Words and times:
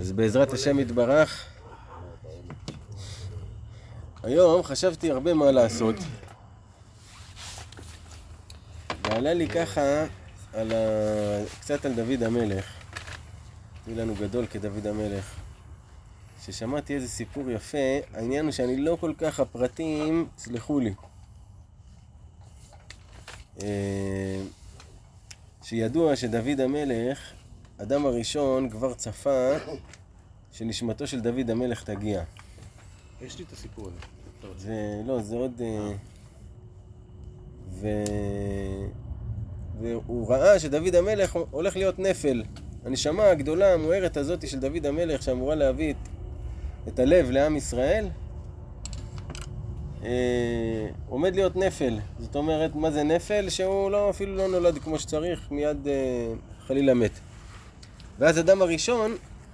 אז 0.00 0.12
בעזרת 0.12 0.52
השם 0.52 0.78
יתברך, 0.78 1.46
היום 4.22 4.62
חשבתי 4.62 5.10
הרבה 5.10 5.34
מה 5.34 5.50
לעשות. 5.50 5.94
ועלה 9.04 9.34
לי 9.34 9.48
ככה 9.48 10.04
על 10.52 10.72
ה... 10.72 10.76
קצת 11.60 11.84
על 11.84 11.92
דוד 11.94 12.22
המלך, 12.22 12.64
אילן 13.86 14.08
הוא 14.08 14.16
גדול 14.16 14.46
כדוד 14.46 14.86
המלך, 14.86 15.34
ששמעתי 16.44 16.94
איזה 16.94 17.08
סיפור 17.08 17.50
יפה, 17.50 17.98
העניין 18.14 18.44
הוא 18.44 18.52
שאני 18.52 18.76
לא 18.76 18.96
כל 19.00 19.12
כך 19.18 19.40
הפרטים, 19.40 20.28
סלחו 20.38 20.80
לי. 20.80 20.94
אה, 23.62 24.40
שידוע 25.62 26.16
שדוד 26.16 26.60
המלך, 26.60 27.32
אדם 27.82 28.06
הראשון 28.06 28.70
כבר 28.70 28.94
צפה 28.94 29.50
שנשמתו 30.52 31.06
של 31.06 31.20
דוד 31.20 31.50
המלך 31.50 31.84
תגיע. 31.84 32.22
יש 33.22 33.38
לי 33.38 33.44
את 33.44 33.52
הסיפור 33.52 33.88
הזה. 33.88 33.98
זה, 34.56 35.02
לא, 35.06 35.22
זה 35.22 35.36
עוד... 35.36 35.60
אה, 35.60 35.92
ו... 37.70 37.88
והוא 39.80 40.28
ראה 40.28 40.58
שדוד 40.58 40.94
המלך 40.94 41.38
הולך 41.50 41.76
להיות 41.76 41.98
נפל. 41.98 42.42
הנשמה 42.84 43.24
הגדולה, 43.24 43.74
המוארת 43.74 44.16
הזאת 44.16 44.48
של 44.48 44.60
דוד 44.60 44.86
המלך, 44.86 45.22
שאמורה 45.22 45.54
להביא 45.54 45.90
את, 45.90 46.08
את 46.88 46.98
הלב 46.98 47.30
לעם 47.30 47.56
ישראל, 47.56 48.08
אה, 50.04 50.88
עומד 51.08 51.34
להיות 51.34 51.56
נפל. 51.56 51.98
זאת 52.18 52.36
אומרת, 52.36 52.74
מה 52.74 52.90
זה 52.90 53.02
נפל? 53.02 53.48
שהוא 53.48 53.90
לא, 53.90 54.10
אפילו 54.10 54.36
לא 54.36 54.48
נולד 54.48 54.78
כמו 54.78 54.98
שצריך, 54.98 55.50
מיד 55.50 55.88
אה, 55.88 56.32
חלילה 56.66 56.94
מת. 56.94 57.20
ואז 58.18 58.38
אדם 58.38 58.62
הראשון 58.62 59.10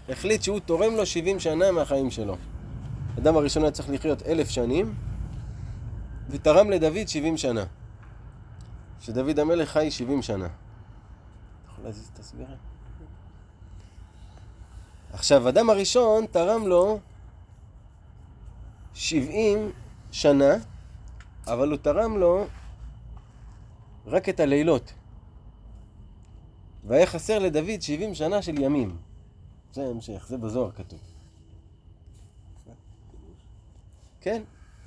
החליט 0.09 0.43
שהוא 0.43 0.61
תורם 0.61 0.97
לו 0.97 1.07
70 1.07 1.41
שנה 1.41 1.73
מהחיים 1.73 2.11
שלו. 2.11 2.37
אדם 3.19 3.37
הראשון 3.37 3.63
היה 3.63 3.73
צריך 3.73 3.91
לחיות 3.91 4.23
אלף 4.23 4.49
שנים, 4.49 4.95
ותרם 6.29 6.71
לדוד 6.71 7.09
70 7.09 7.37
שנה. 7.37 7.65
שדוד 9.01 9.39
המלך 9.39 9.71
חי 9.71 9.91
70 9.91 10.23
שנה. 10.23 10.47
אתה 10.47 10.53
יכול 11.73 11.85
להזיז 11.85 12.11
את 12.15 12.19
הסגירה? 12.19 12.55
עכשיו, 15.13 15.49
אדם 15.49 15.71
הראשון 15.71 16.27
תרם 16.27 16.67
לו 16.67 16.99
70 18.95 19.73
שנה, 20.13 20.55
אבל 21.47 21.71
הוא 21.71 21.77
תרם 21.77 22.19
לו 22.19 22.47
רק 24.07 24.29
את 24.29 24.41
הלילות. 24.41 24.93
והיה 26.85 27.07
חסר 27.07 27.39
לדוד 27.39 27.83
70 27.83 28.15
שנה 28.15 28.43
של 28.43 28.63
ימים. 28.63 28.97
זה 29.73 29.87
ההמשך, 29.87 30.27
זה 30.29 30.39
בזוהר 30.39 30.71
כתוב. 30.71 31.01
כן. 34.21 34.43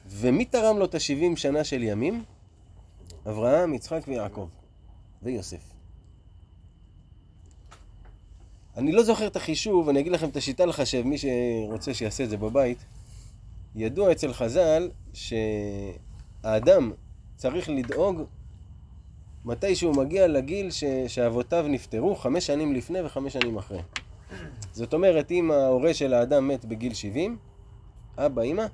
ומי 0.07 0.45
תרם 0.45 0.77
לו 0.77 0.85
את 0.85 0.95
ה-70 0.95 1.35
שנה 1.35 1.63
של 1.63 1.83
ימים? 1.83 2.23
אברהם, 3.29 3.73
יצחק 3.73 4.01
ויעקב. 4.07 4.49
ויוסף. 5.23 5.73
אני 8.77 8.91
לא 8.91 9.03
זוכר 9.03 9.27
את 9.27 9.35
החישוב, 9.35 9.89
אני 9.89 9.99
אגיד 9.99 10.11
לכם 10.11 10.29
את 10.29 10.37
השיטה 10.37 10.65
לחשב, 10.65 11.01
מי 11.01 11.17
שרוצה 11.17 11.93
שיעשה 11.93 12.23
את 12.23 12.29
זה 12.29 12.37
בבית. 12.37 12.85
ידוע 13.75 14.11
אצל 14.11 14.33
חז"ל 14.33 14.91
שהאדם 15.13 16.91
צריך 17.35 17.69
לדאוג 17.69 18.21
מתי 19.47 19.75
שהוא 19.75 19.95
מגיע 19.95 20.27
לגיל 20.27 20.71
ש... 20.71 20.83
שאבותיו 21.07 21.65
נפטרו, 21.69 22.15
חמש 22.15 22.47
שנים 22.47 22.73
לפני 22.73 23.01
וחמש 23.01 23.33
שנים 23.33 23.57
אחרי. 23.57 23.81
זאת 24.71 24.93
אומרת, 24.93 25.31
אם 25.31 25.51
ההורה 25.51 25.93
של 25.93 26.13
האדם 26.13 26.47
מת 26.47 26.65
בגיל 26.65 26.93
70, 26.93 27.37
אבא, 28.17 28.41
אמא, 28.41 28.65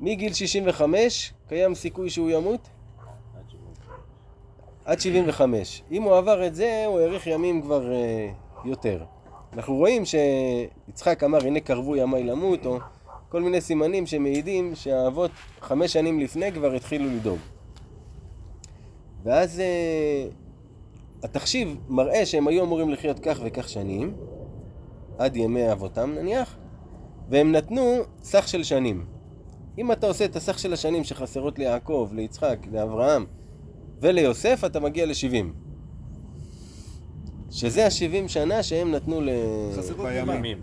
מגיל 0.00 0.32
65 0.32 1.32
קיים 1.48 1.74
סיכוי 1.74 2.10
שהוא 2.10 2.30
ימות? 2.30 2.68
עד 4.84 5.00
75. 5.00 5.82
אם 5.90 6.02
הוא 6.02 6.16
עבר 6.16 6.46
את 6.46 6.54
זה, 6.54 6.84
הוא 6.86 7.00
האריך 7.00 7.26
ימים 7.26 7.62
כבר 7.62 7.92
uh, 7.92 8.68
יותר. 8.68 9.04
אנחנו 9.52 9.74
רואים 9.74 10.02
שיצחק 10.04 11.24
אמר, 11.24 11.46
הנה 11.46 11.60
קרבו 11.60 11.96
ימיי 11.96 12.24
למות, 12.24 12.66
או 12.66 12.78
כל 13.28 13.42
מיני 13.42 13.60
סימנים 13.60 14.06
שמעידים 14.06 14.74
שהאבות 14.74 15.30
חמש 15.60 15.92
שנים 15.92 16.20
לפני 16.20 16.52
כבר 16.52 16.72
התחילו 16.72 17.06
לדאוג. 17.06 17.38
ואז 19.22 19.58
uh, 19.58 21.24
התחשיב 21.24 21.76
מראה 21.88 22.26
שהם 22.26 22.48
היו 22.48 22.64
אמורים 22.64 22.90
לחיות 22.90 23.18
כך 23.18 23.40
וכך 23.44 23.68
שנים, 23.68 24.14
עד 25.18 25.36
ימי 25.36 25.72
אבותם 25.72 26.14
נניח, 26.18 26.56
והם 27.28 27.52
נתנו 27.52 27.96
סך 28.22 28.48
של 28.48 28.62
שנים. 28.62 29.04
אם 29.78 29.92
אתה 29.92 30.06
עושה 30.06 30.24
את 30.24 30.36
הסך 30.36 30.58
של 30.58 30.72
השנים 30.72 31.04
שחסרות 31.04 31.58
ליעקב, 31.58 32.10
ליצחק, 32.12 32.58
לאברהם 32.72 33.26
וליוסף, 34.00 34.62
אתה 34.66 34.80
מגיע 34.80 35.06
ל-70. 35.06 35.46
שזה 37.50 37.84
ה-70 37.84 38.28
שנה 38.28 38.62
שהם 38.62 38.90
נתנו 38.90 39.20
ל... 39.20 39.28
חסרות 39.76 40.06
בימים. 40.06 40.58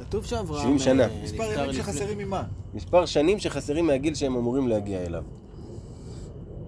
כתוב 0.00 0.24
שאברהם... 0.24 0.62
70 0.62 0.78
שנה. 0.78 1.02
אה, 1.02 1.22
מספר 1.22 1.52
ימים 1.52 1.72
שחסרים 1.72 2.18
ממה? 2.18 2.42
מספר 2.74 3.06
שנים 3.06 3.38
שחסרים 3.38 3.86
מהגיל 3.86 4.14
שהם 4.14 4.36
אמורים 4.36 4.68
להגיע 4.68 5.06
אליו. 5.06 5.24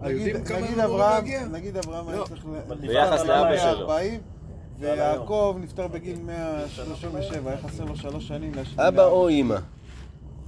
היהודים 0.01 0.37
נגיד, 0.37 0.49
כמה 0.49 0.57
הם 0.59 0.65
נגיד 0.65 0.79
אמורים 0.79 0.91
אברהם, 0.91 1.25
להגיע? 1.25 1.45
נגיד 1.45 1.77
אברהם 1.77 2.09
היה 2.09 2.19
לא, 2.19 2.25
צריך... 2.25 2.45
אבל 2.67 2.77
נפטר 2.77 2.89
ביחס 2.89 3.21
בגיל 3.21 3.31
לאבא 3.31 3.51
140, 3.51 4.21
שלו. 4.21 4.31
ויעקב 4.79 5.57
נפטר 5.61 5.89
בגיל 5.89 6.19
137, 6.27 7.51
היה 7.51 7.59
חסר 7.59 7.85
לו 7.85 7.97
שלוש 7.97 8.29
שנים 8.29 8.55
להשלים. 8.55 8.81
אבא 8.81 9.05
או 9.05 9.29
אימא. 9.29 9.57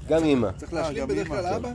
גם 0.08 0.24
אימא. 0.24 0.50
צריך 0.56 0.74
אה, 0.74 0.80
להשלים 0.80 1.08
בדרך 1.08 1.28
כלל 1.28 1.42
כן. 1.42 1.54
אבא? 1.54 1.72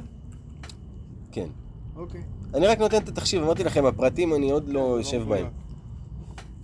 כן. 1.32 1.48
אוקיי. 1.96 2.22
אני 2.54 2.68
רק 2.68 2.80
נותן 2.80 2.98
את 2.98 3.10
התחשיב, 3.10 3.44
אמרתי 3.44 3.64
לכם, 3.64 3.86
הפרטים 3.86 4.36
אני 4.36 4.52
עוד 4.52 4.70
לא 4.70 4.96
יושב 4.98 5.24
בהם. 5.28 5.48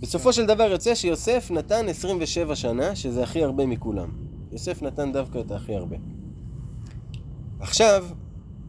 בסופו 0.00 0.32
של 0.32 0.46
דבר 0.46 0.62
יוצא 0.62 0.94
שיוסף 0.94 1.50
נתן 1.50 1.88
27 1.88 2.56
שנה, 2.56 2.96
שזה 2.96 3.22
הכי 3.22 3.44
הרבה 3.44 3.66
מכולם. 3.66 4.08
יוסף 4.52 4.82
נתן 4.82 5.12
דווקא 5.12 5.38
את 5.38 5.50
הכי 5.50 5.74
הרבה. 5.74 5.96
עכשיו, 7.60 8.04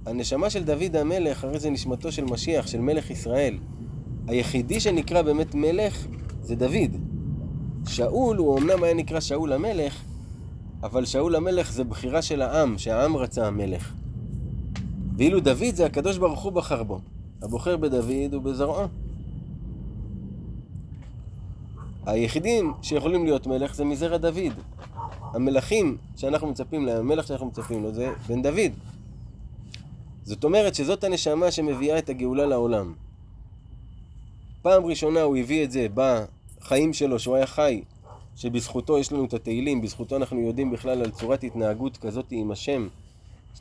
הנשמה 0.06 0.50
של 0.50 0.64
דוד 0.64 0.96
המלך, 0.96 1.44
הרי 1.44 1.60
זה 1.60 1.70
נשמתו 1.70 2.12
של 2.12 2.26
משיח, 2.26 2.68
של 2.68 2.80
מלך 2.80 3.10
ישראל. 3.12 3.58
היחידי 4.28 4.80
שנקרא 4.80 5.22
באמת 5.22 5.56
מלך 5.56 6.08
זה 6.42 6.56
דוד. 6.56 6.98
שאול, 7.88 8.38
הוא 8.38 8.60
אמנם 8.60 8.84
היה 8.84 8.94
נקרא 8.94 9.20
שאול 9.20 9.54
המלך, 9.54 10.04
אבל 10.84 11.06
שאול 11.06 11.36
המלך 11.36 11.72
זה 11.72 11.84
בחירה 11.84 12.22
של 12.22 12.42
העם, 12.42 12.78
שהעם 12.78 13.18
רצה 13.18 13.48
המלך. 13.48 13.94
ואילו 15.18 15.40
דוד 15.40 15.74
זה 15.76 15.86
הקדוש 15.86 16.18
ברוך 16.18 16.44
הוא 16.44 16.52
בחר 16.52 16.84
בו. 16.84 17.00
הבוחר 17.42 17.78
בדוד 17.78 18.34
ובזרעו. 18.34 18.88
היחידים 22.06 22.74
שיכולים 22.82 23.26
להיות 23.26 23.48
מלך 23.48 23.76
זה 23.76 23.86
מזרע 23.86 24.18
דוד. 24.18 24.54
המלכים 25.34 25.98
שאנחנו 26.16 26.48
מצפים 26.48 26.86
להם, 26.86 26.98
המלך 26.98 27.28
שאנחנו 27.28 27.46
מצפים 27.46 27.84
לו 27.84 27.94
זה 27.94 28.14
בן 28.28 28.42
דוד. 28.42 28.72
זאת 30.26 30.44
אומרת 30.44 30.76
שזאת 30.76 31.04
הנשמה 31.04 31.52
שמביאה 31.52 31.98
את 31.98 32.10
הגאולה 32.10 32.46
לעולם. 32.46 32.94
פעם 34.62 34.86
ראשונה 34.86 35.22
הוא 35.22 35.38
הביא 35.38 35.64
את 35.64 35.72
זה 35.72 35.88
בחיים 35.94 36.94
שלו, 36.94 37.20
שהוא 37.20 37.36
היה 37.36 37.48
חי, 37.48 37.84
שבזכותו 38.36 38.98
יש 38.98 39.12
לנו 39.12 39.26
את 39.26 39.34
התהילים, 39.34 39.82
בזכותו 39.82 40.16
אנחנו 40.16 40.40
יודעים 40.40 40.72
בכלל 40.72 41.02
על 41.02 41.12
צורת 41.12 41.44
התנהגות 41.44 41.98
כזאת 41.98 42.26
עם 42.32 42.52
השם, 42.52 42.88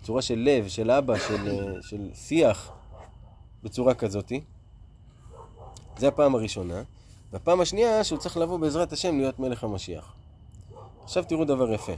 צורה 0.02 0.22
של 0.22 0.38
לב, 0.38 0.68
של 0.68 0.90
אבא, 0.90 1.18
של, 1.18 1.48
אה, 1.48 1.82
של 1.82 2.08
שיח, 2.14 2.72
בצורה 3.64 3.94
כזאתי. 3.94 4.40
זה 5.98 6.08
הפעם 6.08 6.34
הראשונה. 6.34 6.82
והפעם 7.32 7.60
השנייה 7.60 8.04
שהוא 8.04 8.18
צריך 8.18 8.36
לבוא 8.36 8.58
בעזרת 8.58 8.92
השם 8.92 9.18
להיות 9.18 9.38
מלך 9.38 9.64
המשיח. 9.64 10.12
עכשיו 11.04 11.24
תראו 11.24 11.44
דבר 11.44 11.72
יפה. 11.72 11.92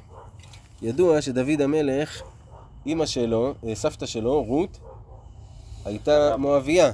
ידוע 0.82 1.22
שדוד 1.22 1.60
המלך, 1.60 2.22
אימא 2.86 3.06
שלו, 3.06 3.54
אה, 3.66 3.74
סבתא 3.74 4.06
שלו, 4.06 4.42
רות, 4.42 4.78
הייתה 5.84 6.36
מואביה. 6.36 6.92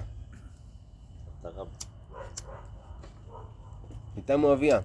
הייתה 4.17 4.37
מואביה. 4.37 4.81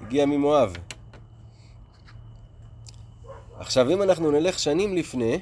הגיעה 0.00 0.26
ממואב. 0.26 0.72
עכשיו, 3.58 3.90
אם 3.90 4.02
אנחנו 4.02 4.30
נלך 4.30 4.58
שנים 4.58 4.96
לפני, 4.96 5.38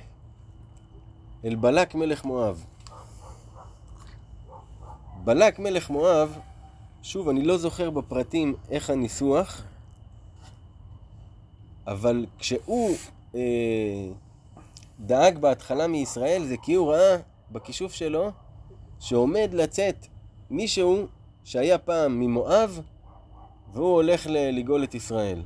אל 1.44 1.54
בלק 1.54 1.94
מלך 1.94 2.24
מואב. 2.24 2.64
בלק 5.24 5.58
מלך 5.58 5.90
מואב, 5.90 6.38
שוב, 7.02 7.28
אני 7.28 7.42
לא 7.42 7.58
זוכר 7.58 7.90
בפרטים 7.90 8.54
איך 8.70 8.90
הניסוח, 8.90 9.62
אבל 11.86 12.26
כשהוא 12.38 12.96
אה, 13.34 13.40
דאג 15.00 15.38
בהתחלה 15.38 15.86
מישראל, 15.86 16.44
זה 16.44 16.56
כי 16.62 16.74
הוא 16.74 16.92
ראה 16.92 17.16
בכישוף 17.52 17.92
שלו 17.92 18.30
שעומד 19.00 19.50
לצאת 19.52 20.06
מישהו 20.50 21.06
שהיה 21.44 21.78
פעם 21.78 22.20
ממואב 22.20 22.80
והוא 23.72 23.94
הולך 23.94 24.26
לגאול 24.30 24.84
את 24.84 24.94
ישראל. 24.94 25.42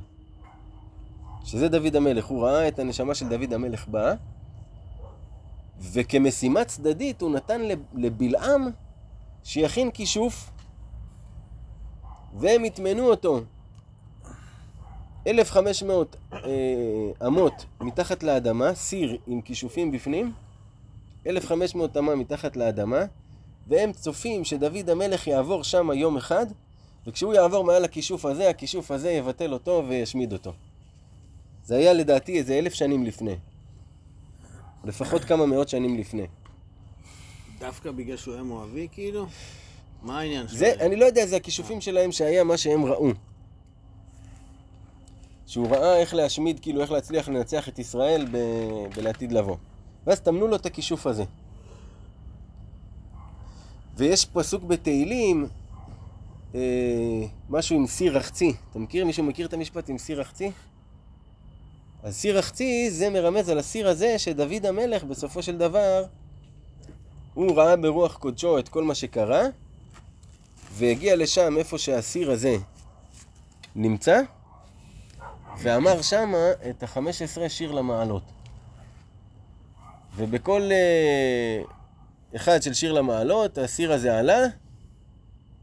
שזה 1.43 1.69
דוד 1.69 1.95
המלך, 1.95 2.25
הוא 2.25 2.43
ראה 2.43 2.67
את 2.67 2.79
הנשמה 2.79 3.15
של 3.15 3.29
דוד 3.29 3.53
המלך 3.53 3.87
באה, 3.87 4.13
וכמשימה 5.79 6.65
צדדית 6.65 7.21
הוא 7.21 7.31
נתן 7.31 7.61
לב- 7.61 7.83
לבלעם 7.93 8.69
שיכין 9.43 9.91
כישוף, 9.91 10.51
והם 12.33 12.65
יטמנו 12.65 13.09
אותו 13.09 13.41
1,500 15.27 16.15
אה, 16.33 16.39
אמות 17.27 17.65
מתחת 17.81 18.23
לאדמה, 18.23 18.75
סיר 18.75 19.17
עם 19.27 19.41
כישופים 19.41 19.91
בפנים, 19.91 20.31
1,500 21.27 21.97
אמה 21.97 22.15
מתחת 22.15 22.57
לאדמה, 22.57 23.05
והם 23.67 23.93
צופים 23.93 24.43
שדוד 24.45 24.89
המלך 24.89 25.27
יעבור 25.27 25.63
שם 25.63 25.89
יום 25.93 26.17
אחד, 26.17 26.45
וכשהוא 27.07 27.33
יעבור 27.33 27.63
מעל 27.63 27.85
הכישוף 27.85 28.25
הזה, 28.25 28.49
הכישוף 28.49 28.91
הזה 28.91 29.11
יבטל 29.11 29.53
אותו 29.53 29.83
וישמיד 29.87 30.33
אותו. 30.33 30.53
זה 31.63 31.75
היה 31.77 31.93
לדעתי 31.93 32.37
איזה 32.37 32.59
אלף 32.59 32.73
שנים 32.73 33.05
לפני. 33.05 33.35
לפחות 34.83 35.23
כמה 35.23 35.45
מאות 35.45 35.69
שנים 35.69 35.97
לפני. 35.97 36.27
דווקא 37.59 37.91
בגלל 37.91 38.17
שהוא 38.17 38.33
היה 38.33 38.43
מואבי, 38.43 38.87
כאילו? 38.91 39.27
מה 40.03 40.19
העניין 40.19 40.47
שלו? 40.47 40.57
זה, 40.57 40.73
אני 40.79 40.95
לא 40.95 41.05
יודע, 41.05 41.25
זה 41.25 41.35
הכישופים 41.35 41.81
שלהם 41.81 42.11
שהיה 42.11 42.43
מה 42.43 42.57
שהם 42.57 42.85
ראו. 42.85 43.09
שהוא 45.49 45.67
ראה 45.69 45.97
איך 45.97 46.13
להשמיד, 46.13 46.59
כאילו 46.59 46.81
איך 46.81 46.91
להצליח 46.91 47.29
לנצח 47.29 47.69
את 47.69 47.79
ישראל 47.79 48.25
ב... 48.31 48.37
בלעתיד 48.95 49.31
לבוא. 49.31 49.55
ואז 50.07 50.19
טמנו 50.19 50.47
לו 50.47 50.55
את 50.55 50.65
הכישוף 50.65 51.07
הזה. 51.07 51.23
ויש 53.97 54.25
פסוק 54.25 54.63
בתהילים, 54.63 55.47
אה, 56.55 56.59
משהו 57.49 57.75
עם 57.75 57.87
סיר 57.87 58.17
רחצי. 58.17 58.53
אתה 58.71 58.79
מכיר? 58.79 59.05
מישהו 59.05 59.23
מכיר 59.23 59.47
את 59.47 59.53
המשפט 59.53 59.89
עם 59.89 59.97
סיר 59.97 60.19
רחצי? 60.19 60.51
אז 62.03 62.15
סיר 62.15 62.37
רחצי 62.37 62.91
זה 62.91 63.09
מרמז 63.09 63.49
על 63.49 63.59
הסיר 63.59 63.89
הזה 63.89 64.19
שדוד 64.19 64.65
המלך 64.65 65.03
בסופו 65.03 65.43
של 65.43 65.57
דבר 65.57 66.03
הוא 67.33 67.55
ראה 67.57 67.75
ברוח 67.75 68.17
קודשו 68.17 68.59
את 68.59 68.69
כל 68.69 68.83
מה 68.83 68.95
שקרה 68.95 69.43
והגיע 70.73 71.15
לשם 71.15 71.57
איפה 71.57 71.77
שהסיר 71.77 72.31
הזה 72.31 72.55
נמצא 73.75 74.21
ואמר 75.61 76.01
שמה 76.01 76.51
את 76.69 76.83
החמש 76.83 77.21
עשרה 77.21 77.49
שיר 77.49 77.71
למעלות. 77.71 78.23
ובכל 80.15 80.61
אה, 80.71 81.61
אחד 82.35 82.61
של 82.61 82.73
שיר 82.73 82.91
למעלות 82.91 83.57
הסיר 83.57 83.93
הזה 83.93 84.19
עלה 84.19 84.39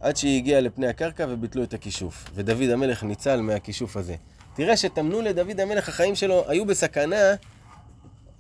עד 0.01 0.17
שהגיע 0.17 0.61
לפני 0.61 0.87
הקרקע 0.87 1.27
וביטלו 1.29 1.63
את 1.63 1.75
הכישוף. 1.75 2.25
ודוד 2.35 2.71
המלך 2.71 3.03
ניצל 3.03 3.41
מהכישוף 3.41 3.97
הזה. 3.97 4.15
תראה 4.55 4.77
שטמנו 4.77 5.21
לדוד 5.21 5.61
המלך, 5.61 5.89
החיים 5.89 6.15
שלו 6.15 6.45
היו 6.49 6.67
בסכנה 6.67 7.35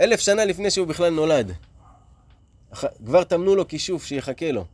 אלף 0.00 0.20
שנה 0.20 0.44
לפני 0.44 0.70
שהוא 0.70 0.86
בכלל 0.86 1.10
נולד. 1.10 1.52
כבר 3.06 3.24
טמנו 3.24 3.54
לו 3.54 3.68
כישוף 3.68 4.04
שיחכה 4.04 4.52
לו. 4.52 4.64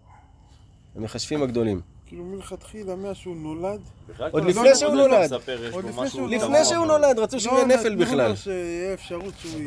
המכשפים 0.97 1.43
הגדולים. 1.43 1.92
כאילו 2.13 2.25
מלכתחילה, 2.25 2.97
מאז 2.97 3.17
שהוא 3.17 3.37
נולד, 3.37 3.81
עוד 4.31 4.45
לפני 4.45 4.69
הזמן 4.71 4.75
שהוא 4.75 4.95
נולד. 4.95 5.31
לפני 6.43 6.65
שהוא 6.65 6.87
נולד, 6.87 7.19
רצו 7.19 7.41
שהוא 7.41 7.55
יהיה 7.55 7.67
נפל 7.67 7.89
נתנו 7.95 8.05
בכלל. 8.07 8.31
לו 8.31 8.37
שיהיה 8.37 8.95
אפשרות 8.95 9.35
שהוא 9.39 9.61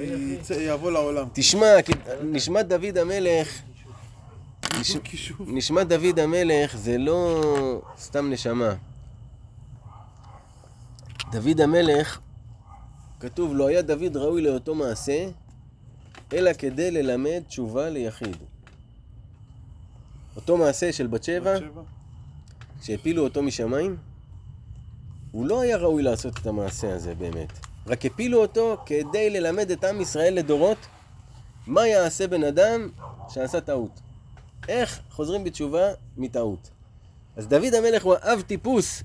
יבוא 0.60 0.92
לעולם. 0.92 1.28
תשמע, 1.34 1.82
כי 1.86 1.92
נשמת 2.24 2.68
דוד 2.68 2.98
המלך, 2.98 3.62
נש- 4.80 4.98
כישוף. 5.04 5.38
נשמת 5.48 5.88
דוד 5.88 6.20
המלך 6.20 6.78
זה 6.78 6.98
לא 6.98 7.42
סתם 7.98 8.30
נשמה. 8.32 8.74
דוד 11.32 11.62
המלך, 11.62 12.20
כתוב, 13.20 13.56
לא 13.56 13.68
היה 13.68 13.82
דוד 13.82 14.18
ראוי 14.18 14.42
לאותו 14.42 14.76
מעשה, 14.76 15.28
אלא 16.34 16.52
כדי 16.54 16.92
ללמד 16.92 17.42
תשובה 17.48 17.90
ליחיד. 17.90 18.38
אותו 20.36 20.58
מעשה 20.58 20.92
של 20.92 21.08
בת 21.08 21.24
שבע, 21.24 21.54
בת 21.54 21.60
שבע. 21.60 21.82
שהפילו 22.86 23.24
אותו 23.24 23.44
משמיים, 23.44 23.98
הוא 25.32 25.46
לא 25.46 25.62
היה 25.62 25.78
ראוי 25.78 26.04
לעשות 26.04 26.38
את 26.38 26.48
המעשה 26.48 26.96
הזה 26.96 27.16
באמת. 27.16 27.60
רק 27.88 28.06
הפילו 28.06 28.42
אותו 28.42 28.78
כדי 28.86 29.30
ללמד 29.30 29.72
את 29.72 29.84
עם 29.84 30.02
ישראל 30.02 30.34
לדורות 30.34 30.78
מה 31.68 31.88
יעשה 31.88 32.28
בן 32.28 32.44
אדם 32.44 32.90
שעשה 33.30 33.62
טעות. 33.62 34.00
איך 34.68 35.00
חוזרים 35.10 35.44
בתשובה 35.44 35.82
מטעות. 36.18 36.70
אז 37.36 37.48
דוד 37.48 37.74
המלך 37.74 38.04
הוא 38.04 38.16
האב 38.22 38.42
טיפוס 38.42 39.04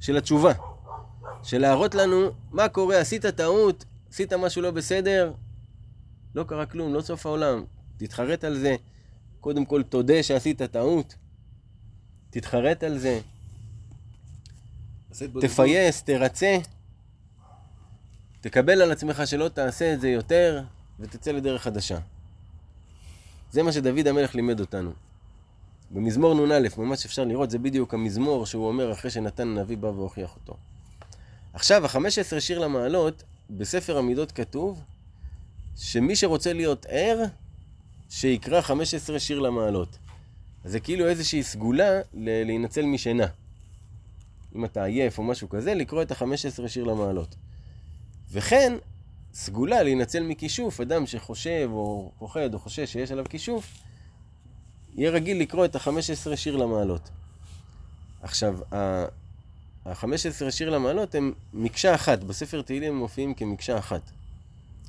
של 0.00 0.16
התשובה. 0.16 0.52
של 1.42 1.58
להראות 1.58 1.94
לנו 1.94 2.30
מה 2.50 2.68
קורה, 2.68 2.98
עשית 2.98 3.26
טעות, 3.26 3.84
עשית 4.12 4.32
משהו 4.32 4.62
לא 4.62 4.70
בסדר, 4.70 5.32
לא 6.34 6.44
קרה 6.44 6.66
כלום, 6.66 6.94
לא 6.94 7.00
סוף 7.00 7.26
העולם. 7.26 7.64
תתחרט 7.96 8.44
על 8.44 8.58
זה. 8.58 8.76
קודם 9.40 9.64
כל 9.64 9.82
תודה 9.82 10.22
שעשית 10.22 10.62
טעות. 10.62 11.14
תתחרט 12.30 12.82
על 12.84 12.98
זה. 12.98 13.20
תפייס, 15.40 16.02
תרצה, 16.02 16.58
תקבל 18.40 18.82
על 18.82 18.92
עצמך 18.92 19.22
שלא 19.26 19.48
תעשה 19.48 19.94
את 19.94 20.00
זה 20.00 20.08
יותר, 20.08 20.62
ותצא 21.00 21.32
לדרך 21.32 21.62
חדשה. 21.62 21.98
זה 23.50 23.62
מה 23.62 23.72
שדוד 23.72 24.06
המלך 24.06 24.34
לימד 24.34 24.60
אותנו. 24.60 24.92
במזמור 25.90 26.34
נ"א, 26.34 26.68
ממש 26.78 27.06
אפשר 27.06 27.24
לראות, 27.24 27.50
זה 27.50 27.58
בדיוק 27.58 27.94
המזמור 27.94 28.46
שהוא 28.46 28.68
אומר 28.68 28.92
אחרי 28.92 29.10
שנתן 29.10 29.48
הנביא 29.48 29.76
בא 29.76 29.86
והוכיח 29.86 30.34
אותו. 30.34 30.56
עכשיו, 31.52 31.84
ה-15 31.86 32.40
שיר 32.40 32.58
למעלות, 32.58 33.22
בספר 33.50 33.98
המידות 33.98 34.32
כתוב, 34.32 34.82
שמי 35.76 36.16
שרוצה 36.16 36.52
להיות 36.52 36.86
ער, 36.88 37.22
שיקרא 38.08 38.60
15 38.60 39.18
שיר 39.18 39.38
למעלות. 39.38 39.98
אז 40.64 40.72
זה 40.72 40.80
כאילו 40.80 41.08
איזושהי 41.08 41.42
סגולה 41.42 42.00
ל- 42.14 42.44
להינצל 42.44 42.86
משינה. 42.86 43.26
אם 44.54 44.64
אתה 44.64 44.84
עייף 44.84 45.18
או 45.18 45.22
משהו 45.22 45.48
כזה, 45.48 45.74
לקרוא 45.74 46.02
את 46.02 46.10
ה-15 46.12 46.68
שיר 46.68 46.84
למעלות. 46.84 47.34
וכן, 48.30 48.72
סגולה 49.34 49.82
להינצל 49.82 50.22
מכישוף, 50.22 50.80
אדם 50.80 51.06
שחושב 51.06 51.68
או 51.72 52.12
פוחד 52.18 52.54
או 52.54 52.58
חושש 52.58 52.92
שיש 52.92 53.12
עליו 53.12 53.24
כישוף, 53.28 53.78
יהיה 54.94 55.10
רגיל 55.10 55.40
לקרוא 55.40 55.64
את 55.64 55.76
ה-15 55.76 56.36
שיר 56.36 56.56
למעלות. 56.56 57.10
עכשיו, 58.22 58.58
ה-15 58.72 60.06
שיר 60.50 60.70
למעלות 60.70 61.14
הם 61.14 61.32
מקשה 61.54 61.94
אחת, 61.94 62.24
בספר 62.24 62.62
תהילים 62.62 62.92
הם 62.92 62.98
מופיעים 62.98 63.34
כמקשה 63.34 63.78
אחת. 63.78 64.02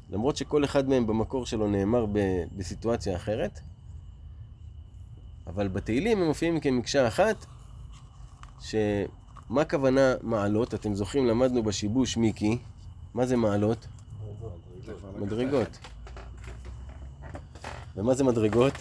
למרות 0.10 0.38
שכל 0.38 0.66
אחד 0.66 0.90
מהם 0.90 1.08
במקור 1.08 1.46
שלו 1.46 1.68
נאמר 1.68 2.06
ב- 2.06 2.44
בסיטואציה 2.58 3.16
אחרת, 3.16 3.60
אבל 5.48 5.68
בתהילים 5.68 6.22
הם 6.22 6.28
מופיעים 6.28 6.60
כמקשה 6.60 7.08
אחת, 7.08 7.46
שמה 8.62 8.82
הכוונה 9.62 10.14
מעלות? 10.22 10.74
אתם 10.74 10.94
זוכרים, 10.96 11.28
למדנו 11.28 11.64
בשיבוש 11.64 12.18
מיקי, 12.18 12.58
מה 13.14 13.26
זה 13.26 13.38
מעלות? 13.38 13.88
מדרגות. 15.20 15.78
ומה 17.96 18.14
זה 18.14 18.24
מדרגות? 18.24 18.74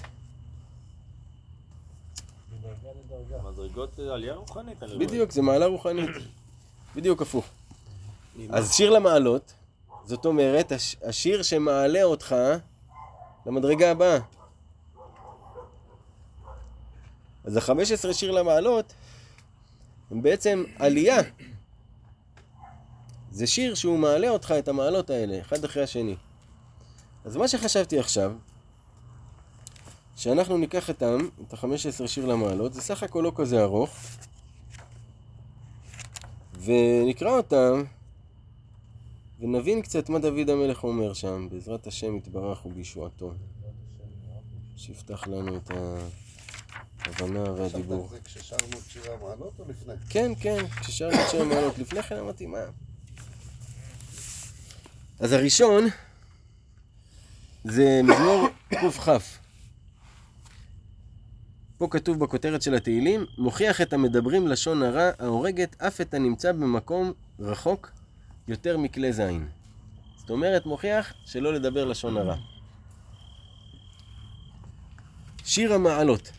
מדרגות 3.53 4.01
אה, 4.01 4.15
עלייה 4.15 4.35
רוחנית. 4.35 4.79
בדיוק, 4.99 5.31
זה 5.31 5.43
מעלה 5.43 5.67
רוחנית. 5.67 6.11
בדיוק 6.97 7.23
הפוך. 7.23 7.47
אז 8.51 8.73
שיר 8.73 8.91
למעלות, 8.91 9.53
זאת 10.05 10.25
אומרת, 10.27 10.73
הש- 10.73 10.97
השיר 11.05 11.43
שמעלה 11.43 12.03
אותך 12.03 12.35
למדרגה 13.47 13.91
הבאה. 13.91 14.19
אז 17.51 17.57
ה-15 17.57 18.13
שיר 18.13 18.31
למעלות 18.31 18.93
הם 20.11 20.23
בעצם 20.23 20.65
עלייה. 20.77 21.21
זה 23.31 23.47
שיר 23.47 23.75
שהוא 23.75 23.99
מעלה 23.99 24.29
אותך 24.29 24.55
את 24.59 24.69
המעלות 24.69 25.11
האלה, 25.11 25.41
אחד 25.41 25.65
אחרי 25.65 25.83
השני. 25.83 26.17
אז 27.25 27.37
מה 27.37 27.49
שחשבתי 27.49 27.99
עכשיו, 27.99 28.33
שאנחנו 30.17 30.59
ניקח 30.59 30.89
אותם, 30.89 31.19
את 31.47 31.53
ה-15 31.55 32.07
שיר 32.07 32.27
למעלות, 32.27 32.75
זה 32.75 32.81
סך 32.81 33.03
הכל 33.03 33.21
לא 33.21 33.33
כזה 33.37 33.63
ארוך, 33.63 33.97
ונקרא 36.61 37.37
אותם, 37.37 37.83
ונבין 39.41 39.83
קצת 39.83 40.09
מה 40.09 40.19
דוד 40.19 40.51
המלך 40.51 40.85
אומר 40.85 41.13
שם, 41.13 41.49
בעזרת 41.51 41.87
השם 41.87 42.17
יתברך 42.17 42.67
ובישועתו. 42.67 43.33
שיפתח 44.77 45.27
לנו 45.27 45.57
את 45.57 45.71
ההבנה 47.07 47.53
והדיבור. 47.53 48.09
זה 48.11 48.19
כששרנו 48.25 48.79
את 48.79 48.91
שיר 48.91 49.03
המעלות 49.13 49.53
או 49.59 49.65
לפני? 49.69 49.93
כן, 50.09 50.33
כן, 50.41 50.67
כששרנו 50.81 51.15
את 51.15 51.31
שיר 51.31 51.43
המעלות. 51.43 51.79
לפני 51.79 52.03
כן 52.03 52.17
אמרתי, 52.17 52.47
מה? 52.47 52.59
אז 55.21 55.33
הראשון 55.33 55.89
זה 57.65 58.01
מזמור 58.05 58.49
קכ. 58.75 59.09
פה 61.79 61.89
כתוב 61.91 62.19
בכותרת 62.19 62.63
של 62.63 62.75
התהילים, 62.75 63.27
מוכיח 63.39 63.81
את 63.81 63.93
המדברים 63.93 64.49
לשון 64.49 64.83
הרע, 64.83 65.11
ההורגת 65.19 65.83
אף 65.83 66.01
את 66.01 66.15
הנמצא 66.15 66.53
במקום 66.53 67.13
רחוק 67.39 67.91
יותר 68.49 68.79
מכלי 68.79 69.13
זין. 69.13 69.49
זאת 70.17 70.31
אומרת, 70.31 70.67
מוכיח 70.67 71.13
שלא 71.27 71.53
לדבר 71.55 71.85
לשון 71.85 72.17
הרע. 72.17 72.37
שיר 75.45 75.75
המעלות 75.75 76.33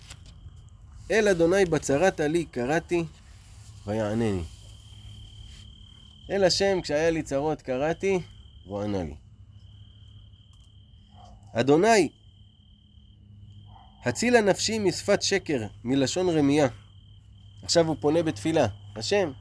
אל 1.12 1.28
אדוני 1.28 1.66
בצרת 1.66 2.20
לי 2.20 2.46
קראתי 2.46 3.04
ויענני. 3.88 4.44
אל 6.30 6.44
השם 6.44 6.82
כשהיה 6.82 7.10
לי 7.10 7.24
צרות 7.24 7.62
קראתי 7.62 8.20
והוא 8.66 8.82
ענה 8.82 9.04
לי. 9.04 9.16
אדוני 11.54 12.10
הצילה 14.06 14.42
נפשי 14.42 14.80
משפת 14.80 15.22
שקר, 15.22 15.62
מלשון 15.84 16.30
רמייה. 16.30 16.68
עכשיו 17.64 17.88
הוא 17.88 17.96
פונה 18.00 18.24
בתפילה, 18.24 18.68
השם, 18.96 19.32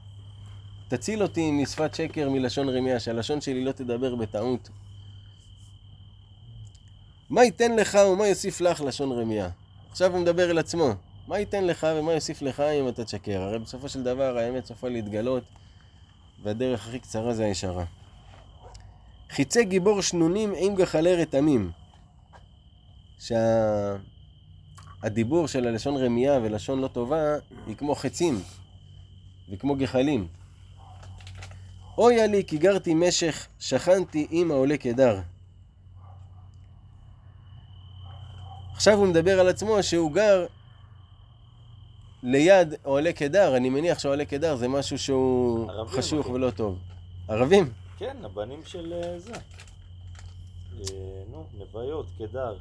תציל 0.87 1.23
אותי 1.23 1.51
משפת 1.51 1.95
שקר 1.95 2.29
מלשון 2.29 2.69
רמייה, 2.69 2.99
שהלשון 2.99 3.41
שלי 3.41 3.63
לא 3.63 3.71
תדבר 3.71 4.15
בטעות. 4.15 4.69
מה 7.29 7.43
ייתן 7.43 7.75
לך 7.75 7.97
ומה 8.11 8.27
יוסיף 8.27 8.61
לך 8.61 8.81
לשון 8.81 9.11
רמייה? 9.11 9.49
עכשיו 9.91 10.11
הוא 10.11 10.21
מדבר 10.21 10.51
אל 10.51 10.57
עצמו. 10.57 10.95
מה 11.31 11.39
ייתן 11.39 11.63
לך 11.63 11.87
ומה 11.95 12.13
יוסיף 12.13 12.41
לך 12.41 12.59
אם 12.59 12.87
אתה 12.87 13.05
תשקר? 13.05 13.41
הרי 13.41 13.59
בסופו 13.59 13.89
של 13.89 14.03
דבר 14.03 14.37
האמת 14.37 14.65
סופה 14.65 14.89
להתגלות, 14.89 15.43
והדרך 16.43 16.87
הכי 16.87 16.99
קצרה 16.99 17.33
זה 17.33 17.45
הישרה. 17.45 17.85
חיצי 19.29 19.65
גיבור 19.65 20.01
שנונים 20.01 20.53
עם 20.57 20.75
גחלי 20.75 21.15
רתמים. 21.15 21.71
שהדיבור 24.99 25.47
של 25.47 25.67
הלשון 25.67 25.97
רמייה 25.97 26.39
ולשון 26.43 26.81
לא 26.81 26.87
טובה 26.87 27.35
היא 27.67 27.75
כמו 27.75 27.95
חצים 27.95 28.41
וכמו 29.51 29.75
גחלים. 29.75 30.27
אויה 31.97 32.27
לי 32.27 32.43
כי 32.47 32.57
גרתי 32.57 32.93
משך, 32.93 33.47
שכנתי 33.59 34.27
עם 34.31 34.51
העולה 34.51 34.77
קדר. 34.77 35.19
עכשיו 38.73 38.97
הוא 38.97 39.07
מדבר 39.07 39.39
על 39.39 39.47
עצמו 39.47 39.83
שהוא 39.83 40.11
גר 40.11 40.45
ליד 42.23 42.73
עולה 42.83 43.13
קדר, 43.13 43.57
אני 43.57 43.69
מניח 43.69 43.99
שעולה 43.99 44.25
קדר 44.25 44.55
זה 44.55 44.67
משהו 44.67 44.97
שהוא 44.97 45.69
ערבים, 45.71 45.97
חשוך 45.97 46.25
אחי. 46.25 46.33
ולא 46.35 46.49
טוב. 46.51 46.77
ערבים? 47.27 47.69
כן, 47.97 48.17
הבנים 48.23 48.59
של 48.65 48.93
אה, 48.93 49.19
זה. 49.19 49.33
אה, 49.33 50.85
נו, 51.31 51.45
נוויות, 51.57 52.05
קדר. 52.17 52.55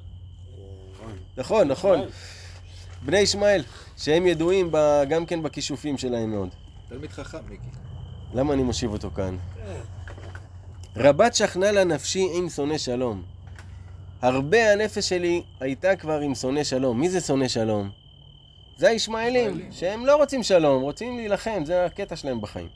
אה, 0.59 0.65
נכון, 1.37 1.69
נכון. 1.69 1.95
ישמעאל. 1.99 2.11
בני 3.05 3.19
ישמעאל, 3.19 3.63
שהם 3.97 4.27
ידועים 4.27 4.69
ב- 4.73 5.03
גם 5.09 5.27
כן 5.27 5.43
בכישופים 5.43 5.99
שלהם 5.99 6.31
מאוד. 6.31 6.49
תלמיד 6.89 7.11
חכם, 7.11 7.39
מיקי. 7.49 7.67
למה 8.35 8.55
אני 8.55 8.63
מושיב 8.63 8.93
אותו 8.93 9.11
כאן? 9.11 9.37
רבת 10.97 11.35
שכנה 11.35 11.73
לה 11.73 11.85
נפשי 11.85 12.27
עם 12.35 12.49
שונא 12.49 12.79
שלום. 12.79 13.23
הרבה 14.23 14.73
הנפש 14.73 15.09
שלי 15.09 15.43
הייתה 15.61 15.97
כבר 15.97 16.21
עם 16.21 16.35
שונא 16.35 16.65
שלום. 16.65 17.01
מי 17.01 17.11
זה 17.11 17.21
שונא 17.21 17.49
שלום? 17.49 17.91
זה 18.81 18.89
הישמעאלים, 18.89 19.61
שהם 19.71 20.07
לא 20.07 20.17
רוצים 20.17 20.43
שלום, 20.43 20.83
רוצים 20.83 21.17
להילחם, 21.17 21.65
זה 21.65 21.85
הקטע 21.85 22.17
שלהם 22.17 22.41
בחיים. 22.41 22.69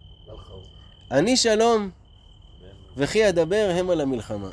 אני 1.10 1.36
שלום, 1.36 1.90
וכי 2.96 3.28
אדבר 3.28 3.70
הם 3.78 3.90
על 3.90 4.00
המלחמה. 4.00 4.48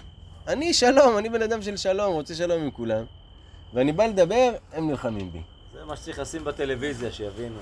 אני 0.48 0.74
שלום, 0.74 1.18
אני 1.18 1.30
בן 1.30 1.42
אדם 1.42 1.62
של 1.62 1.78
שלום, 1.78 2.14
רוצה 2.14 2.36
שלום 2.36 2.62
עם 2.62 2.72
כולם. 2.72 3.04
ואני 3.74 3.92
בא 3.92 4.06
לדבר, 4.06 4.52
הם 4.74 4.90
נלחמים 4.90 5.32
בי. 5.32 5.42
זה 5.74 5.86
מה 5.86 5.98
שצריך 5.98 6.20
לשים 6.20 6.44
בטלוויזיה, 6.44 7.12
שיבינו. 7.12 7.60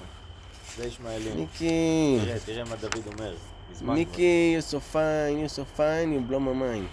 זה 0.77 0.87
ישמעאלים. 0.87 1.37
מיקי, 1.37 2.17
תראה, 2.25 2.39
תראה 2.45 2.63
מה 2.63 2.75
דוד 2.75 3.07
אומר. 3.13 3.35
מיקי, 3.81 4.57
you're 4.59 4.71
so 4.71 4.77
fine, 4.93 5.43
you're 5.43 5.55
so 5.55 5.79
fine, 5.79 6.13
you 6.13 6.31
blow 6.31 6.39
my 6.39 6.53
mind. 6.61 6.87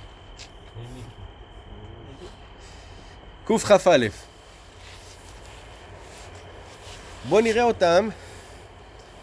קכ"א 3.44 4.35
בוא 7.28 7.40
נראה 7.40 7.62
אותם 7.62 8.08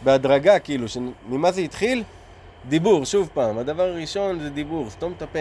בהדרגה, 0.04 0.60
כאילו, 0.60 0.88
ש... 0.88 0.98
ממה 1.28 1.52
זה 1.52 1.62
התחיל? 1.62 2.04
דיבור, 2.70 3.06
שוב 3.06 3.30
פעם. 3.34 3.58
הדבר 3.58 3.84
הראשון 3.84 4.40
זה 4.40 4.50
דיבור, 4.50 4.90
סתום 4.90 5.14
את 5.18 5.22
הפה. 5.22 5.40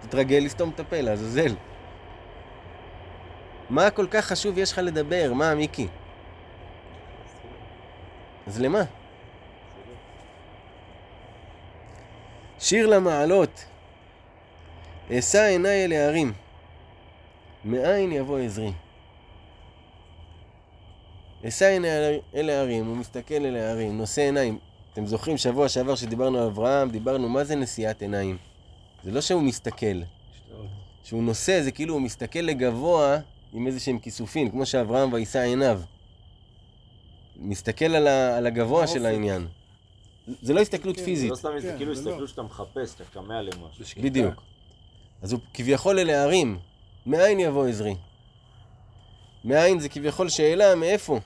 תתרגל 0.00 0.42
לסתום 0.44 0.70
את 0.74 0.80
הפה, 0.80 1.00
לעזאזל. 1.00 1.54
מה 3.70 3.90
כל 3.90 4.06
כך 4.10 4.24
חשוב 4.24 4.58
יש 4.58 4.72
לך 4.72 4.78
לדבר? 4.78 5.32
מה, 5.32 5.54
מיקי? 5.54 5.88
אז 8.46 8.60
למה? 8.60 8.82
שיר 12.58 12.86
למעלות, 12.86 13.64
אשא 15.12 15.42
עיניי 15.42 15.84
אל 15.84 15.92
ההרים, 15.92 16.32
מאין 17.64 18.12
יבוא 18.12 18.38
עזרי. 18.38 18.72
אשא 21.48 21.78
אל 22.34 22.50
ההרים, 22.50 22.86
הוא 22.86 22.96
מסתכל 22.96 23.34
אל 23.34 23.56
ההרים, 23.56 23.98
נושא 23.98 24.22
עיניים. 24.22 24.58
אתם 24.92 25.06
זוכרים 25.06 25.38
שבוע 25.38 25.68
שעבר 25.68 25.94
שדיברנו 25.94 26.38
על 26.38 26.44
אברהם, 26.44 26.90
דיברנו 26.90 27.28
מה 27.28 27.44
זה 27.44 27.54
נשיאת 27.54 28.02
עיניים. 28.02 28.36
זה 29.04 29.10
לא 29.10 29.20
שהוא 29.20 29.42
מסתכל. 29.42 30.02
שהוא 31.04 31.22
נושא, 31.22 31.62
זה 31.62 31.70
כאילו 31.70 31.94
הוא 31.94 32.02
מסתכל 32.02 32.38
לגבוה 32.38 33.18
עם 33.52 33.66
איזה 33.66 33.80
שהם 33.80 33.98
כיסופים, 33.98 34.50
כמו 34.50 34.66
שאברהם 34.66 35.12
וישא 35.12 35.38
עיניו. 35.38 35.80
מסתכל 37.36 37.84
על, 37.84 38.06
ה, 38.06 38.36
על 38.36 38.46
הגבוה 38.46 38.86
של 38.86 39.06
העניין. 39.06 39.46
זה 40.42 40.54
לא 40.54 40.60
הסתכלות 40.60 40.96
זה 40.96 41.04
פיזית. 41.04 41.30
לא 41.30 41.36
סתם, 41.36 41.48
זה 41.58 41.70
כן, 41.72 41.76
כאילו 41.76 41.94
זה 41.94 42.04
לא. 42.04 42.10
הסתכלות 42.10 42.28
שאתה 42.28 42.42
מחפש, 42.42 42.90
שאתה 42.90 43.04
קמע 43.04 43.42
למשהו. 43.42 44.02
בדיוק. 44.02 44.42
אז 45.22 45.32
הוא 45.32 45.40
כביכול 45.54 45.98
אל 45.98 46.10
ההרים, 46.10 46.58
מאין 47.06 47.40
יבוא 47.40 47.66
עזרי? 47.66 47.94
מאין 49.44 49.80
זה 49.80 49.88
כביכול 49.88 50.28
שאלה, 50.28 50.74
מאיפה 50.74 51.20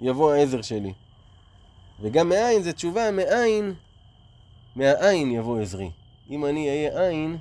יבוא 0.00 0.32
העזר 0.32 0.62
שלי? 0.62 0.92
וגם 2.00 2.28
מאין 2.28 2.62
זה 2.62 2.72
תשובה, 2.72 3.10
מאין, 3.10 3.74
מהעין 4.76 5.30
יבוא 5.30 5.60
עזרי. 5.60 5.90
אם 6.30 6.46
אני 6.46 6.68
אהיה 6.68 7.08
עין, 7.08 7.38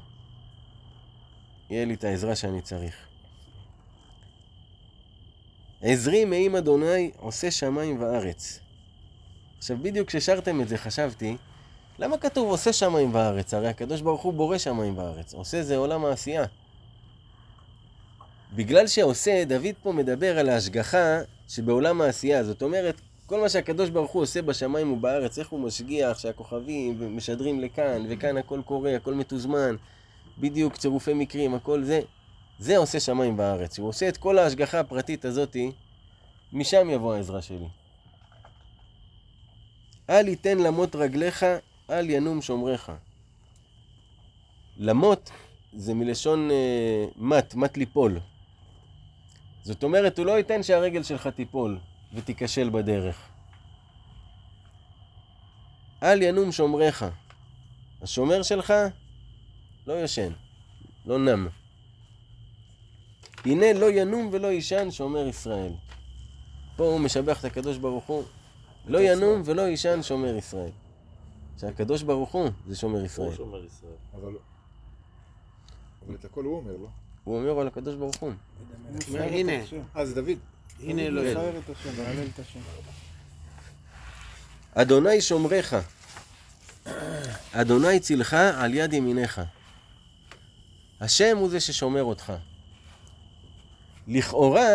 יהיה 1.70 1.86
לי 1.86 1.94
את 1.94 2.04
העזרה 2.04 2.36
שאני 2.36 2.62
צריך. 2.62 2.96
עזרי 5.82 6.26
מעם 6.26 6.56
אדוני 6.56 7.12
עושה 7.20 7.52
שמיים 7.52 8.02
וארץ. 8.02 8.60
עכשיו 9.58 9.78
בדיוק 9.82 10.08
כששרתם 10.08 10.62
את 10.62 10.68
זה 10.68 10.78
חשבתי, 10.78 11.38
למה 12.00 12.18
כתוב 12.18 12.50
עושה 12.50 12.74
שמיים 12.74 13.16
וארץ? 13.16 13.54
הרי 13.54 13.68
הקדוש 13.68 14.02
ברוך 14.02 14.22
הוא 14.22 14.34
בורא 14.34 14.58
שמיים 14.58 14.98
וארץ. 14.98 15.34
עושה 15.34 15.64
זה 15.64 15.78
עולם 15.78 16.06
העשייה. 16.06 16.46
בגלל 18.54 18.88
שעושה, 18.88 19.46
דוד 19.46 19.76
פה 19.84 19.92
מדבר 19.92 20.40
על 20.40 20.50
ההשגחה 20.50 21.20
שבעולם 21.48 22.02
העשייה. 22.02 22.44
זאת 22.44 22.62
אומרת, 22.62 23.02
כל 23.26 23.42
מה 23.42 23.50
שהקדוש 23.50 23.90
ברוך 23.90 24.12
הוא 24.12 24.22
עושה 24.22 24.42
בשמיים 24.42 24.94
ובארץ, 24.94 25.40
איך 25.40 25.50
הוא 25.50 25.60
משגיח 25.60 26.20
שהכוכבים 26.20 27.18
משדרים 27.18 27.60
לכאן, 27.60 28.06
וכאן 28.10 28.38
הכל 28.38 28.62
קורה, 28.66 28.96
הכל 28.96 29.14
מתוזמן, 29.14 29.76
בדיוק 30.38 30.78
צירופי 30.78 31.14
מקרים, 31.14 31.54
הכל 31.54 31.84
זה, 31.84 32.00
זה 32.60 32.78
עושה 32.78 33.00
שמיים 33.00 33.40
וארץ. 33.40 33.80
הוא 33.80 33.88
עושה 33.88 34.10
את 34.10 34.18
כל 34.18 34.38
ההשגחה 34.38 34.80
הפרטית 34.80 35.26
הזאתי, 35.26 35.72
משם 36.54 36.90
יבוא 36.90 37.14
העזרה 37.14 37.42
שלי. 37.42 37.68
אל 40.10 40.28
ייתן 40.28 40.58
למות 40.58 40.96
רגליך, 40.96 41.46
אל 41.90 42.10
ינום 42.10 42.42
שומריך. 42.42 42.92
למות 44.78 45.32
זה 45.74 45.94
מלשון 45.94 46.52
אה, 46.52 47.06
מט, 47.16 47.56
מט 47.56 47.78
ליפול. 47.78 48.20
זאת 49.68 49.84
אומרת, 49.84 50.18
הוא 50.18 50.26
לא 50.26 50.38
ייתן 50.38 50.64
שהרגל 50.64 51.04
שלך 51.04 51.28
תיפול 51.28 51.80
ותיכשל 52.14 52.70
בדרך. 52.70 53.30
אל 56.04 56.22
ינום 56.22 56.52
שומריך. 56.52 57.06
השומר 58.02 58.44
שלך 58.44 58.74
לא 59.88 60.04
ישן, 60.04 60.32
לא 61.06 61.20
נם. 61.20 61.48
הנה 63.46 63.74
לא 63.74 63.92
ינום 63.92 64.30
ולא 64.32 64.48
יישן 64.48 64.92
שומר 64.92 65.28
ישראל. 65.28 65.74
פה 66.76 66.84
הוא 66.84 67.00
משבח 67.00 67.40
את 67.40 67.46
הקדוש 67.46 67.78
ברוך 67.78 68.06
הוא. 68.06 68.24
לא 68.86 69.00
ינום 69.02 69.42
ולא 69.46 69.62
יישן 69.62 70.04
שומר 70.04 70.36
ישראל. 70.36 70.72
שהקדוש 71.60 72.04
ברוך 72.04 72.32
הוא 72.32 72.50
זה 72.68 72.76
שומר 72.76 72.98
הוא 72.98 73.06
ישראל. 73.06 73.36
שומר 73.36 73.66
ישראל. 73.66 73.96
אבל... 74.14 74.38
אבל 76.06 76.16
את 76.16 76.26
הכל 76.26 76.44
הוא 76.44 76.58
אומר, 76.58 76.78
לא? 76.78 76.88
הוא 77.28 77.40
אומר 77.40 77.60
על 77.60 77.68
הקדוש 77.68 77.96
ברוך 77.96 78.16
הוא. 78.16 78.32
הנה, 79.14 79.52
אה, 79.96 80.06
זה 80.06 80.16
דוד. 80.16 80.38
הנה 80.84 81.02
כן. 81.02 81.14
לא 81.14 81.22
מפאר 81.32 81.58
את 81.58 81.70
השם, 81.70 82.04
מהלל 82.04 82.28
את 82.34 82.40
השם. 82.40 82.60
אדוני 84.74 85.22
שומרך, 85.22 85.74
אדוני 87.52 88.00
צילך 88.00 88.34
על 88.34 88.74
יד 88.74 88.94
ימיניך. 88.94 89.42
השם 91.02 91.38
הוא 91.38 91.50
זה 91.50 91.60
ששומר 91.60 92.04
אותך. 92.04 92.34
לכאורה, 94.08 94.68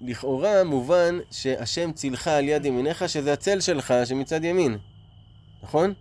לכאורה 0.00 0.64
מובן 0.64 1.18
שהשם 1.30 1.92
צילך 1.92 2.28
על 2.28 2.48
יד 2.48 2.64
ימיניך, 2.64 3.08
שזה 3.08 3.32
הצל 3.32 3.60
שלך 3.60 3.94
שמצד 4.04 4.44
ימין, 4.44 4.78
נכון? 5.62 5.94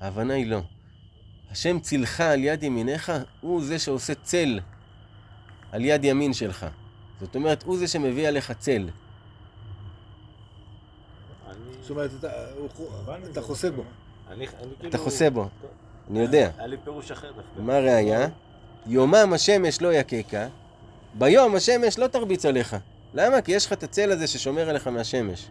ההבנה 0.00 0.34
היא 0.34 0.46
לא. 0.46 0.60
השם 1.50 1.80
צילך 1.80 2.20
על 2.20 2.44
יד 2.44 2.62
ימיניך, 2.62 3.12
הוא 3.40 3.64
זה 3.64 3.78
שעושה 3.78 4.14
צל 4.14 4.60
על 5.72 5.84
יד 5.84 6.04
ימין 6.04 6.32
שלך. 6.32 6.66
זאת 7.20 7.34
אומרת, 7.36 7.62
הוא 7.62 7.78
זה 7.78 7.88
שמביא 7.88 8.28
עליך 8.28 8.52
צל. 8.52 8.88
זאת 11.80 11.90
אומרת, 11.90 12.10
אתה- 12.18 12.28
אתה 13.32 13.42
חוסה 13.42 13.70
בו. 13.70 13.82
אני, 14.30 14.34
אני 14.46 14.46
כאילו... 14.78 14.88
אתה 14.88 14.98
חוסה 14.98 15.30
בו, 15.30 15.48
אני 16.10 16.18
יודע. 16.20 16.50
היה 16.58 16.66
לי 16.66 16.76
פירוש 16.84 17.10
אחר 17.10 17.26
דווקא. 17.32 17.60
מה 17.60 17.76
הראיה? 17.76 18.28
יומם 18.86 19.32
השמש 19.34 19.82
לא 19.82 19.92
יככה, 19.94 20.46
ביום 21.14 21.54
השמש 21.54 21.98
לא 21.98 22.06
תרביץ 22.06 22.44
עליך. 22.46 22.76
למה? 23.14 23.40
כי 23.42 23.52
יש 23.52 23.66
לך 23.66 23.72
את 23.72 23.82
הצל 23.82 24.10
הזה 24.12 24.26
ששומר 24.26 24.68
עליך 24.68 24.86
מהשמש. 24.88 25.48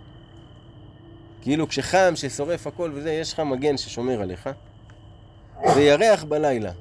כאילו 1.42 1.68
כשחם, 1.68 2.14
ששורף 2.16 2.68
הכל 2.68 2.92
וזה, 2.96 3.12
יש 3.12 3.34
לך 3.34 3.40
מגן 3.40 3.78
ששומר 3.78 4.22
עליך. 4.22 4.50
וירח 5.76 6.24
בלילה. 6.24 6.72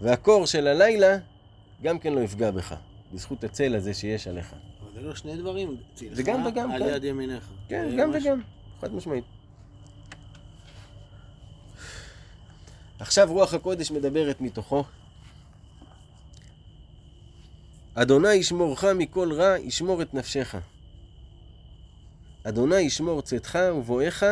והקור 0.00 0.46
של 0.46 0.66
הלילה 0.66 1.16
גם 1.82 1.98
כן 1.98 2.12
לא 2.12 2.20
יפגע 2.20 2.50
בך, 2.50 2.74
בזכות 3.12 3.44
הצל 3.44 3.74
הזה 3.74 3.94
שיש 3.94 4.26
עליך. 4.28 4.54
אבל 4.82 4.92
זה 4.94 5.00
לא 5.00 5.14
שני 5.14 5.36
דברים. 5.36 5.76
צילך 5.94 6.14
זה 6.14 6.22
גם 6.22 6.46
וגם, 6.46 6.70
על 6.70 6.82
כן. 6.82 6.94
יד 6.94 7.04
ימיניך. 7.04 7.50
כן, 7.68 7.96
גם 7.98 8.10
וגם, 8.14 8.40
חד 8.80 8.94
משמעית. 8.94 9.24
עכשיו 12.98 13.28
רוח 13.32 13.54
הקודש 13.54 13.90
מדברת 13.90 14.40
מתוכו. 14.40 14.84
אדוני 17.94 18.34
ישמורך 18.34 18.84
מכל 18.84 19.32
רע, 19.32 19.58
ישמור 19.58 20.02
את 20.02 20.14
נפשך. 20.14 20.54
אדוני 22.44 22.80
ישמור 22.80 23.22
צאתך 23.22 23.58
ובואך 23.74 24.22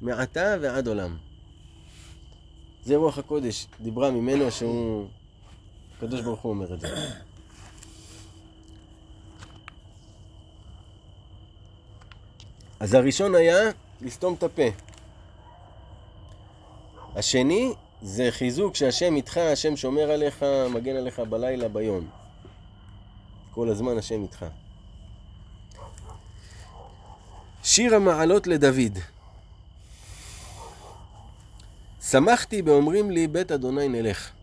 מעתה 0.00 0.56
ועד 0.60 0.86
עולם. 0.88 1.16
זה 2.82 2.96
רוח 2.96 3.18
הקודש, 3.18 3.66
דיברה 3.80 4.10
ממנו 4.10 4.50
שהוא... 4.50 5.08
הקדוש 6.00 6.20
ברוך 6.20 6.40
הוא 6.40 6.50
אומר 6.50 6.74
את 6.74 6.80
זה. 6.80 6.88
אז 12.80 12.94
הראשון 12.94 13.34
היה 13.34 13.70
לסתום 14.00 14.34
את 14.34 14.42
הפה. 14.42 14.62
השני 17.16 17.72
זה 18.02 18.28
חיזוק 18.30 18.76
שהשם 18.76 19.16
איתך, 19.16 19.36
השם 19.36 19.76
שומר 19.76 20.10
עליך, 20.10 20.44
מגן 20.70 20.96
עליך 20.96 21.20
בלילה, 21.20 21.68
ביום. 21.68 22.10
כל 23.50 23.68
הזמן 23.68 23.98
השם 23.98 24.22
איתך. 24.22 24.44
שיר 27.64 27.94
המעלות 27.94 28.46
לדוד. 28.46 28.98
שמחתי 32.02 32.62
באומרים 32.62 33.10
לי 33.10 33.28
בית 33.28 33.52
אדוני 33.52 33.88
נלך. 33.88 34.39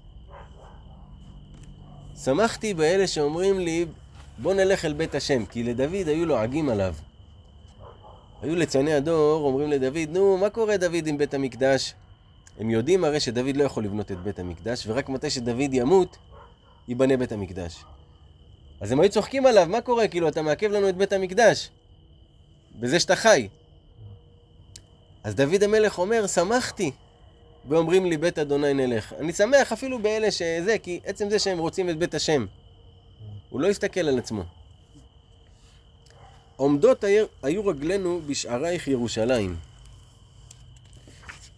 שמחתי 2.24 2.74
באלה 2.74 3.08
שאומרים 3.08 3.60
לי 3.60 3.86
בוא 4.38 4.54
נלך 4.54 4.86
אל 4.86 4.94
בית 4.94 5.16
השם, 5.16 5.46
כי 5.46 5.64
לדוד 5.64 6.08
היו 6.08 6.26
לועגים 6.26 6.70
עליו. 6.70 6.96
היו 8.42 8.56
ליצני 8.56 8.94
הדור 8.94 9.46
אומרים 9.46 9.72
לדוד, 9.72 10.10
נו, 10.10 10.38
מה 10.38 10.50
קורה 10.50 10.78
דוד 10.78 11.08
עם 11.08 11.18
בית 11.18 11.34
המקדש? 11.34 11.94
הם 12.60 12.70
יודעים 12.70 13.04
הרי 13.04 13.20
שדוד 13.20 13.58
לא 13.58 13.64
יכול 13.64 13.84
לבנות 13.84 14.12
את 14.12 14.18
בית 14.18 14.40
המקדש, 14.40 14.88
ורק 14.88 15.10
מתי 15.10 15.30
שדוד 15.30 15.74
ימות, 15.74 16.18
ייבנה 16.88 17.18
בית 17.18 17.32
המקדש. 17.32 17.84
אז 18.82 18.92
הם 18.92 19.00
היו 19.00 19.10
צוחקים 19.10 19.46
עליו, 19.46 19.68
מה 19.70 19.82
קורה? 19.82 20.08
כאילו, 20.08 20.28
אתה 20.28 20.42
מעכב 20.42 20.72
לנו 20.72 20.90
את 20.90 20.98
בית 20.98 21.14
המקדש. 21.14 21.70
בזה 22.80 23.00
שאתה 23.00 23.16
חי. 23.16 23.48
אז 25.24 25.36
דוד 25.36 25.64
המלך 25.64 26.00
אומר, 26.00 26.28
שמחתי 26.28 26.92
ואומרים 27.68 28.06
לי 28.06 28.18
בית 28.18 28.40
אדוני 28.40 28.74
נלך. 28.74 29.14
אני 29.20 29.34
שמח 29.34 29.72
אפילו 29.72 30.00
באלה 30.00 30.32
שזה, 30.32 30.76
כי 30.84 31.00
עצם 31.06 31.30
זה 31.30 31.40
שהם 31.40 31.58
רוצים 31.58 31.90
את 31.90 31.98
בית 31.98 32.14
השם. 32.14 32.46
הוא 33.50 33.62
לא 33.62 33.68
הסתכל 33.68 34.00
על 34.00 34.20
עצמו. 34.20 34.44
עומדות 36.56 37.04
היו, 37.44 37.66
רגלינו 37.66 38.22
בשערייך 38.28 38.88
ירושלים. 38.88 39.56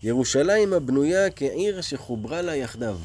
ירושלים 0.03 0.73
הבנויה 0.73 1.31
כעיר 1.31 1.81
שחוברה 1.81 2.41
לה 2.41 2.55
יחדיו. 2.55 2.99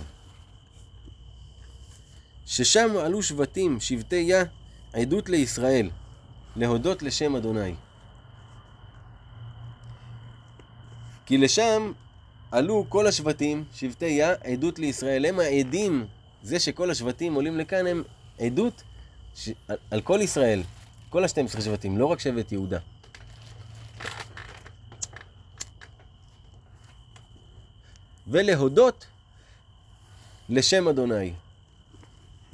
ששם 2.46 2.96
עלו 2.96 3.22
שבטים, 3.22 3.80
שבטי 3.80 4.16
יה, 4.16 4.44
עדות 4.92 5.28
לישראל, 5.28 5.90
להודות 6.56 7.02
לשם 7.02 7.36
אדוני. 7.36 7.74
כי 11.26 11.38
לשם 11.38 11.92
עלו 12.54 12.86
כל 12.88 13.06
השבטים, 13.06 13.64
שבטי 13.74 14.06
יה, 14.06 14.34
עדות 14.44 14.78
לישראל. 14.78 15.26
הם 15.26 15.40
העדים, 15.40 16.06
זה 16.42 16.58
שכל 16.58 16.90
השבטים 16.90 17.34
עולים 17.34 17.58
לכאן, 17.58 17.86
הם 17.86 18.02
עדות 18.38 18.82
ש... 19.36 19.50
על, 19.68 19.76
על 19.90 20.00
כל 20.00 20.18
ישראל. 20.22 20.62
כל 21.10 21.24
ה-12 21.24 21.60
שבטים, 21.60 21.98
לא 21.98 22.06
רק 22.06 22.20
שבט 22.20 22.52
יהודה. 22.52 22.78
ולהודות 28.28 29.06
לשם 30.48 30.88
אדוני. 30.88 31.32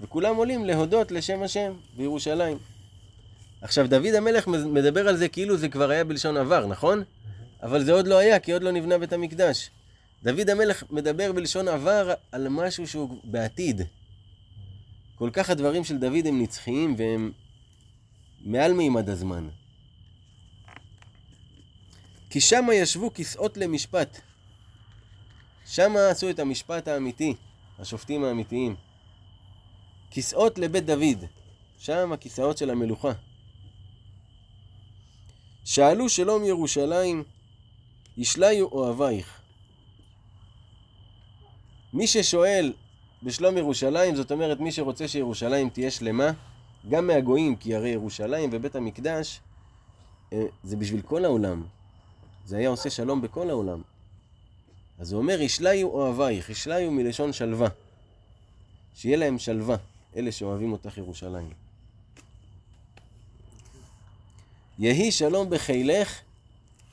וכולם 0.00 0.36
עולים 0.36 0.64
להודות 0.64 1.12
לשם 1.12 1.42
השם 1.42 1.72
בירושלים. 1.96 2.58
עכשיו, 3.62 3.88
דוד 3.88 4.14
המלך 4.14 4.46
מדבר 4.46 5.08
על 5.08 5.16
זה 5.16 5.28
כאילו 5.28 5.56
זה 5.56 5.68
כבר 5.68 5.90
היה 5.90 6.04
בלשון 6.04 6.36
עבר, 6.36 6.66
נכון? 6.66 7.02
אבל 7.62 7.84
זה 7.84 7.92
עוד 7.92 8.06
לא 8.06 8.18
היה, 8.18 8.38
כי 8.38 8.52
עוד 8.52 8.62
לא 8.62 8.70
נבנה 8.70 8.98
בית 8.98 9.12
המקדש. 9.12 9.70
דוד 10.22 10.50
המלך 10.50 10.84
מדבר 10.90 11.32
בלשון 11.32 11.68
עבר 11.68 12.14
על 12.32 12.48
משהו 12.48 12.86
שהוא 12.86 13.20
בעתיד. 13.24 13.82
כל 15.14 15.30
כך 15.32 15.50
הדברים 15.50 15.84
של 15.84 15.98
דוד 15.98 16.26
הם 16.26 16.42
נצחיים 16.42 16.94
והם 16.98 17.32
מעל 18.40 18.72
מימד 18.72 19.08
הזמן. 19.08 19.48
כי 22.30 22.40
שמה 22.40 22.74
ישבו 22.74 23.10
כסאות 23.14 23.56
למשפט. 23.56 24.20
שמה 25.66 26.08
עשו 26.08 26.30
את 26.30 26.38
המשפט 26.38 26.88
האמיתי, 26.88 27.34
השופטים 27.78 28.24
האמיתיים. 28.24 28.76
כסאות 30.10 30.58
לבית 30.58 30.86
דוד, 30.86 31.24
שם 31.78 32.12
הכיסאות 32.12 32.58
של 32.58 32.70
המלוכה. 32.70 33.12
שאלו 35.64 36.08
שלום 36.08 36.44
ירושלים, 36.44 37.24
ישליו 38.16 38.64
אוהבייך. 38.64 39.39
מי 41.92 42.06
ששואל 42.06 42.72
בשלום 43.22 43.56
ירושלים, 43.56 44.16
זאת 44.16 44.32
אומרת 44.32 44.60
מי 44.60 44.72
שרוצה 44.72 45.08
שירושלים 45.08 45.68
תהיה 45.68 45.90
שלמה, 45.90 46.30
גם 46.88 47.06
מהגויים, 47.06 47.56
כי 47.56 47.74
הרי 47.74 47.88
ירושלים 47.88 48.50
ובית 48.52 48.74
המקדש 48.74 49.40
אה, 50.32 50.46
זה 50.64 50.76
בשביל 50.76 51.02
כל 51.02 51.24
העולם. 51.24 51.62
זה 52.46 52.56
היה 52.56 52.68
עושה 52.68 52.90
שלום 52.90 53.22
בכל 53.22 53.50
העולם. 53.50 53.82
אז 54.98 55.12
הוא 55.12 55.22
אומר, 55.22 55.40
ישליו 55.40 55.88
אוהבייך, 55.88 56.50
ישליו 56.50 56.90
מלשון 56.90 57.32
שלווה. 57.32 57.68
שיהיה 58.94 59.16
להם 59.16 59.38
שלווה, 59.38 59.76
אלה 60.16 60.32
שאוהבים 60.32 60.72
אותך 60.72 60.98
ירושלים. 60.98 61.50
יהי 64.78 65.12
שלום 65.12 65.50
בחילך, 65.50 66.20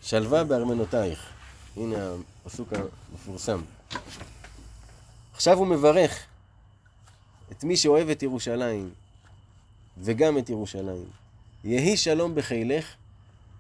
שלווה 0.02 0.44
בארמנותייך. 0.44 1.30
הנה 1.78 1.98
הפסוק 2.46 2.74
המפורסם. 2.74 3.62
עכשיו 5.38 5.58
הוא 5.58 5.68
מברך 5.68 6.26
את 7.52 7.64
מי 7.64 7.78
שאוהב 7.78 8.10
את 8.10 8.24
ירושלים, 8.24 8.90
וגם 9.98 10.38
את 10.38 10.50
ירושלים. 10.50 11.06
יהי 11.64 11.98
שלום 11.98 12.36
בחילך, 12.36 12.86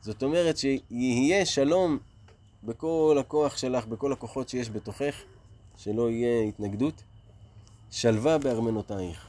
זאת 0.01 0.23
אומרת 0.23 0.57
שיהיה 0.57 1.45
שלום 1.45 1.97
בכל 2.63 3.17
הכוח 3.19 3.57
שלך, 3.57 3.85
בכל 3.85 4.13
הכוחות 4.13 4.49
שיש 4.49 4.69
בתוכך, 4.69 5.15
שלא 5.77 6.09
יהיה 6.09 6.43
התנגדות. 6.43 6.93
שלווה 7.91 8.37
בארמנותייך. 8.37 9.27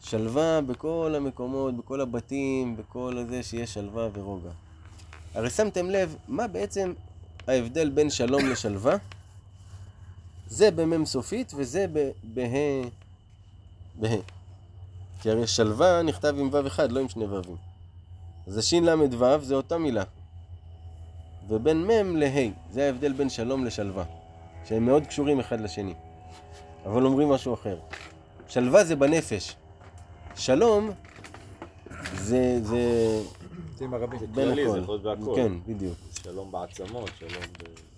שלווה 0.00 0.60
בכל 0.60 1.14
המקומות, 1.16 1.76
בכל 1.76 2.00
הבתים, 2.00 2.76
בכל 2.76 3.18
הזה 3.18 3.42
שיש 3.42 3.74
שלווה 3.74 4.08
ורוגע. 4.12 4.50
הרי 5.34 5.50
שמתם 5.50 5.90
לב, 5.90 6.16
מה 6.28 6.46
בעצם 6.46 6.92
ההבדל 7.46 7.90
בין 7.90 8.10
שלום 8.10 8.46
לשלווה? 8.46 8.96
זה 10.50 10.70
במ"ם 10.70 11.06
סופית 11.06 11.52
וזה 11.56 11.86
בה' 12.22 12.88
בה'. 13.94 14.16
כי 15.20 15.30
הרי 15.30 15.46
שלווה 15.46 16.02
נכתב 16.02 16.34
עם 16.38 16.48
ו' 16.52 16.66
אחד, 16.66 16.92
לא 16.92 17.00
עם 17.00 17.08
שני 17.08 17.24
ו"ים. 17.24 17.56
אז 18.46 18.58
השין 18.58 18.84
ל"ו 18.84 19.40
זה 19.42 19.54
אותה 19.54 19.78
מילה. 19.78 20.04
ובין 21.48 21.86
מ' 21.86 22.16
לה', 22.16 22.50
זה 22.72 22.86
ההבדל 22.86 23.12
בין 23.12 23.30
שלום 23.30 23.64
לשלווה. 23.64 24.04
שהם 24.64 24.86
מאוד 24.86 25.06
קשורים 25.06 25.40
אחד 25.40 25.60
לשני. 25.60 25.94
אבל 26.84 27.06
אומרים 27.06 27.28
משהו 27.28 27.54
אחר. 27.54 27.78
שלווה 28.48 28.84
זה 28.84 28.96
בנפש. 28.96 29.56
שלום 30.36 30.90
זה, 32.14 32.60
זה 32.62 33.84
עם 33.84 33.94
הרבים. 33.94 34.18
זה 34.18 34.26
בין 34.26 34.48
כללי, 34.48 34.64
זה 34.64 34.70
הכל. 34.70 34.82
יכול 34.82 35.00
להיות 35.04 35.18
בהכל. 35.18 35.32
כן, 35.36 35.52
בדיוק. 35.66 35.94
שלום 36.22 36.52
בעצמות, 36.52 37.10
שלום 37.18 37.42
ב... 37.58 37.89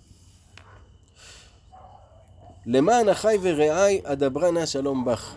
למען 2.65 3.09
אחי 3.09 3.37
ורעי 3.41 4.01
אדברה 4.03 4.51
נא 4.51 4.65
שלום 4.65 5.05
בך. 5.05 5.35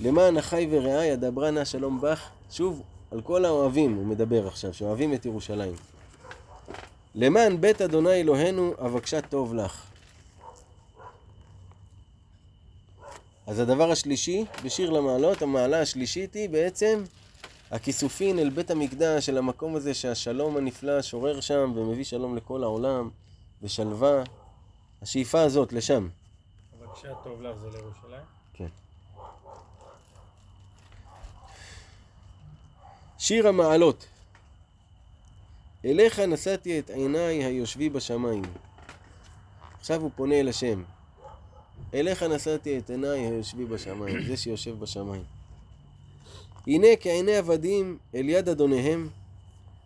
למען 0.00 0.36
אחי 0.36 0.68
ורעי 0.70 1.12
אדברה 1.12 1.50
נא 1.50 1.64
שלום 1.64 2.00
בך. 2.00 2.28
שוב, 2.50 2.82
על 3.10 3.20
כל 3.20 3.44
האוהבים 3.44 3.94
הוא 3.94 4.06
מדבר 4.06 4.46
עכשיו, 4.46 4.74
שאוהבים 4.74 5.14
את 5.14 5.26
ירושלים. 5.26 5.72
למען 7.14 7.60
בית 7.60 7.82
אדוני 7.82 8.12
אלוהינו 8.12 8.74
אבקשה 8.78 9.20
טוב 9.20 9.54
לך. 9.54 9.82
אז 13.46 13.58
הדבר 13.58 13.90
השלישי 13.90 14.44
בשיר 14.64 14.90
למעלות, 14.90 15.42
המעלה 15.42 15.80
השלישית 15.80 16.34
היא 16.34 16.48
בעצם 16.48 17.02
הכיסופין 17.70 18.38
אל 18.38 18.50
בית 18.50 18.70
המקדש, 18.70 19.26
של 19.26 19.38
המקום 19.38 19.76
הזה 19.76 19.94
שהשלום 19.94 20.56
הנפלא 20.56 21.02
שורר 21.02 21.40
שם 21.40 21.72
ומביא 21.76 22.04
שלום 22.04 22.36
לכל 22.36 22.62
העולם, 22.62 23.10
ושלווה. 23.62 24.22
השאיפה 25.02 25.40
הזאת 25.42 25.72
לשם. 25.72 26.08
בבקשה, 26.80 27.08
טוב 27.24 27.42
לך 27.42 27.56
זה 27.56 27.70
לירושלים? 27.70 28.22
כן. 28.54 28.68
שיר 33.18 33.48
המעלות. 33.48 34.06
אליך 35.84 36.18
נשאתי 36.18 36.78
את 36.78 36.90
עיניי 36.90 37.44
היושבי 37.44 37.88
בשמיים. 37.88 38.42
עכשיו 39.80 40.00
הוא 40.00 40.10
פונה 40.16 40.34
אל 40.34 40.48
השם. 40.48 40.82
אליך 41.94 42.22
נשאתי 42.22 42.78
את 42.78 42.90
עיניי 42.90 43.20
היושבי 43.20 43.64
בשמיים, 43.64 44.22
זה 44.26 44.36
שיושב 44.36 44.78
בשמיים. 44.80 45.22
הנה 46.66 46.86
כעיני 47.00 47.36
עבדים 47.36 47.98
אל 48.14 48.28
יד 48.28 48.48
אדוניהם, 48.48 49.08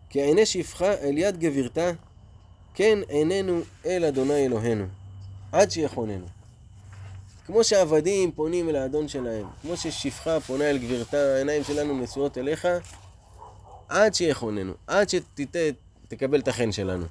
כעיני 0.09 0.45
שפחה 0.45 0.93
אל 0.93 1.17
יד 1.17 1.39
גבירתה, 1.39 1.91
כן 2.73 2.99
עינינו 3.07 3.59
אל 3.85 4.05
אדוני 4.05 4.45
אלוהינו, 4.45 4.85
עד 5.55 5.71
שיחוננו. 5.71 6.25
כמו 7.45 7.63
שעבדים 7.63 8.31
פונים 8.31 8.69
אל 8.69 8.75
האדון 8.75 9.07
שלהם, 9.07 9.47
כמו 9.61 9.77
ששפחה 9.77 10.39
פונה 10.39 10.69
אל 10.69 10.77
גבירתה, 10.77 11.17
העיניים 11.17 11.63
שלנו 11.63 11.99
נשואות 11.99 12.37
אליך, 12.37 12.67
עד 13.89 14.13
שיחוננו, 14.13 14.73
עד 14.87 15.07
שתקבל 15.09 16.39
את 16.39 16.47
החן 16.47 16.71
שלנו. 16.71 17.05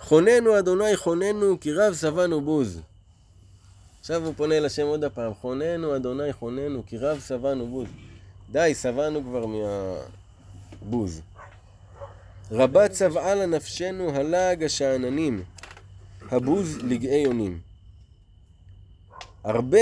חוננו 0.00 0.58
אדוני 0.58 0.96
חוננו, 0.96 1.60
כי 1.60 1.72
רב 1.72 1.94
שבענו 1.94 2.40
בוז. 2.40 2.80
עכשיו 4.00 4.26
הוא 4.26 4.34
פונה 4.36 4.54
אל 4.54 4.64
השם 4.64 4.86
עוד 4.86 5.04
הפעם, 5.04 5.34
חוננו 5.34 5.96
אדוני 5.96 6.32
חוננו, 6.32 6.82
כי 6.86 6.98
רב 6.98 7.20
שבענו 7.28 7.66
בוז. 7.66 7.88
די, 8.52 8.74
שבענו 8.74 9.22
כבר 9.22 9.46
מהבוז. 9.46 11.20
רבה 12.50 12.88
צבעה 12.88 13.34
לנפשנו 13.34 14.10
הלעג 14.16 14.64
השאננים, 14.64 15.42
הבוז 16.34 16.78
לגאי 16.82 17.18
יונים. 17.18 17.58
הרבה 19.44 19.78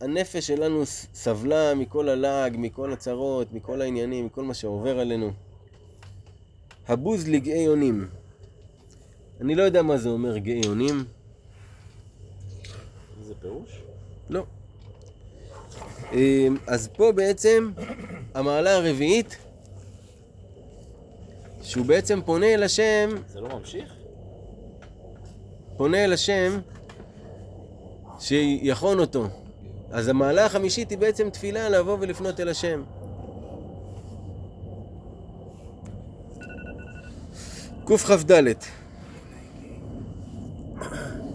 הנפש 0.00 0.46
שלנו 0.46 0.86
סבלה 1.14 1.74
מכל 1.74 2.08
הלעג, 2.08 2.56
מכל 2.58 2.92
הצרות, 2.92 3.52
מכל 3.52 3.82
העניינים, 3.82 4.26
מכל 4.26 4.42
מה 4.42 4.54
שעובר 4.54 5.00
עלינו. 5.00 5.32
הבוז 6.88 7.28
לגאי 7.28 7.58
יונים. 7.58 8.08
אני 9.40 9.54
לא 9.54 9.62
יודע 9.62 9.82
מה 9.82 9.98
זה 9.98 10.08
אומר 10.08 10.38
גאי 10.38 10.60
יונים. 10.64 11.04
איזה 13.20 13.34
פירוש? 13.40 13.70
לא. 14.30 14.44
אמ, 16.12 16.56
אז 16.66 16.88
פה 16.88 17.12
בעצם 17.12 17.70
המעלה 18.34 18.76
הרביעית, 18.76 19.36
שהוא 21.62 21.86
בעצם 21.86 22.20
פונה 22.24 22.46
אל 22.46 22.62
השם, 22.62 23.10
זה 23.28 23.40
לא 23.40 23.58
ממשיך? 23.58 23.99
פונה 25.80 26.04
אל 26.04 26.12
השם 26.12 26.58
שיחון 28.18 28.98
אותו. 28.98 29.28
אז 29.90 30.08
המעלה 30.08 30.46
החמישית 30.46 30.90
היא 30.90 30.98
בעצם 30.98 31.30
תפילה 31.30 31.68
לבוא 31.68 31.96
ולפנות 32.00 32.40
אל 32.40 32.48
השם. 32.48 32.82
קכ"ד 37.84 38.52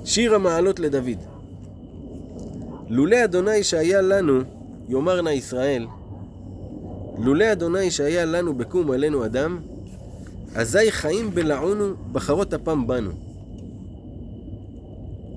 שיר 0.06 0.36
המעלות 0.36 0.80
לדוד 0.80 1.20
לולא 2.90 3.24
אדוני 3.24 3.64
שהיה 3.64 4.02
לנו, 4.02 4.42
יאמר 4.90 5.22
נא 5.22 5.30
ישראל, 5.30 5.88
לולא 7.18 7.52
אדוני 7.52 7.92
שהיה 7.92 8.26
לנו 8.26 8.54
בקום 8.54 8.92
עלינו 8.92 9.26
אדם, 9.26 9.60
אזי 10.56 10.92
חיים 10.92 11.32
בלעונו, 11.32 11.94
בחרות 12.12 12.54
אפם 12.54 12.88
בנו. 12.88 13.25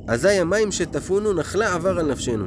אזי 0.09 0.29
המים 0.29 0.73
שטפונו, 0.73 1.33
נחלה 1.33 1.75
עבר 1.75 1.99
על 1.99 2.11
נפשנו. 2.11 2.44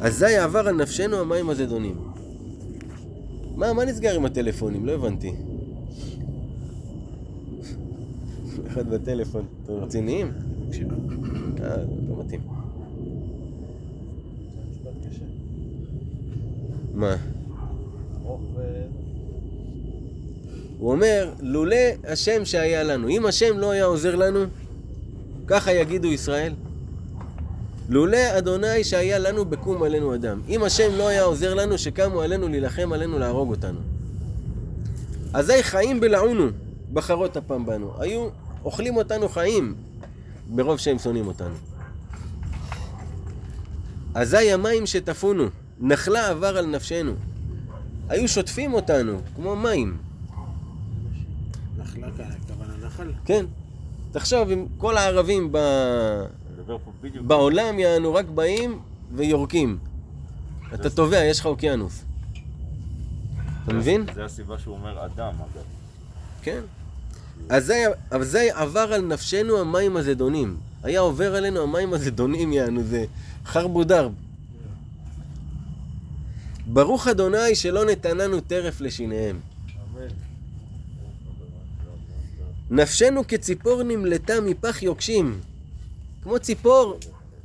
אזי 0.00 0.36
עבר 0.36 0.68
על 0.68 0.74
נפשנו 0.74 1.16
המים 1.16 1.50
הזדונים. 1.50 1.96
מה, 3.56 3.72
מה 3.72 3.84
נסגר 3.84 4.14
עם 4.14 4.24
הטלפונים? 4.24 4.86
לא 4.86 4.92
הבנתי. 4.92 5.32
אחד 8.66 8.90
בטלפון. 8.90 9.46
אתם 9.64 9.72
רציניים? 9.72 10.32
אה, 11.62 11.76
לא 12.08 12.24
מתאים. 12.24 12.40
מה? 16.94 17.16
הוא 20.78 20.92
אומר, 20.92 21.32
לולא 21.40 21.76
השם 22.04 22.44
שהיה 22.44 22.82
לנו, 22.82 23.08
אם 23.08 23.26
השם 23.26 23.58
לא 23.58 23.70
היה 23.70 23.84
עוזר 23.84 24.16
לנו, 24.16 24.44
ככה 25.46 25.72
יגידו 25.72 26.08
ישראל. 26.08 26.54
לולא 27.88 28.38
אדוני 28.38 28.84
שהיה 28.84 29.18
לנו 29.18 29.44
בקום 29.44 29.82
עלינו 29.82 30.14
אדם. 30.14 30.40
אם 30.48 30.62
השם 30.62 30.90
לא 30.96 31.08
היה 31.08 31.22
עוזר 31.22 31.54
לנו, 31.54 31.78
שקמו 31.78 32.20
עלינו 32.20 32.48
להילחם 32.48 32.92
עלינו 32.92 33.18
להרוג 33.18 33.50
אותנו. 33.50 33.78
אזי 35.34 35.62
חיים 35.62 36.00
בלעונו, 36.00 36.46
בחרות 36.92 37.36
אפם 37.36 37.66
בנו. 37.66 37.92
היו 37.98 38.28
אוכלים 38.64 38.96
אותנו 38.96 39.28
חיים, 39.28 39.74
מרוב 40.50 40.78
שהם 40.78 40.98
שונאים 40.98 41.26
אותנו. 41.26 41.54
אזי 44.14 44.52
המים 44.52 44.86
שטפונו, 44.86 45.44
נחלה 45.80 46.28
עבר 46.28 46.56
על 46.58 46.66
נפשנו. 46.66 47.12
היו 48.08 48.28
שוטפים 48.28 48.74
אותנו, 48.74 49.20
כמו 49.36 49.56
מים. 49.56 49.96
נחלה 51.78 52.06
כאן, 52.16 52.24
הכוונה 52.44 52.86
נחל? 52.86 53.12
כן. 53.24 53.46
תחשוב, 54.12 54.50
אם 54.50 54.66
כל 54.78 54.96
הערבים 54.96 55.48
ב... 55.52 55.58
בעולם 57.26 57.78
יענו 57.78 58.14
רק 58.14 58.26
באים 58.26 58.80
ויורקים. 59.14 59.78
אתה 60.74 60.90
טובע, 60.90 61.24
יש 61.24 61.40
לך 61.40 61.46
אוקיינוס. 61.46 62.04
אתה 63.64 63.72
מבין? 63.74 64.06
זה 64.14 64.24
הסיבה 64.24 64.58
שהוא 64.58 64.74
אומר 64.74 65.04
אדם, 65.04 65.34
אגב. 65.34 65.62
כן. 66.42 66.60
אזי, 67.48 67.82
אזי 68.10 68.50
עבר 68.50 68.92
על 68.92 69.00
נפשנו 69.00 69.58
המים 69.58 69.96
הזדונים. 69.96 70.56
היה 70.82 71.00
עובר 71.00 71.34
עלינו 71.34 71.62
המים 71.62 71.94
הזדונים, 71.94 72.52
יענו, 72.52 72.82
זה 72.82 73.04
חרבו 73.44 73.84
דרב. 73.84 74.12
ברוך 76.66 77.08
אדוני 77.08 77.54
שלא 77.54 77.84
נתננו 77.84 78.40
טרף 78.40 78.80
לשיניהם. 78.80 79.40
אמן. 79.94 80.08
נפשנו 82.72 83.26
כציפור 83.28 83.82
נמלטה 83.82 84.40
מפח 84.40 84.82
יוקשים. 84.82 85.40
כמו 86.22 86.38
ציפור 86.38 86.98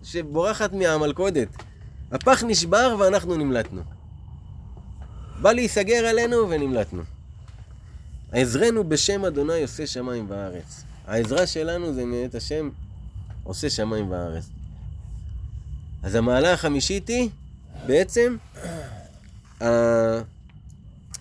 שבורחת 0.04 0.74
מהמלכודת. 0.74 1.48
הפח 2.12 2.44
נשבר 2.44 2.96
ואנחנו 3.00 3.36
נמלטנו. 3.36 3.82
בא 5.42 5.52
להיסגר 5.52 6.06
עלינו 6.06 6.50
ונמלטנו. 6.50 7.04
עזרנו 8.32 8.90
בשם 8.90 9.26
אדוני 9.26 9.62
עושה 9.62 9.88
שמיים 9.88 10.26
וארץ. 10.30 10.84
העזרה 11.08 11.48
שלנו 11.48 11.94
זה 11.94 12.06
מאת 12.06 12.36
השם 12.36 12.70
עושה 13.44 13.70
שמיים 13.70 14.12
וארץ. 14.12 14.50
אז 16.04 16.16
המעלה 16.16 16.54
החמישית 16.54 17.08
היא 17.08 17.30
בעצם 17.86 18.38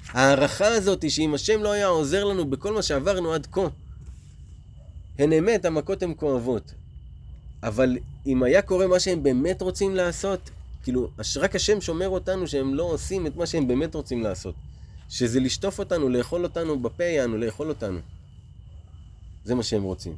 ההערכה 0.08 0.66
הזאת 0.66 1.10
שאם 1.10 1.34
השם 1.34 1.62
לא 1.62 1.72
היה 1.72 1.86
עוזר 1.86 2.24
לנו 2.24 2.50
בכל 2.50 2.72
מה 2.72 2.82
שעברנו 2.82 3.32
עד 3.32 3.46
כה, 3.52 3.60
הן 5.18 5.33
אמת, 5.33 5.64
המכות 5.64 6.02
הן 6.02 6.12
כואבות. 6.16 6.74
אבל 7.62 7.98
אם 8.26 8.42
היה 8.42 8.62
קורה 8.62 8.87
מה 8.87 9.00
שהם 9.00 9.22
באמת 9.22 9.62
רוצים 9.62 9.94
לעשות, 9.94 10.50
כאילו, 10.83 11.11
רק 11.37 11.57
השם 11.57 11.81
שומר 11.81 12.09
אותנו 12.09 12.46
שהם 12.46 12.74
לא 12.74 12.83
עושים 12.83 13.26
את 13.26 13.37
מה 13.37 13.46
שהם 13.46 13.68
באמת 13.68 13.94
רוצים 13.94 14.22
לעשות. 14.22 14.55
שזה 15.09 15.40
לשטוף 15.40 15.79
אותנו, 15.79 16.09
לאכול 16.09 16.44
אותנו 16.44 16.81
בפה 16.81 17.05
יענו, 17.05 17.37
לאכול 17.37 17.68
אותנו. 17.68 17.98
זה 19.44 19.55
מה 19.55 19.62
שהם 19.62 19.83
רוצים. 19.83 20.16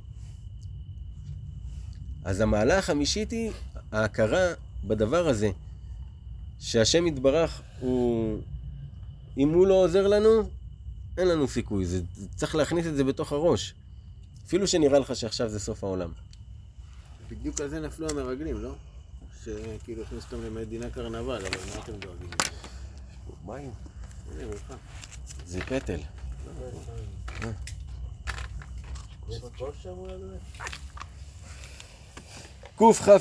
אז 2.25 2.41
המעלה 2.41 2.79
החמישית 2.79 3.31
היא 3.31 3.51
ההכרה 3.93 4.47
בדבר 4.85 5.29
הזה, 5.29 5.51
שהשם 6.59 7.07
יתברך 7.07 7.63
הוא... 7.81 8.39
אם 9.39 9.49
הוא 9.49 9.67
לא 9.67 9.75
עוזר 9.75 10.07
לנו, 10.07 10.29
אין 11.19 11.29
לנו 11.29 11.49
סיכוי. 11.49 11.85
זה, 11.85 12.03
צריך 12.35 12.55
להכניס 12.55 12.87
את 12.87 12.97
זה 12.97 13.05
בתוך 13.05 13.33
הראש. 13.33 13.75
אפילו 14.49 14.67
שנראה 14.67 14.99
לך 14.99 15.17
שעכשיו 15.17 15.49
זה 15.49 15.61
סוף 15.61 15.85
העולם. 15.85 16.13
בדיוק 17.31 17.61
על 17.61 17.69
זה 17.69 17.81
נפלו 17.81 18.09
המרגלים, 18.11 18.63
לא? 18.63 18.75
שכאילו 19.45 20.03
הכניסו 20.03 20.27
אותם 20.27 20.45
למדינה 20.45 20.91
קרנבל, 20.91 21.47
אבל 21.47 21.59
מה 21.75 21.83
אתם 21.83 21.93
דואגים? 21.93 22.31
מים. 23.45 23.71
זה 25.45 25.61
פטל. 25.61 26.01
קכ"ה. 32.77 33.19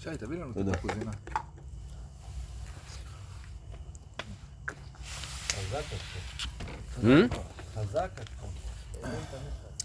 שי, 0.00 0.16
תביא 0.18 0.38
לנו 0.38 0.50
את 0.50 0.54
תודה. 0.54 0.72
הקוזינה. 0.72 1.10
Hmm? 7.02 7.53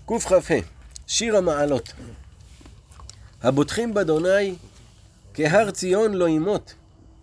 קכ"ה. 0.06 0.60
שיר 1.08 1.38
המעלות. 1.38 1.94
הבוטחים 3.42 3.94
באדוני 3.94 4.56
כהר 5.34 5.72
ציון 5.72 6.14
לא 6.14 6.30
ימות, 6.30 6.74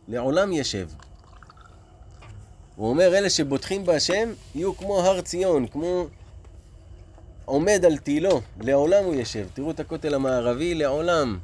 לעולם 0.09 0.53
ישב. 0.53 0.89
הוא 2.77 2.89
אומר, 2.89 3.19
אלה 3.19 3.31
שבוטחים 3.31 3.85
בהשם, 3.85 4.29
יהיו 4.55 4.77
כמו 4.77 5.01
הר 5.01 5.21
ציון, 5.21 5.67
כמו 5.67 6.07
עומד 7.45 7.85
על 7.85 7.99
תילו, 7.99 8.41
לעולם 8.61 9.05
הוא 9.05 9.15
ישב. 9.15 9.47
תראו 9.55 9.71
את 9.71 9.81
הכותל 9.81 10.15
המערבי, 10.15 10.75
לעולם 10.75 11.39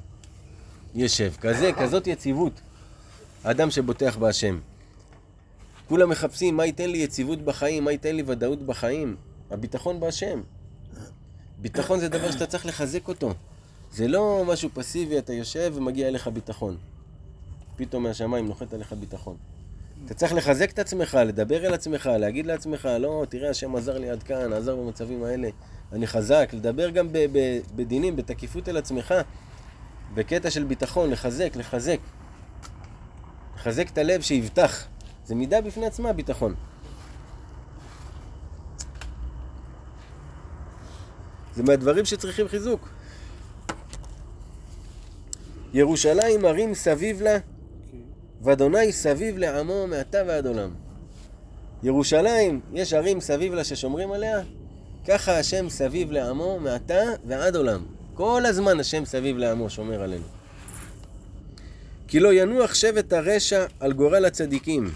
ישב. 0.95 1.33
כזה, 1.41 1.71
כזאת 1.73 2.07
יציבות. 2.07 2.53
האדם 3.45 3.71
שבוטח 3.71 4.17
בהשם. 4.17 4.59
כולם 5.93 6.09
מחפשים 6.09 6.57
מה 6.57 6.67
ייתן 6.67 6.91
לי 6.91 6.99
יציבות 6.99 7.43
בחיים, 7.43 7.85
מה 7.85 7.93
ייתן 7.93 8.17
לי 8.17 8.23
ודאות 8.27 8.63
בחיים. 8.63 9.17
הביטחון 9.51 10.01
בהשם. 10.01 10.43
ביטחון 11.59 12.01
זה 12.01 12.09
דבר 12.09 12.31
שאתה 12.31 12.47
צריך 12.47 12.67
לחזק 12.67 13.09
אותו. 13.09 13.35
זה 13.91 14.09
לא 14.09 14.45
משהו 14.47 14.71
פסיבי, 14.75 15.19
אתה 15.19 15.33
יושב 15.33 15.73
ומגיע 15.75 16.09
אליך 16.09 16.29
ביטחון. 16.29 16.77
פתאום 17.77 18.03
מהשמיים 18.03 18.47
נוחת 18.47 18.73
עליך 18.73 18.93
ביטחון. 18.93 19.37
אתה 20.07 20.15
צריך 20.15 20.33
לחזק 20.33 20.71
את 20.71 20.79
עצמך, 20.79 21.19
לדבר 21.27 21.67
אל 21.67 21.75
עצמך, 21.75 22.11
להגיד 22.19 22.47
לעצמך, 22.47 22.89
לא, 23.01 23.25
תראה, 23.29 23.51
השם 23.51 23.77
עזר 23.77 23.99
לי 23.99 24.11
עד 24.11 24.23
כאן, 24.23 24.53
עזר 24.53 24.77
במצבים 24.77 25.25
האלה, 25.25 25.49
אני 25.93 26.07
חזק. 26.07 26.51
לדבר 26.53 26.91
גם 26.91 27.09
בדינים, 27.77 28.17
בתקיפות 28.17 28.69
אל 28.69 28.77
עצמך, 28.77 29.15
בקטע 30.15 30.51
של 30.51 30.65
ביטחון, 30.65 31.11
לחזק, 31.11 31.57
לחזק. 31.57 31.99
לחזק 33.57 33.89
את 33.89 33.99
הלב 33.99 34.21
שיבטח. 34.21 34.87
זה 35.27 35.35
מידה 35.35 35.61
בפני 35.61 35.87
עצמה, 35.87 36.13
ביטחון. 36.13 36.55
זה 41.55 41.63
מהדברים 41.63 42.05
שצריכים 42.05 42.49
חיזוק. 42.49 42.89
ירושלים 45.75 46.45
ערים 46.45 46.75
סביב 46.75 47.23
לה, 47.23 47.39
ואדוני 48.43 48.93
סביב 48.93 49.39
לעמו 49.39 49.87
מעתה 49.87 50.19
ועד 50.27 50.47
עולם. 50.47 50.71
ירושלים, 51.83 52.61
יש 52.73 52.93
ערים 52.93 53.21
סביב 53.21 53.55
לה 53.55 53.65
ששומרים 53.65 54.13
עליה, 54.13 54.41
ככה 55.09 55.39
השם 55.39 55.69
סביב 55.69 56.13
לעמו 56.13 56.59
מעתה 56.61 57.03
ועד 57.27 57.57
עולם. 57.57 57.85
כל 58.15 58.43
הזמן 58.47 58.81
השם 58.81 59.05
סביב 59.05 59.37
לעמו 59.37 59.71
שומר 59.71 60.03
עלינו. 60.03 60.25
כי 62.09 62.21
לא 62.21 62.33
ינוח 62.33 62.75
שבט 62.75 63.13
הרשע 63.13 63.67
על 63.81 63.93
גורל 63.93 64.25
הצדיקים. 64.25 64.91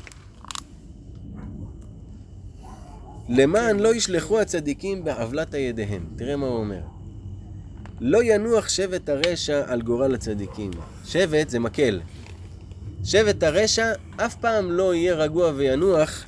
למען 3.29 3.79
לא 3.79 3.95
ישלחו 3.95 4.41
הצדיקים 4.41 5.05
בעוולת 5.05 5.55
ידיהם. 5.55 6.07
תראה 6.17 6.37
מה 6.37 6.47
הוא 6.47 6.57
אומר. 6.57 6.81
לא 8.01 8.23
ינוח 8.23 8.69
שבט 8.69 9.09
הרשע 9.09 9.63
על 9.67 9.83
גורל 9.83 10.15
הצדיקים. 10.15 10.71
שבט 11.05 11.49
זה 11.49 11.59
מקל. 11.59 12.01
שבט 13.05 13.43
הרשע 13.43 13.93
אף 14.17 14.35
פעם 14.35 14.71
לא 14.71 14.95
יהיה 14.95 15.15
רגוע 15.15 15.53
וינוח 15.57 16.25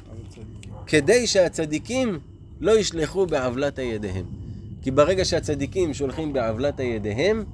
כדי 0.86 1.26
שהצדיקים 1.26 2.18
לא 2.60 2.78
ישלחו 2.78 3.26
בעוולת 3.26 3.78
ידיהם. 3.78 4.24
כי 4.82 4.90
ברגע 4.90 5.24
שהצדיקים 5.24 5.94
שולחים 5.94 6.32
בעוולת 6.32 6.80
ידיהם, 6.80 7.44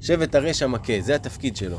שבט 0.00 0.34
הרשע 0.34 0.66
מכה, 0.66 0.92
זה 1.00 1.14
התפקיד 1.14 1.56
שלו. 1.56 1.78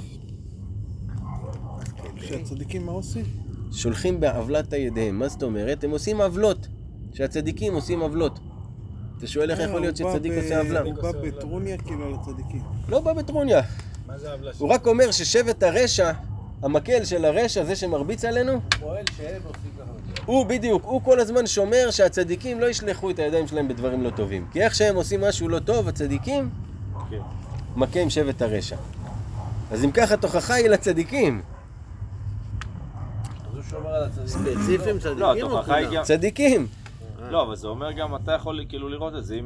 שהצדיקים 2.21 2.85
מה 2.85 2.91
עושים? 2.91 3.42
שולחים 3.73 4.19
בעוולת 4.19 4.73
ידיהם. 4.73 5.19
מה 5.19 5.27
זאת 5.27 5.43
אומרת? 5.43 5.83
הם 5.83 5.91
עושים 5.91 6.21
עוולות. 6.21 6.67
שהצדיקים 7.13 7.73
עושים 7.73 7.99
עוולות. 7.99 8.39
אתה 9.17 9.27
שואל 9.27 9.51
איך 9.51 9.59
יכול 9.59 9.81
להיות 9.81 9.97
שצדיק 9.97 10.31
עושה 10.43 10.59
עוולה? 10.59 10.81
הוא 10.81 10.93
בא 10.93 11.11
בטרוניה 11.11 11.77
כאילו 11.77 12.05
על 12.05 12.13
הצדיקים. 12.13 12.61
לא 12.89 12.99
בא 12.99 13.13
בטרוניה. 13.13 13.61
מה 14.07 14.17
זה 14.17 14.29
העוולה 14.29 14.51
הוא 14.57 14.69
רק 14.69 14.87
אומר 14.87 15.11
ששבט 15.11 15.63
הרשע, 15.63 16.11
המקל 16.61 17.05
של 17.05 17.25
הרשע, 17.25 17.63
זה 17.63 17.75
שמרביץ 17.75 18.25
עלינו, 18.25 18.59
פועל 18.79 19.03
שהם 19.17 19.41
עושים 19.47 19.71
ככה. 19.79 20.23
הוא 20.25 20.45
בדיוק, 20.45 20.83
הוא 20.85 21.01
כל 21.03 21.19
הזמן 21.19 21.47
שומר 21.47 21.91
שהצדיקים 21.91 22.59
לא 22.59 22.65
ישלחו 22.65 23.09
את 23.09 23.19
הידיים 23.19 23.47
שלהם 23.47 23.67
בדברים 23.67 24.03
לא 24.03 24.09
טובים. 24.09 24.47
כי 24.51 24.61
איך 24.61 24.75
שהם 24.75 24.95
עושים 24.95 25.21
משהו 25.21 25.49
לא 25.49 25.59
טוב, 25.59 25.87
הצדיקים, 25.87 26.49
כן. 27.09 27.17
מכה 27.75 27.99
עם 27.99 28.09
שבט 28.09 28.41
הרשע. 28.41 28.75
אז 29.71 29.83
אם 29.83 29.91
ככה, 29.91 30.17
תוכחה 30.17 30.53
היא 30.53 30.67
לצדיקים. 30.67 31.41
שומר 33.69 33.89
על 33.89 34.03
הצדיקים. 34.03 34.27
ספציפיים 34.27 34.95
לא, 34.95 35.01
צדיקים 35.33 35.51
או 35.51 35.63
כולם? 35.63 35.93
גם... 35.93 36.03
צדיקים. 36.03 36.67
לא, 37.29 37.43
אבל 37.43 37.55
זה 37.55 37.67
אומר 37.67 37.91
גם, 37.91 38.15
אתה 38.15 38.31
יכול 38.31 38.65
כאילו 38.69 38.89
לראות 38.89 39.15
את 39.15 39.25
זה, 39.25 39.39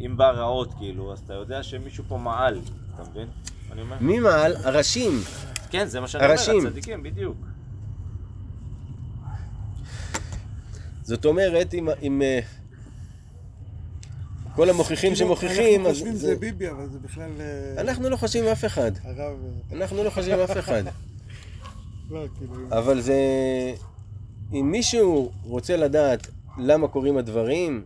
אם, 0.00 0.16
בא 0.16 0.30
רעות 0.30 0.74
כאילו, 0.78 1.12
אז 1.12 1.18
אתה 1.18 1.34
יודע 1.34 1.62
שמישהו 1.62 2.04
פה 2.08 2.16
מעל, 2.16 2.60
אתה 2.94 3.02
מבין? 3.10 3.28
מי 4.00 4.18
מעל? 4.18 4.56
הראשים. 4.64 5.12
כן, 5.70 5.86
זה 5.86 6.00
מה 6.00 6.08
שאני 6.08 6.24
אומר. 6.24 6.68
הצדיקים, 6.68 7.02
בדיוק. 7.02 7.36
זאת 11.02 11.24
אומרת, 11.24 11.74
אם... 11.74 11.88
אם 12.02 12.22
אה, 12.22 12.40
כל 14.54 14.70
המוכיחים 14.70 15.14
שמוכיחים, 15.16 15.80
אנחנו. 15.80 15.92
חושבים 15.94 16.12
זה- 16.12 16.18
שזה 16.20 16.36
ביבי, 16.36 16.68
אבל 16.70 16.88
זה 16.88 16.98
בכלל... 16.98 17.30
אה, 17.40 17.80
אנחנו 17.80 18.08
לא 18.10 18.16
חושבים 18.16 18.44
אף 18.44 18.64
אחד. 18.64 18.92
הרב... 19.04 19.16
אה, 19.72 19.76
אנחנו 19.76 20.04
לא 20.04 20.10
חושבים 20.10 20.38
אף 20.40 20.58
אחד. 20.58 20.82
לא, 22.10 22.24
כאילו... 22.38 22.54
אבל 22.70 23.00
זה... 23.00 23.14
אם 24.52 24.70
מישהו 24.70 25.30
רוצה 25.44 25.76
לדעת 25.76 26.26
למה 26.58 26.88
קורים 26.88 27.16
הדברים, 27.16 27.84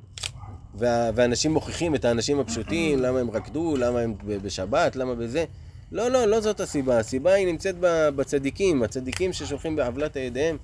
וה... 0.74 1.10
ואנשים 1.14 1.52
מוכיחים 1.52 1.94
את 1.94 2.04
האנשים 2.04 2.40
הפשוטים, 2.40 2.98
למה 2.98 3.20
הם 3.20 3.30
רקדו, 3.30 3.76
למה 3.76 4.00
הם 4.00 4.14
בשבת, 4.24 4.96
למה 4.96 5.14
בזה, 5.14 5.44
לא, 5.92 6.08
לא, 6.08 6.24
לא 6.24 6.40
זאת 6.40 6.60
הסיבה. 6.60 6.98
הסיבה 6.98 7.32
היא 7.32 7.46
נמצאת 7.46 7.74
בצדיקים, 8.16 8.82
הצדיקים 8.82 9.32
ששולחים 9.32 9.76
בעוולת 9.76 10.16
ידיהם, 10.16 10.56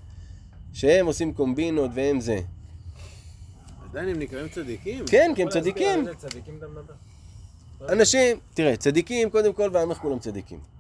שהם 0.73 1.07
עושים 1.07 1.35
קומבינות 1.35 1.91
והם 1.95 2.21
זה. 2.21 2.41
עדיין 3.91 4.09
הם 4.09 4.19
נקראים 4.19 4.49
צדיקים? 4.49 5.05
כן, 5.07 5.33
כי 5.37 5.43
הם 5.43 5.49
צדיקים. 5.49 6.07
אנשים, 7.89 8.37
תראה, 8.55 8.77
צדיקים 8.77 9.31
קודם 9.31 9.53
כל, 9.53 9.71
ואמר 9.73 9.95
כולם 9.95 10.19
צדיקים. 10.19 10.80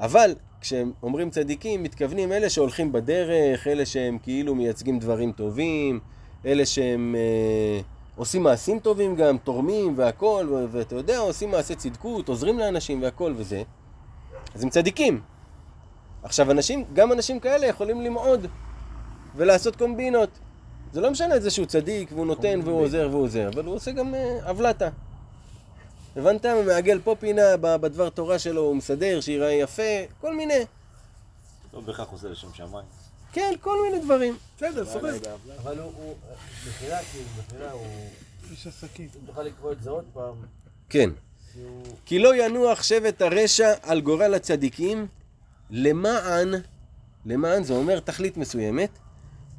אבל 0.00 0.34
כשהם 0.60 0.92
אומרים 1.02 1.30
צדיקים, 1.30 1.82
מתכוונים 1.82 2.32
אלה 2.32 2.50
שהולכים 2.50 2.92
בדרך, 2.92 3.66
אלה 3.66 3.86
שהם 3.86 4.18
כאילו 4.22 4.54
מייצגים 4.54 4.98
דברים 4.98 5.32
טובים, 5.32 6.00
אלה 6.46 6.66
שהם 6.66 7.14
אה, 7.18 7.80
עושים 8.16 8.42
מעשים 8.42 8.78
טובים 8.78 9.16
גם, 9.16 9.38
תורמים 9.38 9.94
והכל, 9.96 10.46
ו- 10.50 10.64
ואתה 10.70 10.94
יודע, 10.94 11.18
עושים 11.18 11.50
מעשי 11.50 11.74
צדקות, 11.74 12.28
עוזרים 12.28 12.58
לאנשים 12.58 13.02
והכל 13.02 13.34
וזה. 13.36 13.62
אז 14.54 14.64
הם 14.64 14.70
צדיקים. 14.70 15.20
עכשיו, 16.22 16.50
אנשים, 16.50 16.84
גם 16.92 17.12
אנשים 17.12 17.40
כאלה 17.40 17.66
יכולים 17.66 18.00
למעוד 18.00 18.46
ולעשות 19.36 19.76
קומבינות. 19.76 20.30
זה 20.92 21.00
לא 21.00 21.10
משנה 21.10 21.36
את 21.36 21.42
זה 21.42 21.50
שהוא 21.50 21.66
צדיק 21.66 22.12
והוא 22.12 22.26
נותן 22.26 22.60
והוא 22.64 22.80
עוזר 22.80 23.08
והוא 23.10 23.22
עוזר, 23.22 23.48
אבל 23.54 23.64
הוא 23.64 23.74
עושה 23.74 23.90
גם 23.90 24.14
אה, 24.14 24.50
הבנת? 26.16 26.46
הוא 26.46 26.64
מעגל 26.64 27.00
פה 27.04 27.16
פינה 27.20 27.56
בדבר 27.56 28.08
תורה 28.10 28.38
שלו, 28.38 28.60
הוא 28.60 28.76
מסדר, 28.76 29.20
שיראה 29.20 29.52
יפה, 29.52 29.82
כל 30.20 30.36
מיני. 30.36 30.64
לא 31.74 31.80
בהכרח 31.80 32.08
עושה 32.08 32.28
לשם 32.28 32.54
שמיים. 32.54 32.86
כן, 33.32 33.54
כל 33.60 33.76
מיני 33.82 34.04
דברים. 34.04 34.36
בסדר, 34.56 34.86
סובב. 34.86 35.18
אבל 35.62 35.78
הוא, 35.78 35.92
הוא, 35.96 36.14
בחירה, 36.66 36.98
כאילו, 37.12 37.24
בחירה, 37.46 37.70
הוא... 37.70 37.86
איש 38.50 38.66
עסקים. 38.66 39.08
אם 39.20 39.26
תוכל 39.26 39.42
לקרוא 39.42 39.72
את 39.72 39.82
זה 39.82 39.90
עוד 39.90 40.04
פעם, 40.12 40.34
כן. 40.88 41.10
כי 42.06 42.18
לא 42.18 42.36
ינוח 42.36 42.82
שבט 42.82 43.22
הרשע 43.22 43.72
על 43.82 44.00
גורל 44.00 44.34
הצדיקים, 44.34 45.06
למען, 45.70 46.54
למען 47.26 47.64
זה 47.64 47.74
אומר 47.74 48.00
תכלית 48.00 48.36
מסוימת, 48.36 48.90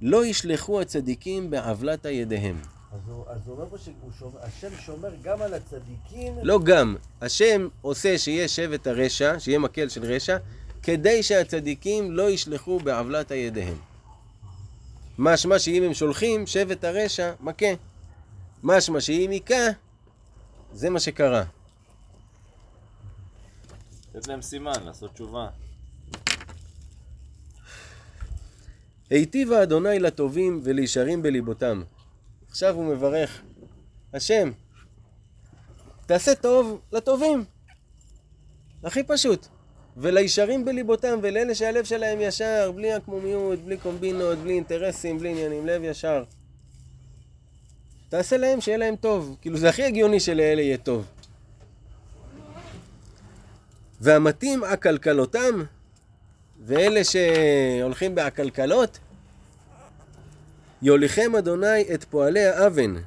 לא 0.01 0.25
ישלחו 0.25 0.81
הצדיקים 0.81 1.49
בעוולת 1.49 2.05
ידיהם. 2.05 2.61
אז 2.91 2.99
הוא, 3.07 3.25
אז 3.27 3.47
הוא 3.47 3.55
אומר 3.55 3.69
פה 3.69 3.77
שהשם 3.77 4.75
שומר 4.81 5.09
גם 5.21 5.41
על 5.41 5.53
הצדיקים. 5.53 6.33
לא 6.43 6.59
גם, 6.63 6.95
השם 7.21 7.67
עושה 7.81 8.17
שיהיה 8.17 8.47
שבט 8.47 8.87
הרשע, 8.87 9.39
שיהיה 9.39 9.59
מקל 9.59 9.89
של 9.89 10.03
רשע, 10.03 10.37
כדי 10.83 11.23
שהצדיקים 11.23 12.11
לא 12.11 12.29
ישלחו 12.29 12.79
בעוולת 12.79 13.31
הידיהם. 13.31 13.77
משמע 15.17 15.59
שאם 15.59 15.83
הם 15.83 15.93
שולחים, 15.93 16.47
שבט 16.47 16.83
הרשע 16.83 17.33
מכה. 17.39 17.65
משמע 18.63 19.01
שאם 19.01 19.29
היכה, 19.31 19.65
זה 20.73 20.89
מה 20.89 20.99
שקרה. 20.99 21.43
לתת 24.15 24.27
להם 24.27 24.41
סימן, 24.41 24.83
לעשות 24.85 25.13
תשובה. 25.13 25.47
היטיבה 29.09 29.63
אדוני 29.63 29.99
לטובים 29.99 30.61
ולישרים 30.63 31.21
בליבותם. 31.21 31.81
עכשיו 32.51 32.75
הוא 32.75 32.85
מברך, 32.85 33.41
השם, 34.13 34.51
תעשה 36.05 36.35
טוב 36.35 36.81
לטובים. 36.91 37.43
הכי 38.83 39.03
פשוט. 39.03 39.47
ולישרים 39.97 40.65
בליבותם, 40.65 41.19
ולאלה 41.21 41.55
שהלב 41.55 41.85
שלהם 41.85 42.21
ישר, 42.21 42.71
בלי 42.75 42.93
עקמומיות, 42.93 43.59
בלי 43.59 43.77
קומבינות, 43.77 44.37
בלי 44.37 44.53
אינטרסים, 44.53 45.19
בלי 45.19 45.29
עניינים, 45.29 45.67
לב 45.67 45.83
ישר. 45.83 46.23
תעשה 48.09 48.37
להם 48.37 48.61
שיהיה 48.61 48.77
להם 48.77 48.95
טוב. 48.95 49.37
כאילו 49.41 49.57
זה 49.57 49.69
הכי 49.69 49.83
הגיוני 49.83 50.19
שלאלה 50.19 50.61
יהיה 50.61 50.77
טוב. 50.77 51.05
והמתאים 54.01 54.63
עקלקלותם, 54.63 55.63
ואלה 56.59 57.01
שהולכים 57.03 58.15
בעקלקלות, 58.15 58.99
יוליכם 60.81 61.35
אדוני 61.35 61.81
את 61.93 62.03
פועלי 62.03 62.45
האוון. 62.45 62.97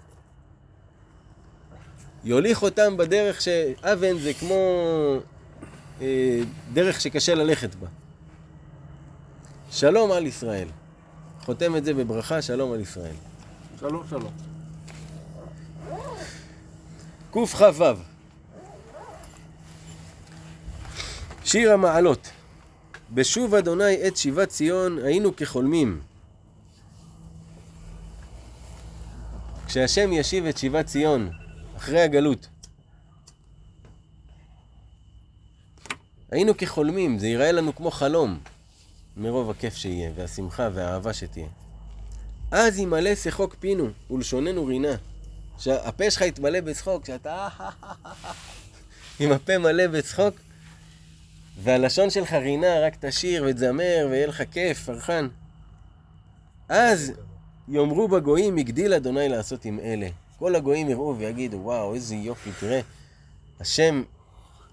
יוליך 2.24 2.62
אותם 2.62 2.96
בדרך 2.96 3.40
שאוון 3.40 4.18
זה 4.18 4.34
כמו 4.34 4.54
אה, 6.00 6.40
דרך 6.72 7.00
שקשה 7.00 7.34
ללכת 7.34 7.74
בה. 7.74 7.86
שלום 9.70 10.12
על 10.12 10.26
ישראל. 10.26 10.68
חותם 11.40 11.76
את 11.76 11.84
זה 11.84 11.94
בברכה, 11.94 12.42
שלום 12.42 12.72
על 12.72 12.80
ישראל. 12.80 13.14
שלום, 13.80 14.02
שלום. 14.10 14.32
קכ"ו 17.30 17.84
שיר 21.44 21.72
המעלות 21.72 22.30
בשוב 23.14 23.54
אדוני 23.54 24.06
את 24.06 24.16
שיבת 24.16 24.48
ציון 24.48 24.98
היינו 24.98 25.36
כחולמים 25.36 26.00
כשהשם 29.66 30.12
ישיב 30.12 30.46
את 30.46 30.58
שיבת 30.58 30.86
ציון 30.86 31.30
אחרי 31.76 32.00
הגלות 32.00 32.48
היינו 36.30 36.56
כחולמים, 36.56 37.18
זה 37.18 37.26
ייראה 37.26 37.52
לנו 37.52 37.74
כמו 37.74 37.90
חלום 37.90 38.38
מרוב 39.16 39.50
הכיף 39.50 39.74
שיהיה 39.74 40.10
והשמחה 40.14 40.68
והאהבה 40.74 41.12
שתהיה 41.12 41.46
אז 42.50 42.78
ימלא 42.78 43.14
שחוק 43.14 43.56
פינו 43.60 43.88
ולשוננו 44.10 44.66
רינה 44.66 44.94
שהפה 45.58 46.10
שלך 46.10 46.22
יתמלא 46.22 46.60
בצחוק, 46.60 47.02
כשאתה 47.02 47.48
עם 49.20 49.32
הפה 49.32 49.58
מלא 49.58 49.86
בצחוק, 49.86 50.34
והלשון 51.62 52.10
שלך 52.10 52.32
רינה, 52.32 52.80
רק 52.86 52.96
תשיר 53.00 53.44
ותזמר 53.48 54.08
ויהיה 54.10 54.26
לך 54.26 54.42
כיף, 54.50 54.84
פרחן. 54.84 55.28
אז 56.68 57.12
יאמרו 57.68 58.08
בגויים, 58.08 58.56
הגדיל 58.56 58.94
אדוני 58.94 59.28
לעשות 59.28 59.64
עם 59.64 59.80
אלה. 59.80 60.08
כל 60.38 60.54
הגויים 60.54 60.90
יראו 60.90 61.16
ויגידו, 61.18 61.56
וואו, 61.56 61.94
איזה 61.94 62.14
יופי, 62.14 62.50
תראה, 62.60 62.80
השם 63.60 64.02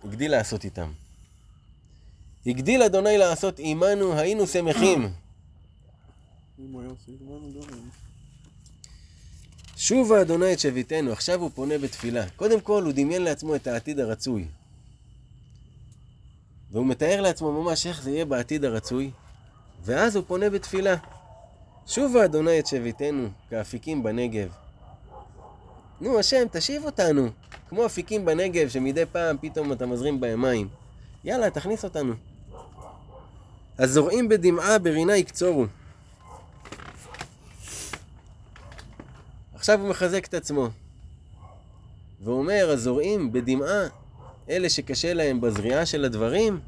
הגדיל 0.03 0.31
לעשות 0.31 0.65
איתם. 0.65 0.91
הגדיל 2.45 2.83
אדוני 2.83 3.17
לעשות 3.17 3.55
עמנו, 3.57 4.13
היינו 4.13 4.47
שמחים. 4.47 5.03
אין. 5.03 5.11
שובה 9.77 10.21
אדוני 10.21 10.53
את 10.53 10.59
שביתנו, 10.59 11.11
עכשיו 11.11 11.41
הוא 11.41 11.51
פונה 11.53 11.77
בתפילה. 11.77 12.29
קודם 12.29 12.61
כל, 12.61 12.83
הוא 12.83 12.91
דמיין 12.95 13.21
לעצמו 13.21 13.55
את 13.55 13.67
העתיד 13.67 13.99
הרצוי. 13.99 14.47
והוא 16.71 16.85
מתאר 16.85 17.21
לעצמו 17.21 17.63
ממש 17.63 17.87
איך 17.87 18.03
זה 18.03 18.11
יהיה 18.11 18.25
בעתיד 18.25 18.65
הרצוי, 18.65 19.11
ואז 19.83 20.15
הוא 20.15 20.23
פונה 20.27 20.49
בתפילה. 20.49 20.95
שובה 21.87 22.25
אדוני 22.25 22.59
את 22.59 22.67
שביתנו, 22.67 23.29
כאפיקים 23.49 24.03
בנגב. 24.03 24.49
נו, 26.01 26.19
השם, 26.19 26.43
תשיב 26.51 26.85
אותנו. 26.85 27.29
כמו 27.69 27.85
אפיקים 27.85 28.25
בנגב, 28.25 28.69
שמדי 28.69 29.05
פעם 29.05 29.37
פתאום 29.41 29.71
אתה 29.71 29.85
מזרים 29.85 30.19
בהם 30.19 30.41
מים. 30.41 30.67
יאללה, 31.23 31.49
תכניס 31.49 31.83
אותנו. 31.83 32.13
הזורעים 33.79 34.29
בדמעה 34.29 34.79
ברינה 34.79 35.15
יקצורו. 35.15 35.65
עכשיו 39.53 39.79
הוא 39.79 39.89
מחזק 39.89 40.25
את 40.25 40.33
עצמו. 40.33 40.69
והוא 42.23 42.39
אומר, 42.39 42.69
הזורעים 42.69 43.31
בדמעה, 43.31 43.87
אלה 44.49 44.69
שקשה 44.69 45.13
להם 45.13 45.41
בזריעה 45.41 45.85
של 45.85 46.05
הדברים, 46.05 46.59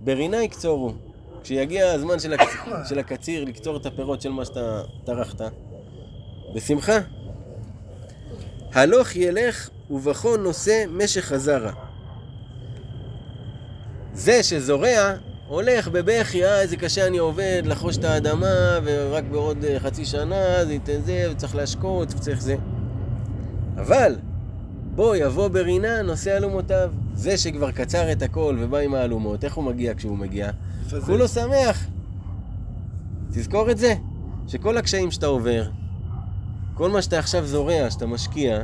ברינה 0.00 0.42
יקצורו. 0.42 1.09
כשיגיע 1.42 1.92
הזמן 1.92 2.18
של, 2.18 2.32
הקצ... 2.32 2.48
של 2.88 2.98
הקציר 2.98 3.44
לקצור 3.44 3.76
את 3.76 3.86
הפירות 3.86 4.22
של 4.22 4.30
מה 4.30 4.44
שאתה 4.44 4.82
טרחת, 5.04 5.40
בשמחה. 6.54 6.98
הלוך 8.72 9.16
ילך 9.16 9.70
ובכו 9.90 10.36
נושא 10.36 10.84
משך 10.88 11.32
הזרע. 11.32 11.72
זה 14.12 14.42
שזורע, 14.42 15.14
הולך 15.48 15.88
בבכי, 15.88 16.44
אה, 16.44 16.60
איזה 16.60 16.76
קשה 16.76 17.06
אני 17.06 17.18
עובד, 17.18 17.62
לחרוש 17.64 17.96
את 17.96 18.04
האדמה, 18.04 18.78
ורק 18.84 19.24
בעוד 19.24 19.64
אה, 19.64 19.80
חצי 19.80 20.04
שנה 20.04 20.64
זה 20.64 20.72
ייתן 20.72 21.00
זה, 21.04 21.28
וצריך 21.30 21.54
להשקות, 21.54 22.14
וצריך 22.14 22.40
זה. 22.40 22.56
אבל, 23.76 24.16
בוא 24.94 25.16
יבוא 25.16 25.48
ברינה 25.48 26.02
נושא 26.02 26.36
אלומותיו. 26.36 26.92
זה 27.14 27.38
שכבר 27.38 27.70
קצר 27.70 28.12
את 28.12 28.22
הכל 28.22 28.56
ובא 28.60 28.78
עם 28.78 28.94
האלומות, 28.94 29.44
איך 29.44 29.54
הוא 29.54 29.64
מגיע 29.64 29.94
כשהוא 29.94 30.18
מגיע? 30.18 30.50
כולו 31.06 31.28
שמח. 31.28 31.86
תזכור 33.32 33.70
את 33.70 33.78
זה, 33.78 33.94
שכל 34.48 34.76
הקשיים 34.76 35.10
שאתה 35.10 35.26
עובר, 35.26 35.70
כל 36.74 36.90
מה 36.90 37.02
שאתה 37.02 37.18
עכשיו 37.18 37.46
זורע, 37.46 37.90
שאתה 37.90 38.06
משקיע, 38.06 38.62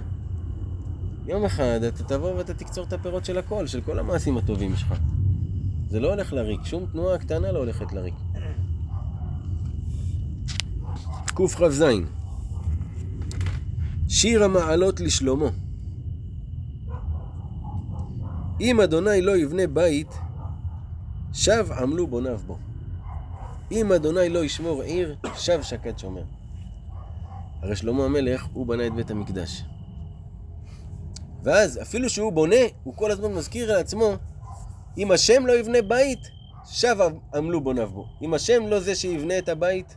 יום 1.26 1.44
אחד 1.44 1.80
אתה 1.88 2.04
תבוא 2.04 2.34
ואתה 2.34 2.54
תקצור 2.54 2.84
את 2.84 2.92
הפירות 2.92 3.24
של 3.24 3.38
הכל, 3.38 3.66
של 3.66 3.80
כל 3.80 3.98
המעשים 3.98 4.38
הטובים 4.38 4.76
שלך. 4.76 4.94
זה 5.90 6.00
לא 6.00 6.10
הולך 6.10 6.32
לריק, 6.32 6.60
שום 6.64 6.86
תנועה 6.92 7.18
קטנה 7.18 7.52
לא 7.52 7.58
הולכת 7.58 7.92
לריק. 7.92 8.14
קכ"ז 11.24 11.84
שיר 14.08 14.44
המעלות 14.44 15.00
לשלמה 15.00 15.48
אם 18.60 18.80
אדוני 18.80 19.22
לא 19.22 19.36
יבנה 19.36 19.66
בית, 19.66 20.08
שב 21.36 21.66
עמלו 21.72 22.06
בוניו 22.06 22.38
בו. 22.46 22.58
אם 23.72 23.92
אדוני 23.92 24.28
לא 24.28 24.44
ישמור 24.44 24.82
עיר, 24.82 25.16
שב 25.36 25.62
שקד 25.62 25.98
שומר. 25.98 26.22
הרי 27.62 27.76
שלמה 27.76 28.04
המלך, 28.04 28.46
הוא 28.52 28.66
בנה 28.66 28.86
את 28.86 28.94
בית 28.94 29.10
המקדש. 29.10 29.62
ואז, 31.42 31.82
אפילו 31.82 32.08
שהוא 32.10 32.32
בונה, 32.32 32.56
הוא 32.84 32.94
כל 32.94 33.10
הזמן 33.10 33.32
מזכיר 33.32 33.72
לעצמו, 33.72 34.12
אם 34.98 35.12
השם 35.12 35.46
לא 35.46 35.52
יבנה 35.52 35.82
בית, 35.82 36.30
שב 36.64 36.96
עמלו 37.34 37.60
בוניו 37.60 37.90
בו. 37.90 38.06
אם 38.22 38.34
השם 38.34 38.66
לא 38.66 38.80
זה 38.80 38.94
שיבנה 38.94 39.38
את 39.38 39.48
הבית, 39.48 39.96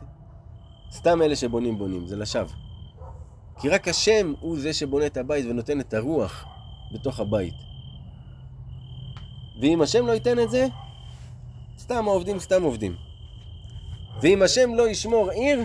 סתם 0.92 1.22
אלה 1.22 1.36
שבונים 1.36 1.78
בונים, 1.78 2.06
זה 2.06 2.16
לשווא. 2.16 2.54
כי 3.60 3.68
רק 3.68 3.88
השם 3.88 4.32
הוא 4.40 4.60
זה 4.60 4.72
שבונה 4.72 5.06
את 5.06 5.16
הבית 5.16 5.46
ונותן 5.46 5.80
את 5.80 5.94
הרוח 5.94 6.44
בתוך 6.94 7.20
הבית. 7.20 7.54
ואם 9.60 9.82
השם 9.82 10.06
לא 10.06 10.12
ייתן 10.12 10.38
את 10.38 10.50
זה, 10.50 10.66
סתם 11.80 12.08
העובדים 12.08 12.38
סתם 12.38 12.62
עובדים. 12.62 12.96
ואם 14.22 14.42
השם 14.42 14.74
לא 14.74 14.88
ישמור 14.88 15.30
עיר, 15.30 15.60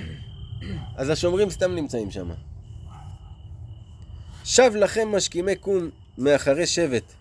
אז 0.95 1.09
השומרים 1.09 1.49
סתם 1.49 1.75
נמצאים 1.75 2.11
שם. 2.11 2.29
שב 4.43 4.71
לכם 4.75 5.15
משכימי 5.15 5.55
קום 5.55 5.89
מאחרי 6.17 6.67
שבט, 6.67 7.13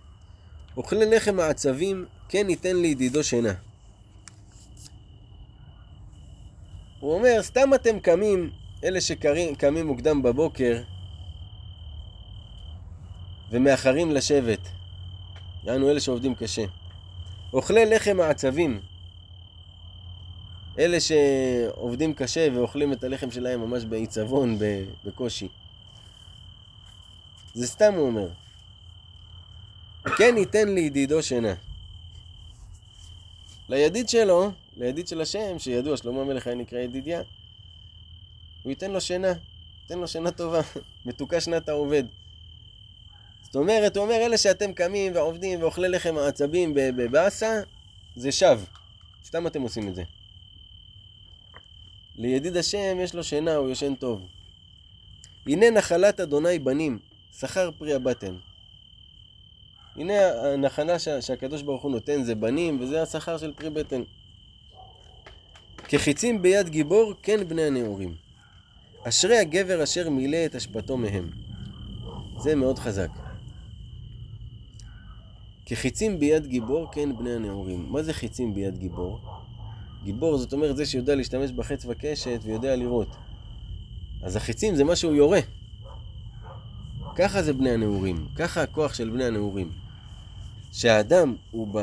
אוכלי 0.76 1.16
לחם 1.16 1.40
העצבים, 1.40 2.06
כן 2.28 2.50
ייתן 2.50 2.76
לידידו 2.76 3.24
שינה. 3.24 3.54
הוא 7.00 7.14
אומר, 7.14 7.42
סתם 7.42 7.74
אתם 7.74 8.00
קמים, 8.00 8.50
אלה 8.84 9.00
שקמים 9.00 9.86
מוקדם 9.86 10.22
בבוקר, 10.22 10.82
ומאחרים 13.50 14.10
לשבת. 14.10 14.68
יענו 15.64 15.90
אלה 15.90 16.00
שעובדים 16.00 16.34
קשה. 16.34 16.64
אוכלי 17.54 17.86
לחם 17.86 18.20
העצבים, 18.20 18.80
אלה 20.78 20.98
שעובדים 21.00 22.14
קשה 22.14 22.48
ואוכלים 22.54 22.92
את 22.92 23.04
הלחם 23.04 23.30
שלהם 23.30 23.60
ממש 23.60 23.84
בעיצבון, 23.84 24.58
בקושי. 25.04 25.48
זה 27.54 27.66
סתם 27.66 27.92
הוא 27.94 28.06
אומר. 28.06 28.28
כן 30.16 30.34
ייתן 30.38 30.68
לידידו 30.68 31.22
שינה. 31.22 31.54
לידיד 33.68 34.08
שלו, 34.08 34.50
לידיד 34.76 35.08
של 35.08 35.20
השם, 35.20 35.58
שידוע, 35.58 35.96
שלמה 35.96 36.20
המלך 36.20 36.46
היה 36.46 36.56
נקרא 36.56 36.78
ידידיה, 36.78 37.22
הוא 38.62 38.70
ייתן 38.70 38.90
לו 38.90 39.00
שינה, 39.00 39.32
ייתן 39.82 39.98
לו 39.98 40.08
שינה 40.08 40.30
טובה, 40.30 40.60
מתוקה 41.06 41.40
שנת 41.40 41.68
העובד. 41.68 42.04
זאת 43.54 43.60
אומרת, 43.60 43.96
הוא 43.96 44.04
אומר, 44.04 44.14
אלה 44.14 44.38
שאתם 44.38 44.72
קמים 44.72 45.14
ועובדים 45.14 45.62
ואוכלי 45.62 45.88
לחם 45.88 46.18
העצבים 46.18 46.72
בבאסה, 46.74 47.60
זה 48.16 48.32
שווא. 48.32 48.64
סתם 49.24 49.46
אתם 49.46 49.62
עושים 49.62 49.88
את 49.88 49.94
זה. 49.94 50.02
לידיד 52.16 52.56
השם 52.56 52.96
יש 53.00 53.14
לו 53.14 53.24
שינה, 53.24 53.54
הוא 53.54 53.70
ישן 53.70 53.94
טוב. 53.94 54.26
הנה 55.46 55.70
נחלת 55.70 56.20
אדוני 56.20 56.58
בנים, 56.58 56.98
שכר 57.38 57.70
פרי 57.78 57.94
הבטן. 57.94 58.34
הנה 59.96 60.14
הנחלה 60.52 60.98
שה, 60.98 61.22
שהקדוש 61.22 61.62
ברוך 61.62 61.82
הוא 61.82 61.90
נותן 61.90 62.22
זה 62.22 62.34
בנים, 62.34 62.80
וזה 62.80 63.02
השכר 63.02 63.38
של 63.38 63.52
פרי 63.56 63.70
בטן. 63.70 64.02
כחיצים 65.88 66.42
ביד 66.42 66.68
גיבור, 66.68 67.14
כן 67.22 67.48
בני 67.48 67.62
הנעורים. 67.62 68.14
אשרי 69.02 69.38
הגבר 69.38 69.82
אשר 69.82 70.10
מילא 70.10 70.46
את 70.46 70.54
אשפתו 70.54 70.96
מהם. 70.96 71.30
זה 72.38 72.54
מאוד 72.54 72.78
חזק. 72.78 73.23
כחיצים 75.66 76.18
ביד 76.18 76.46
גיבור, 76.46 76.88
כן 76.92 77.16
בני 77.16 77.32
הנעורים. 77.32 77.86
מה 77.88 78.02
זה 78.02 78.12
חיצים 78.12 78.54
ביד 78.54 78.78
גיבור? 78.78 79.18
גיבור 80.04 80.38
זאת 80.38 80.52
אומרת 80.52 80.76
זה 80.76 80.86
שיודע 80.86 81.14
להשתמש 81.14 81.50
בחץ 81.50 81.84
וקשת 81.88 82.40
ויודע 82.42 82.76
לראות. 82.76 83.08
אז 84.22 84.36
החיצים 84.36 84.74
זה 84.74 84.84
מה 84.84 84.96
שהוא 84.96 85.14
יורה. 85.14 85.40
ככה 87.16 87.42
זה 87.42 87.52
בני 87.52 87.70
הנעורים, 87.70 88.26
ככה 88.36 88.62
הכוח 88.62 88.94
של 88.94 89.10
בני 89.10 89.24
הנעורים. 89.24 89.72
שהאדם 90.72 91.34
הוא, 91.50 91.68
ב... 91.72 91.78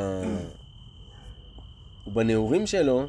הוא 2.04 2.14
בנעורים 2.14 2.66
שלו, 2.66 3.06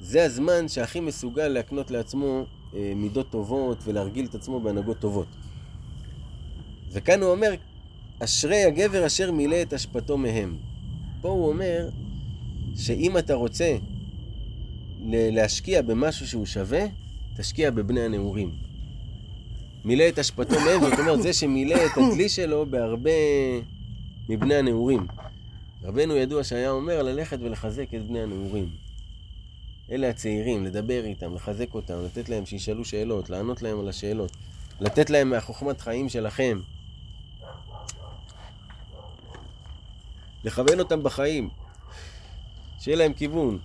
זה 0.00 0.24
הזמן 0.24 0.68
שהכי 0.68 1.00
מסוגל 1.00 1.48
להקנות 1.48 1.90
לעצמו 1.90 2.44
אה, 2.74 2.92
מידות 2.96 3.30
טובות 3.30 3.78
ולהרגיל 3.84 4.26
את 4.26 4.34
עצמו 4.34 4.60
בהנהגות 4.60 4.98
טובות. 4.98 5.26
וכאן 6.92 7.22
הוא 7.22 7.30
אומר, 7.30 7.54
אשרי 8.24 8.64
הגבר 8.64 9.06
אשר 9.06 9.32
מילא 9.32 9.62
את 9.62 9.72
אשפתו 9.72 10.18
מהם. 10.18 10.56
פה 11.20 11.28
הוא 11.28 11.48
אומר 11.48 11.88
שאם 12.76 13.18
אתה 13.18 13.34
רוצה 13.34 13.76
להשקיע 15.10 15.82
במשהו 15.82 16.26
שהוא 16.26 16.46
שווה, 16.46 16.84
תשקיע 17.36 17.70
בבני 17.70 18.00
הנעורים. 18.00 18.50
מילא 19.84 20.08
את 20.08 20.18
אשפתו 20.18 20.54
מהם, 20.60 20.80
זאת 20.80 20.98
אומרת, 20.98 21.22
זה 21.22 21.32
שמילא 21.32 21.74
את 21.74 21.90
הדלי 21.96 22.28
שלו 22.28 22.66
בהרבה 22.66 23.10
מבני 24.28 24.54
הנעורים. 24.54 25.06
רבנו 25.84 26.16
ידוע 26.16 26.44
שהיה 26.44 26.70
אומר 26.70 27.02
ללכת 27.02 27.38
ולחזק 27.40 27.94
את 27.94 28.06
בני 28.06 28.22
הנעורים. 28.22 28.68
אלה 29.90 30.08
הצעירים, 30.08 30.64
לדבר 30.64 31.04
איתם, 31.04 31.34
לחזק 31.34 31.74
אותם, 31.74 31.94
לתת 32.04 32.28
להם 32.28 32.46
שישאלו 32.46 32.84
שאלות, 32.84 33.30
לענות 33.30 33.62
להם 33.62 33.80
על 33.80 33.88
השאלות, 33.88 34.32
לתת 34.80 35.10
להם 35.10 35.30
מהחוכמת 35.30 35.80
חיים 35.80 36.08
שלכם. 36.08 36.60
לכוון 40.44 40.78
אותם 40.78 41.02
בחיים, 41.02 41.48
שיהיה 42.80 42.96
להם 42.96 43.12
כיוון. 43.12 43.58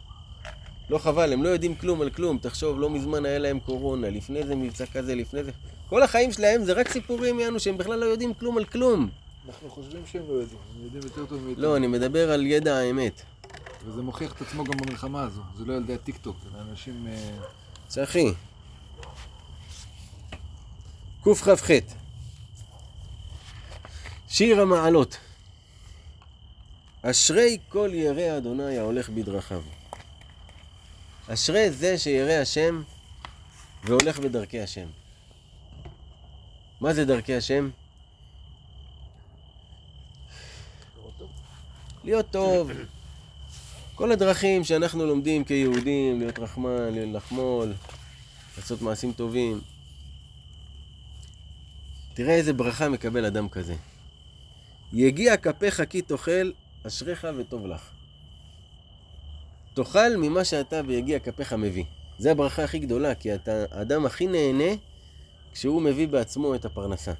לא 0.90 0.98
חבל, 0.98 1.34
הם 1.34 1.44
לא 1.44 1.50
יודעים 1.50 1.76
כלום 1.76 2.02
על 2.02 2.10
כלום. 2.10 2.38
תחשוב, 2.38 2.80
לא 2.80 2.90
מזמן 2.90 3.26
היה 3.26 3.40
להם 3.40 3.60
קורונה, 3.60 4.10
לפני 4.10 4.44
זה 4.44 4.56
מבצע 4.56 4.86
כזה, 4.86 5.16
לפני 5.16 5.44
זה... 5.44 5.52
כל 5.90 6.04
החיים 6.04 6.32
שלהם 6.32 6.64
זה 6.64 6.74
רק 6.74 6.92
סיפורים, 6.92 7.40
יענו, 7.40 7.60
שהם 7.60 7.78
בכלל 7.78 8.00
לא 8.00 8.06
יודעים 8.06 8.34
כלום 8.34 8.58
על 8.58 8.66
כלום. 8.66 9.10
אנחנו 9.48 9.70
חושבים 9.70 10.02
שהם 10.06 10.24
לא 10.28 10.34
יודעים, 10.34 10.60
הם 10.76 10.84
יודעים 10.84 11.04
יותר 11.04 11.26
טוב 11.26 11.42
מאיתנו. 11.46 11.64
לא, 11.64 11.78
אני 11.78 11.88
מדבר 11.88 12.32
על 12.32 12.46
ידע 12.46 12.76
האמת. 12.78 13.22
וזה 13.86 14.02
מוכיח 14.02 14.34
את 14.34 14.42
עצמו 14.42 14.64
גם 14.64 14.78
במלחמה 14.78 15.22
הזו. 15.22 15.42
זה 15.58 15.66
לא 15.66 15.74
ילדי 15.74 15.94
הטיקטוק, 15.94 16.36
זה 16.44 16.62
אנשים... 16.72 17.08
אה, 17.08 17.32
צחי. 17.88 18.34
קכ"ח 21.24 21.70
שיר 24.28 24.62
המעלות 24.62 25.18
אשרי 27.12 27.58
כל 27.70 27.90
ירא 27.94 28.38
אדוני 28.38 28.78
ההולך 28.78 29.10
בדרכיו. 29.10 29.62
אשרי 31.28 31.72
זה 31.72 31.98
שירא 31.98 32.32
השם 32.32 32.84
והולך 33.84 34.20
בדרכי 34.20 34.62
השם. 34.62 34.88
מה 36.82 36.94
זה 36.94 37.06
דרכי 37.06 37.36
השם? 37.36 37.70
להיות 42.04 42.32
טוב. 42.32 42.72
כל 43.96 44.12
הדרכים 44.12 44.64
שאנחנו 44.64 45.06
לומדים 45.06 45.44
כיהודים, 45.44 46.20
להיות 46.20 46.40
רחמן, 46.40 47.14
לחמול, 47.14 47.74
לעשות 48.58 48.82
מעשים 48.82 49.14
טובים. 49.14 49.62
תראה 52.14 52.36
איזה 52.36 52.54
ברכה 52.54 52.90
מקבל 52.90 53.26
אדם 53.26 53.50
כזה. 53.50 53.76
יגיע 54.94 55.38
כפיך 55.38 55.82
כי 55.90 56.02
תאכל, 56.02 56.52
אשריך 56.88 57.28
וטוב 57.38 57.68
לך. 57.68 57.92
תאכל 59.74 60.18
ממה 60.18 60.44
שאתה 60.44 60.82
ויגיע 60.88 61.20
כפיך 61.20 61.54
מביא. 61.54 61.84
זה 62.18 62.32
הברכה 62.32 62.64
הכי 62.64 62.80
גדולה, 62.80 63.16
כי 63.16 63.36
אתה 63.36 63.66
האדם 63.72 64.06
הכי 64.06 64.28
נהנה 64.28 64.74
כשהוא 65.54 65.82
מביא 65.82 66.08
בעצמו 66.08 66.56
את 66.56 66.66
הפרנסה. 66.66 67.14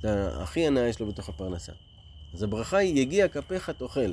אתה 0.00 0.42
הכי 0.42 0.66
הנאה 0.66 0.88
יש 0.88 1.00
לו 1.00 1.06
בתוך 1.06 1.28
הפרנסה. 1.28 1.72
אז 2.34 2.42
הברכה 2.42 2.76
היא 2.76 3.00
יגיע 3.00 3.28
כפיך 3.28 3.70
תאכל. 3.70 4.12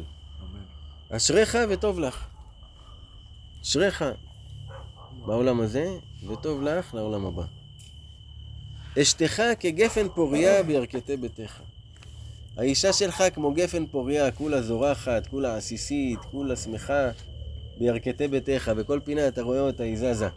אשריך 1.10 1.58
וטוב 1.70 2.00
לך. 2.00 2.28
אשריך 3.62 4.06
בעולם 5.26 5.62
הזה, 5.62 5.86
וטוב 6.28 6.62
לך 6.62 6.94
לעולם 6.94 7.26
הבא. 7.26 7.44
אשתך 9.02 9.44
כגפן 9.60 10.10
פוריה 10.10 10.64
בירכתי 10.64 11.18
ביתך. 11.18 11.62
האישה 12.58 12.94
שלך 12.94 13.24
כמו 13.34 13.54
גפן 13.54 13.86
פוריה, 13.86 14.32
כולה 14.32 14.62
זורחת, 14.62 15.28
כולה 15.28 15.56
עסיסית, 15.56 16.20
כולה 16.20 16.56
שמחה, 16.56 17.10
בירכתי 17.78 18.28
ביתך, 18.28 18.72
בכל 18.78 19.00
פינה 19.04 19.28
אתה 19.28 19.42
רואה 19.42 19.60
אותה, 19.60 19.84
היא 19.84 19.98
זזה. 19.98 20.28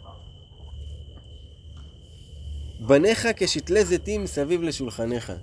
בניך 2.79 3.27
כשתלי 3.35 3.85
זיתים 3.85 4.27
סביב 4.27 4.63
לשולחניך. 4.63 5.33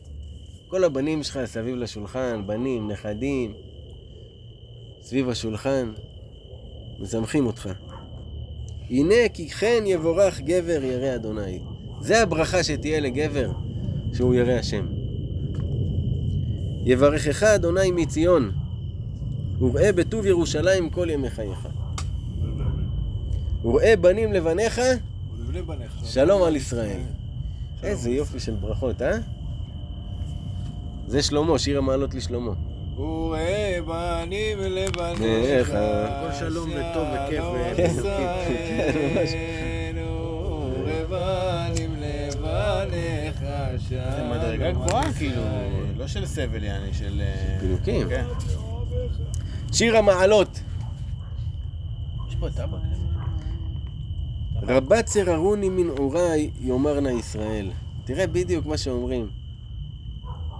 כל 0.69 0.85
הבנים 0.85 1.23
שלך 1.23 1.45
סביב 1.45 1.77
לשולחן, 1.77 2.43
בנים, 2.47 2.91
נכדים, 2.91 3.55
סביב 5.03 5.29
השולחן, 5.29 5.93
משמחים 6.99 7.47
אותך. 7.47 7.69
הנה 8.91 9.29
כי 9.35 9.49
כן 9.49 9.83
יבורך 9.87 10.41
גבר 10.41 10.85
ירא 10.85 11.15
אדוני. 11.15 11.59
זה 12.01 12.23
הברכה 12.23 12.65
שתהיה 12.65 13.01
לגבר, 13.01 13.51
שהוא 14.17 14.35
ירא 14.35 14.53
השם. 14.53 15.04
יברכך 16.85 17.43
אדוני 17.43 17.91
מציון, 17.91 18.53
וראה 19.61 19.93
בטוב 19.93 20.27
ירושלים 20.27 20.91
כל 20.91 21.11
ימי 21.11 21.31
חייך. 21.31 21.69
וראה 23.65 23.97
בנים 23.97 24.33
לבניך. 24.33 24.81
שלום 26.05 26.43
על 26.43 26.57
ישראל. 26.57 27.01
איזה 27.83 28.11
יופי 28.11 28.41
של 28.41 28.55
ברכות, 28.55 29.03
אה? 29.03 29.19
זה 31.07 31.23
שלמה, 31.23 31.59
שיר 31.59 31.79
המעלות 31.79 32.15
לשלמה. 32.15 32.53
וראה 32.97 33.79
בנים 33.87 34.59
לבניך, 34.61 35.19
בניך. 35.19 35.71
הכל 35.75 36.39
שלום 36.39 36.71
וטוב 36.71 37.07
וכיף 37.15 37.45
כן, 39.31 39.97
וראה 39.97 41.05
בנים 41.11 41.91
לבניך, 41.99 43.24
מדרגה 44.31 44.71
גבוהה, 44.71 45.13
כאילו, 45.13 45.33
ישראל. 45.33 45.85
לא 45.97 46.07
של 46.07 46.27
סבל, 46.27 46.65
יעני, 46.65 46.95
של... 46.95 47.21
אה, 47.21 47.57
פינוקים. 47.61 48.09
כן. 48.09 48.25
שיר 49.73 49.97
המעלות. 49.97 50.61
יש 52.29 52.35
פה 52.41 52.51
טבק. 52.51 52.79
רבה 54.63 55.03
צררוני 55.03 55.69
מנעוריי, 55.69 56.51
יאמרנה 56.61 57.13
ישראל. 57.13 57.71
תראה 58.05 58.27
בדיוק 58.27 58.67
מה 58.67 58.79
שאומרים. 58.79 59.29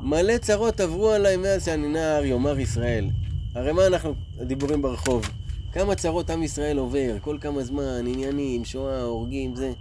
מלא 0.01 0.39
צרות 0.39 0.81
עברו 0.81 1.11
עליי 1.11 1.37
מאז 1.37 1.65
שאני 1.65 1.89
נער, 1.89 2.25
יאמר 2.25 2.59
ישראל. 2.59 3.09
הרי 3.55 3.73
מה 3.73 3.87
אנחנו, 3.87 4.15
הדיבורים 4.41 4.83
ברחוב? 4.83 5.31
כמה 5.73 5.95
צרות 5.95 6.31
עם 6.31 6.43
ישראל 6.43 6.79
עובר, 6.79 7.17
כל 7.21 7.39
כמה 7.41 7.65
זמן, 7.65 8.07
עניינים, 8.07 8.65
שואה, 8.65 9.03
הורגים, 9.03 9.57
זה. 9.57 9.73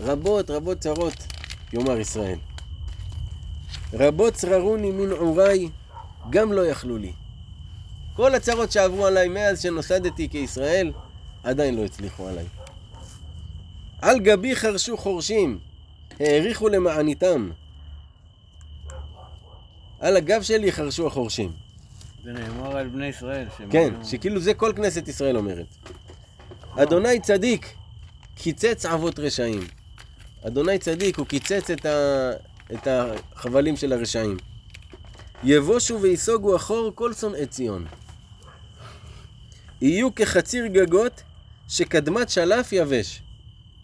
רבות 0.00 0.50
רבות 0.50 0.78
צרות, 0.78 1.26
יאמר 1.72 1.98
ישראל. 1.98 2.38
רבות 3.94 4.34
צררוני 4.34 4.90
מנעוריי, 4.90 5.68
גם 6.30 6.52
לא 6.52 6.66
יכלו 6.66 6.98
לי. 6.98 7.12
כל 8.16 8.34
הצרות 8.34 8.72
שעברו 8.72 9.06
עליי 9.06 9.28
מאז 9.28 9.62
שנוסדתי 9.62 10.28
כישראל, 10.28 10.92
עדיין 11.42 11.76
לא 11.76 11.84
הצליחו 11.84 12.28
עליי. 12.28 12.46
על 14.02 14.20
גבי 14.20 14.56
חרשו 14.56 14.96
חורשים, 14.96 15.58
העריכו 16.20 16.68
למעניתם. 16.68 17.50
על 20.00 20.16
הגב 20.16 20.42
שלי 20.42 20.72
חרשו 20.72 21.06
החורשים. 21.06 21.52
זה 22.24 22.32
נאמר 22.32 22.76
על 22.76 22.88
בני 22.88 23.06
ישראל. 23.06 23.46
כן, 23.70 23.94
שכאילו 24.04 24.40
זה 24.40 24.54
כל 24.54 24.72
כנסת 24.76 25.08
ישראל 25.08 25.36
אומרת. 25.36 25.66
אדוני 26.76 27.20
צדיק, 27.20 27.74
קיצץ 28.34 28.86
אבות 28.86 29.18
רשעים. 29.18 29.60
אדוני 30.46 30.78
צדיק, 30.78 31.18
הוא 31.18 31.26
קיצץ 31.26 31.70
את, 31.70 31.86
ה... 31.86 32.30
את 32.74 32.88
החבלים 32.90 33.76
של 33.76 33.92
הרשעים. 33.92 34.36
יבושו 35.44 36.00
וייסוגו 36.00 36.56
אחור 36.56 36.92
כל 36.94 37.12
שונאי 37.12 37.46
ציון. 37.46 37.86
יהיו 39.80 40.14
כחציר 40.14 40.66
גגות 40.66 41.22
שקדמת 41.68 42.30
שלף 42.30 42.72
יבש. 42.72 43.22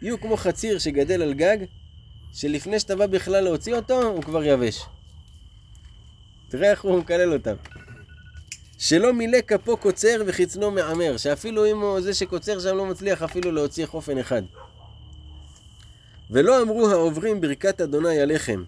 יהיו 0.03 0.20
כמו 0.20 0.37
חציר 0.37 0.78
שגדל 0.78 1.22
על 1.22 1.34
גג, 1.34 1.57
שלפני 2.32 2.80
שאתה 2.80 2.97
בא 2.97 3.07
בכלל 3.07 3.45
להוציא 3.45 3.74
אותו, 3.74 4.03
הוא 4.03 4.22
כבר 4.22 4.45
יבש. 4.45 4.84
תראה 6.49 6.70
איך 6.70 6.82
הוא 6.82 6.99
מקלל 6.99 7.32
אותם. 7.32 7.55
שלא 8.78 9.12
מילא 9.12 9.39
כפו 9.41 9.76
קוצר 9.76 10.22
וחצנו 10.26 10.70
מעמר, 10.70 11.16
שאפילו 11.16 11.66
אם 11.66 11.80
הוא 11.80 12.01
זה 12.01 12.14
שקוצר 12.14 12.61
שם 12.61 12.76
לא 12.76 12.87
מצליח 12.87 13.22
אפילו 13.22 13.53
להוציא 13.53 13.87
חופן 13.87 14.18
אחד. 14.18 14.43
ולא 16.30 16.62
אמרו 16.62 16.89
העוברים 16.89 17.41
ברכת 17.41 17.80
אדוני 17.80 18.20
עליכם. 18.20 18.64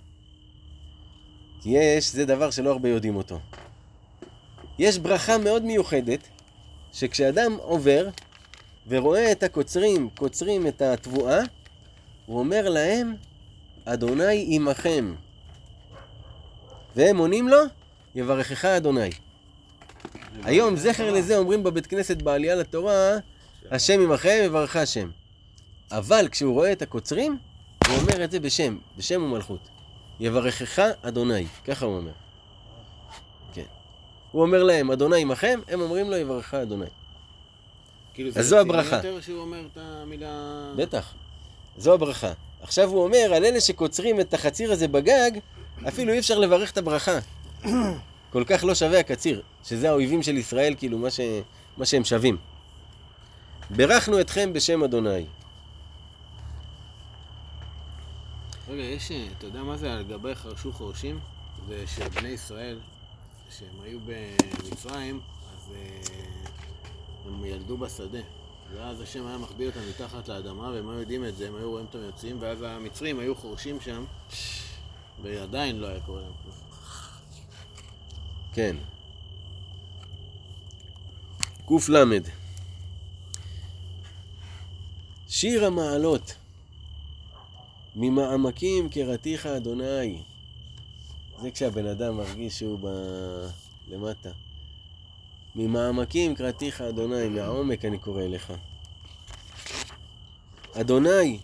כי 1.63 1.71
יש, 1.71 2.13
זה 2.13 2.25
דבר 2.25 2.51
שלא 2.51 2.71
הרבה 2.71 2.89
יודעים 2.89 3.17
אותו. 3.17 3.39
יש 4.79 4.99
ברכה 4.99 5.39
מאוד 5.39 5.65
מיוחדת, 5.65 6.29
שכשאדם 6.93 7.57
עובר 7.61 8.09
ורואה 8.89 9.33
את 9.33 9.43
הקוצרים, 9.43 10.09
קוצרים 10.15 10.67
את 10.67 10.83
התבואה, 10.83 11.41
הוא 12.27 12.39
אומר 12.39 12.69
להם, 12.69 13.15
אדוני 13.85 14.47
עמכם. 14.49 15.15
והם 16.97 17.19
עונים 17.19 17.49
לו, 17.49 17.59
יברכך 18.15 18.65
אדוני. 18.65 19.11
היום 20.45 20.77
זכר 20.77 21.13
לזה 21.13 21.39
אומרים 21.39 21.63
בבית 21.63 21.87
כנסת 21.87 22.23
בעלייה 22.23 22.55
לתורה, 22.55 23.17
השם 23.71 24.01
עמכם 24.01 24.43
יברך 24.45 24.77
השם. 24.77 25.11
אבל 25.91 26.29
כשהוא 26.31 26.55
רואה 26.55 26.73
את 26.73 26.83
הקוצרים, 26.83 27.39
הוא 27.89 27.97
אומר 27.97 28.25
את 28.25 28.31
זה 28.31 28.41
בשם, 28.41 28.79
בשם 28.97 29.23
ומלכות. 29.23 29.69
יברכך 30.21 30.79
אדוני, 31.03 31.47
ככה 31.67 31.87
הוא 31.87 31.97
אומר. 31.97 32.13
כן. 33.55 33.63
הוא 34.33 34.43
אומר 34.43 34.63
להם, 34.63 34.91
אדוני 34.91 35.23
עמכם, 35.23 35.61
הם 35.69 35.81
אומרים 35.81 36.11
לו, 36.11 36.17
יברכך 36.17 36.55
אדוני. 36.55 36.87
כאילו 38.15 38.31
זה 38.31 38.41
אז 38.41 38.47
זו 38.47 38.59
הברכה. 38.59 38.97
יותר 38.97 39.21
שהוא 39.21 39.39
אומר 39.41 39.61
את 39.73 39.79
המילה... 39.81 40.73
בטח. 40.77 41.15
זו 41.77 41.95
הברכה. 41.95 42.33
עכשיו 42.63 42.89
הוא 42.89 43.05
אומר, 43.05 43.33
על 43.35 43.45
אלה 43.45 43.61
שקוצרים 43.61 44.21
את 44.21 44.35
החציר 44.35 44.73
הזה 44.73 44.89
בגג, 44.89 45.31
אפילו 45.89 46.13
אי 46.13 46.19
אפשר 46.19 46.39
לברך 46.39 46.71
את 46.71 46.79
הברכה. 46.79 47.19
כל 48.33 48.45
כך 48.47 48.65
לא 48.65 48.75
שווה 48.75 49.01
הקציר, 49.01 49.43
שזה 49.65 49.89
האויבים 49.89 50.23
של 50.23 50.37
ישראל, 50.37 50.75
כאילו, 50.79 50.99
מה, 50.99 51.11
ש... 51.11 51.21
מה 51.77 51.87
שהם 51.87 52.05
שווים. 52.05 52.37
בירכנו 53.71 54.21
אתכם 54.21 54.53
בשם 54.53 54.85
אדוני. 54.85 55.25
רגע, 58.69 58.83
יש, 58.83 59.13
אתה 59.39 59.47
יודע 59.47 59.63
מה 59.63 59.77
זה 59.77 59.93
על 59.93 60.03
גבי 60.03 60.35
חרשו 60.35 60.73
חורשים? 60.73 61.21
זה 61.69 61.87
שבני 61.87 62.29
ישראל, 62.29 62.79
כשהם 63.51 63.81
היו 63.83 63.99
במצרים, 64.01 65.21
אז 65.53 65.73
אה, 65.75 66.01
הם 67.27 67.45
ילדו 67.45 67.77
בשדה. 67.77 68.19
ואז 68.75 69.01
השם 69.01 69.27
היה 69.27 69.39
מחביא 69.39 69.67
אותם 69.67 69.81
מתחת 69.89 70.29
לאדמה, 70.29 70.69
והם 70.69 70.89
היו 70.89 71.01
יודעים 71.01 71.25
את 71.25 71.37
זה, 71.37 71.49
הם 71.49 71.55
היו 71.57 71.71
רואים 71.71 71.87
אותם 71.87 71.99
יוצאים, 71.99 72.37
ואז 72.41 72.63
המצרים 72.63 73.19
היו 73.19 73.35
חורשים 73.35 73.81
שם, 73.81 74.05
ועדיין 75.23 75.79
לא 75.79 75.87
היה 75.87 76.01
קורה 76.01 76.21
להם. 76.21 76.33
כן. 78.53 78.77
קל. 78.77 78.83
שיר 85.29 85.65
המעלות 85.65 86.35
ממעמקים 88.01 88.89
קראתיך 88.89 89.47
אדוני. 89.47 90.19
זה 91.43 91.51
כשהבן 91.51 91.87
אדם 91.87 92.17
מרגיש 92.17 92.59
שהוא 92.59 92.79
ב... 92.83 92.87
למטה. 93.91 94.31
ממעמקים 95.57 96.35
קראתיך 96.35 96.81
אדוני, 96.81 97.29
מהעומק 97.29 97.85
אני 97.85 97.99
קורא 97.99 98.23
לך. 98.23 98.53
אדוני, 100.73 101.39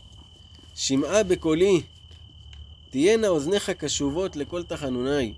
שמעה 0.74 1.22
בקולי, 1.22 1.82
תהיינה 2.90 3.28
אוזניך 3.28 3.70
קשובות 3.70 4.36
לכל 4.36 4.62
תחנוני. 4.62 5.32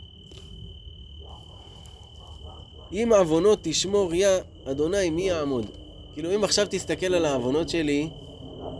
אם 2.92 3.12
עוונות 3.12 3.58
תשמור 3.62 4.14
יא, 4.14 4.28
אדוני 4.64 5.10
מי 5.10 5.22
יעמוד? 5.22 5.66
כאילו 6.14 6.34
אם 6.34 6.44
עכשיו 6.44 6.66
תסתכל 6.70 7.14
על 7.14 7.24
העוונות 7.24 7.68
שלי, 7.68 8.08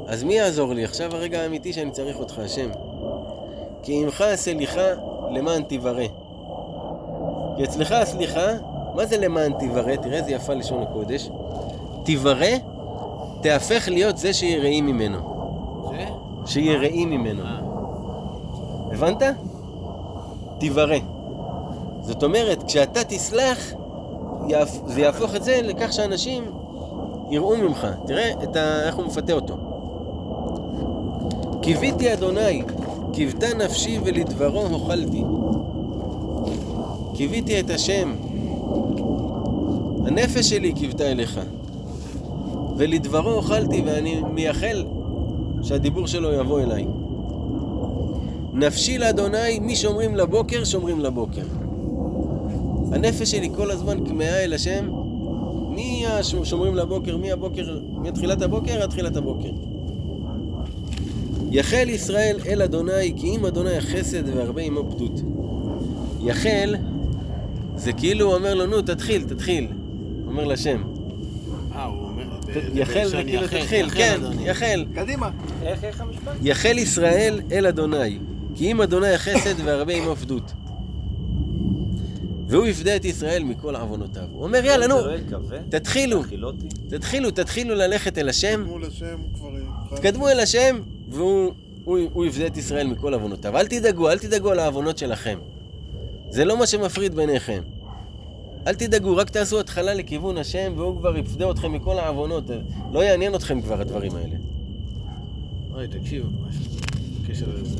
אז 0.06 0.24
מי 0.24 0.34
יעזור 0.34 0.74
לי? 0.74 0.84
עכשיו 0.84 1.14
הרגע 1.14 1.40
האמיתי 1.40 1.72
שאני 1.72 1.90
צריך 1.90 2.18
אותך, 2.18 2.38
השם. 2.38 2.70
כי 3.82 4.02
עמך 4.02 4.20
הסליחה 4.20 4.88
למען 5.30 5.62
תברא. 5.68 6.04
כי 7.56 7.64
אצלך 7.64 7.92
הסליחה, 7.92 8.46
מה 8.94 9.06
זה 9.06 9.16
למען 9.18 9.52
תברא? 9.58 9.96
תראה 9.96 10.18
איזה 10.18 10.30
יפה 10.30 10.54
לשון 10.54 10.82
הקודש. 10.82 11.30
תברא, 12.04 12.46
תהפך 13.42 13.88
להיות 13.88 14.18
זה 14.18 14.32
שיראי 14.32 14.80
ממנו. 14.80 15.18
זה? 15.90 16.04
שיראי 16.46 17.06
ממנו. 17.06 17.42
אה, 17.42 17.58
הבנת? 18.92 19.22
תברא. 20.58 20.96
זאת 22.00 22.22
אומרת, 22.22 22.62
כשאתה 22.62 23.04
תסלח. 23.04 23.58
זה 24.86 25.00
יהפוך 25.00 25.34
את 25.34 25.44
זה 25.44 25.60
לכך 25.62 25.92
שאנשים 25.92 26.44
יראו 27.30 27.56
ממך. 27.56 27.86
תראה 28.06 28.32
ה... 28.56 28.86
איך 28.86 28.94
הוא 28.96 29.06
מפתה 29.06 29.32
אותו. 29.32 29.56
קיוויתי 31.66 32.12
אדוני, 32.12 32.62
קיוותה 33.12 33.46
נפשי 33.54 33.98
ולדברו 34.04 34.60
הוכלתי. 34.60 35.22
קיוויתי 37.14 37.60
את 37.60 37.70
השם. 37.70 38.14
הנפש 40.06 40.50
שלי 40.50 40.72
קיוותה 40.72 41.10
אליך. 41.10 41.40
ולדברו 42.76 43.30
אוכלתי, 43.30 43.82
ואני 43.86 44.22
מייחל 44.32 44.84
שהדיבור 45.62 46.06
שלו 46.06 46.32
יבוא 46.32 46.60
אליי. 46.60 46.86
נפשי 48.52 48.98
לאדוני, 48.98 49.58
מי 49.58 49.76
שומרים 49.76 50.14
לבוקר, 50.14 50.64
שומרים 50.64 51.00
לבוקר. 51.00 51.44
הנפש 52.92 53.30
שלי 53.30 53.50
כל 53.56 53.70
הזמן 53.70 54.06
כמהה 54.06 54.44
אל 54.44 54.52
השם, 54.52 54.90
מהשומרים 55.70 56.74
לבוקר, 56.74 57.16
מהבוקר, 57.16 57.78
מתחילת 57.96 58.42
הבוקר 58.42 58.82
עד 58.82 58.90
תחילת 58.90 59.16
הבוקר. 59.16 59.75
יחל 61.50 61.88
ישראל 61.88 62.36
אל 62.46 62.62
אדוני, 62.62 63.12
כי 63.16 63.36
אם 63.36 63.46
אדוני 63.46 63.76
החסד 63.76 64.36
והרבה 64.36 64.62
עמו 64.62 64.90
פדות. 64.90 65.20
יחל, 66.20 66.74
זה 67.76 67.92
כאילו 67.92 68.26
הוא 68.26 68.34
אומר 68.34 68.54
לו, 68.54 68.66
נו, 68.66 68.82
תתחיל, 68.82 69.22
תתחיל. 69.22 69.68
אומר 70.26 70.44
לשם. 70.44 70.82
אה, 71.74 71.84
הוא 71.84 72.02
אומר... 72.02 72.22
יחל 72.74 73.08
זה 73.08 73.22
כאילו 73.26 73.44
יחל, 73.44 73.60
תתחיל, 73.60 73.86
יחל, 73.86 73.96
כן. 73.96 74.20
יחל. 74.40 74.84
קדימה. 74.94 75.30
איך, 75.62 75.84
איך 75.84 76.00
המשפט? 76.00 76.32
יחל 76.42 76.78
ישראל 76.78 77.40
אל 77.52 77.66
אדוני, 77.66 78.18
כי 78.54 78.72
אם 78.72 78.82
אדוני 78.82 79.14
החסד 79.14 79.60
והרבה 79.64 79.92
עמו 79.92 80.16
פדות. 80.16 80.52
והוא 82.48 82.66
יפדה 82.66 82.96
את 82.96 83.04
ישראל 83.04 83.44
מכל 83.44 83.76
עוונותיו. 83.76 84.26
הוא 84.32 84.44
אומר, 84.44 84.64
יאללה, 84.64 84.86
נו? 84.86 84.96
תתחילו? 85.68 86.22
תתחילו, 86.88 87.30
תתחילו 87.30 87.74
ללכת 87.74 88.18
אל 88.18 88.28
השם, 88.28 88.64
מול 88.66 88.84
השם 88.84 89.18
הוא 89.20 89.34
כבר... 89.34 89.58
יבחר. 89.58 89.96
תקדמו 89.96 90.28
אל 90.28 90.40
השם, 90.40 90.80
והוא 91.08 91.52
הוא, 91.86 91.98
הוא 92.12 92.26
יפדה 92.26 92.46
את 92.46 92.56
ישראל 92.56 92.86
מכל 92.86 93.14
עוונותיו. 93.14 93.56
אל 93.56 93.66
תדאגו, 93.66 94.10
אל 94.10 94.18
תדאגו 94.18 94.50
על 94.50 94.58
העוונות 94.58 94.98
שלכם. 94.98 95.38
זה 96.30 96.44
לא 96.44 96.58
מה 96.58 96.66
שמפריד 96.66 97.14
ביניכם. 97.14 97.62
אל 98.66 98.74
תדאגו, 98.74 99.16
רק 99.16 99.30
תעשו 99.30 99.60
התחלה 99.60 99.94
לכיוון 99.94 100.38
השם, 100.38 100.72
והוא 100.76 100.98
כבר 100.98 101.16
יפדה 101.16 101.50
אתכם 101.50 101.72
מכל 101.72 101.98
העוונות. 101.98 102.44
לא 102.92 103.04
יעניין 103.04 103.34
אתכם 103.34 103.62
כבר 103.62 103.80
הדברים 103.80 104.16
האלה. 104.16 104.36
אוי, 105.74 105.88
תקשיב, 105.88 106.26
משהו 106.48 106.64
בקשר 107.22 107.46
לזה. 107.54 107.76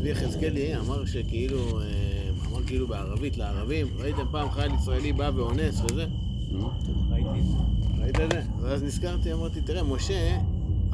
צבי 0.00 0.10
יחזקאלי 0.10 0.76
אמר 0.76 1.04
שכאילו, 1.04 1.80
אה, 1.80 1.84
אמר 2.50 2.62
כאילו 2.66 2.86
בערבית 2.88 3.36
לערבים, 3.36 3.86
ראיתם 3.98 4.22
פעם 4.30 4.50
חייל 4.50 4.72
ישראלי 4.74 5.12
בא 5.12 5.30
ואונס 5.34 5.80
וזה? 5.84 6.06
ראיתי 7.10 7.28
את 7.40 7.46
זה. 7.46 7.56
ראית 8.02 8.20
את 8.20 8.32
זה? 8.32 8.40
ואז 8.62 8.82
נזכרתי, 8.82 9.32
אמרתי, 9.32 9.60
תראה, 9.60 9.82
משה 9.82 10.38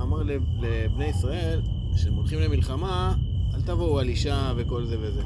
אמר 0.00 0.22
לב- 0.22 0.42
לבני 0.60 1.04
ישראל, 1.04 1.60
כשהם 1.94 2.14
הולכים 2.14 2.38
למלחמה, 2.40 3.14
אל 3.54 3.60
תבואו 3.60 3.98
על 3.98 4.08
אישה 4.08 4.52
וכל 4.56 4.84
זה 4.86 4.96
וזה. 5.00 5.22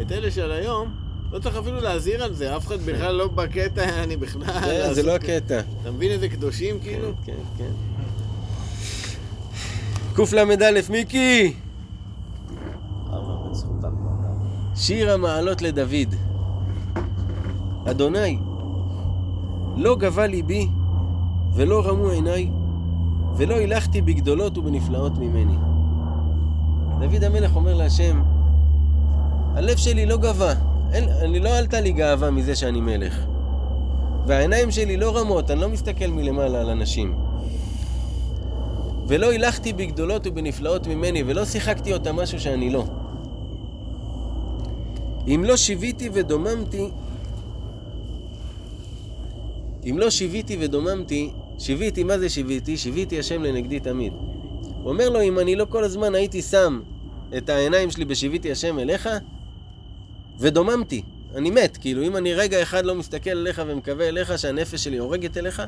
את 0.00 0.12
אלה 0.12 0.30
של 0.30 0.52
היום, 0.52 0.94
לא 1.32 1.38
צריך 1.38 1.56
אפילו 1.56 1.80
להזהיר 1.80 2.24
על 2.24 2.34
זה, 2.34 2.56
אף 2.56 2.66
אחד 2.66 2.80
בכלל 2.80 3.14
לא 3.14 3.28
בקטע, 3.28 3.84
אני 4.04 4.16
בכלל... 4.16 4.42
זה, 4.44 4.60
זה 4.60 4.78
לעשות- 4.88 5.04
לא 5.04 5.14
הקטע. 5.14 5.60
אתה 5.82 5.90
מבין 5.90 6.10
איזה 6.10 6.28
קדושים 6.28 6.80
כאילו? 6.80 7.08
כן, 7.26 7.32
כן, 7.58 7.64
כן. 10.14 10.24
קל"א, 10.24 10.80
מיקי! 10.90 11.52
שיר 14.74 15.12
המעלות 15.12 15.62
לדוד. 15.62 16.14
אדוני, 17.90 18.38
לא 19.76 19.96
גבה 19.96 20.26
ליבי 20.26 20.68
ולא 21.54 21.82
רמו 21.86 22.08
עיניי 22.08 22.50
ולא 23.36 23.54
הילכתי 23.54 24.02
בגדולות 24.02 24.58
ובנפלאות 24.58 25.18
ממני. 25.18 25.56
דוד 27.00 27.24
המלך 27.24 27.56
אומר 27.56 27.74
להשם, 27.74 28.22
הלב 29.54 29.76
שלי 29.76 30.06
לא 30.06 30.16
גבה, 30.16 30.52
אין, 30.92 31.08
אני 31.08 31.40
לא 31.40 31.48
עלתה 31.58 31.80
לי 31.80 31.92
גאווה 31.92 32.30
מזה 32.30 32.54
שאני 32.54 32.80
מלך. 32.80 33.24
והעיניים 34.26 34.70
שלי 34.70 34.96
לא 34.96 35.18
רמות, 35.18 35.50
אני 35.50 35.60
לא 35.60 35.68
מסתכל 35.68 36.06
מלמעלה 36.06 36.60
על 36.60 36.70
אנשים. 36.70 37.14
ולא 39.06 39.30
הילכתי 39.30 39.72
בגדולות 39.72 40.26
ובנפלאות 40.26 40.86
ממני, 40.86 41.22
ולא 41.26 41.44
שיחקתי 41.44 41.92
אותה 41.92 42.12
משהו 42.12 42.40
שאני 42.40 42.70
לא. 42.70 42.84
אם 45.26 45.44
לא 45.44 45.56
שיוויתי 45.56 46.10
ודוממתי, 46.12 46.88
אם 49.90 49.98
לא 49.98 50.10
שיוויתי 50.10 50.56
ודוממתי, 50.60 51.30
שיוויתי, 51.58 52.04
מה 52.04 52.18
זה 52.18 52.28
שיוויתי? 52.28 52.76
שיוויתי 52.76 53.18
השם 53.18 53.42
לנגדי 53.42 53.80
תמיד. 53.80 54.12
הוא 54.82 54.90
אומר 54.90 55.08
לו, 55.08 55.22
אם 55.22 55.38
אני 55.38 55.56
לא 55.56 55.66
כל 55.68 55.84
הזמן 55.84 56.14
הייתי 56.14 56.42
שם 56.42 56.80
את 57.36 57.48
העיניים 57.48 57.90
שלי 57.90 58.04
בשיוויתי 58.04 58.52
השם 58.52 58.78
אליך, 58.78 59.08
ודוממתי, 60.38 61.02
אני 61.34 61.50
מת, 61.50 61.76
כאילו 61.76 62.02
אם 62.02 62.16
אני 62.16 62.34
רגע 62.34 62.62
אחד 62.62 62.84
לא 62.84 62.94
מסתכל 62.94 63.30
עליך 63.30 63.62
ומקווה 63.66 64.08
אליך 64.08 64.38
שהנפש 64.38 64.84
שלי 64.84 64.96
הורגת 64.96 65.36
אליך, 65.36 65.62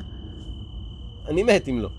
אני 1.27 1.43
מת 1.43 1.67
אם 1.69 1.79
לא. 1.79 1.89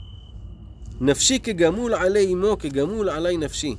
נפשי 1.01 1.39
כגמול 1.39 1.95
עלי 1.95 2.33
אמו, 2.33 2.59
כגמול 2.59 3.09
עלי 3.09 3.37
נפשי. 3.37 3.75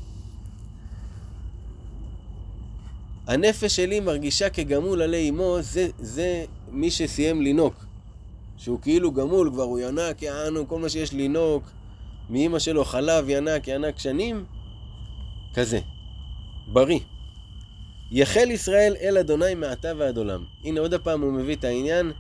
הנפש 3.28 3.76
שלי 3.76 4.00
מרגישה 4.00 4.50
כגמול 4.50 5.02
עלי 5.02 5.30
אמו, 5.30 5.58
זה, 5.62 5.88
זה 6.00 6.46
מי 6.72 6.92
שסיים 6.92 7.42
לינוק. 7.42 7.86
שהוא 8.58 8.82
כאילו 8.82 9.12
גמול, 9.12 9.50
כבר 9.54 9.64
הוא 9.64 9.80
ינק, 9.80 10.22
יענו, 10.22 10.68
כל 10.68 10.80
מה 10.80 10.90
שיש 10.90 11.14
לינוק, 11.14 11.64
מאימא 12.30 12.60
שלו 12.60 12.86
חלב, 12.86 13.30
ינק, 13.30 13.68
ינק 13.68 14.00
שנים, 14.00 14.46
כזה. 15.54 15.80
בריא. 16.68 17.00
יחל 18.12 18.52
ישראל 18.52 18.96
אל 19.02 19.18
אדוני 19.18 19.56
מעתה 19.56 19.88
ועד 19.98 20.18
עולם. 20.18 20.46
הנה 20.64 20.80
עוד 20.80 20.94
הפעם 20.94 21.22
הוא 21.22 21.34
מביא 21.34 21.56
את 21.56 21.64
העניין, 21.64 22.12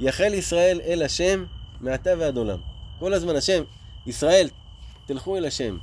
יחל 0.00 0.34
ישראל 0.34 0.80
אל 0.84 1.02
השם 1.02 1.44
מעתה 1.80 2.10
ועד 2.18 2.36
עולם. 2.36 2.58
כל 2.98 3.14
הזמן 3.14 3.36
השם, 3.36 3.62
ישראל, 4.06 4.48
תלכו 5.06 5.36
אל 5.36 5.44
השם. 5.44 5.78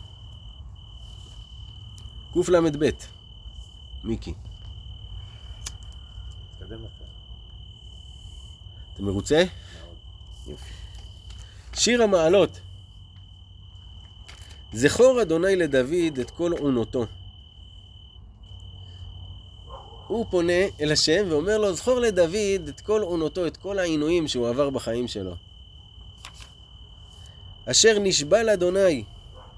קל"ב, 2.34 2.90
מיקי. 4.04 4.34
תתקדם 6.68 6.86
יפה. 6.86 7.04
אתה 8.98 9.06
מרוצה? 9.06 9.44
יופי. 10.48 10.74
שיר 11.74 12.04
המעלות. 12.04 12.60
זכור 14.74 15.22
אדוני 15.22 15.56
לדוד 15.56 16.20
את 16.22 16.32
כל 16.32 16.52
עונותו. 16.52 17.06
הוא 20.08 20.26
פונה 20.30 20.64
אל 20.82 20.92
השם 20.92 21.26
ואומר 21.30 21.58
לו, 21.58 21.74
זכור 21.74 22.00
לדוד 22.00 22.68
את 22.70 22.82
כל 22.82 23.02
עונותו, 23.02 23.48
את 23.48 23.58
כל 23.58 23.80
העינויים 23.80 24.28
שהוא 24.28 24.50
עבר 24.50 24.70
בחיים 24.70 25.08
שלו. 25.08 25.36
אשר 27.66 28.00
נשבע 28.00 28.44
לאדוני, 28.44 29.04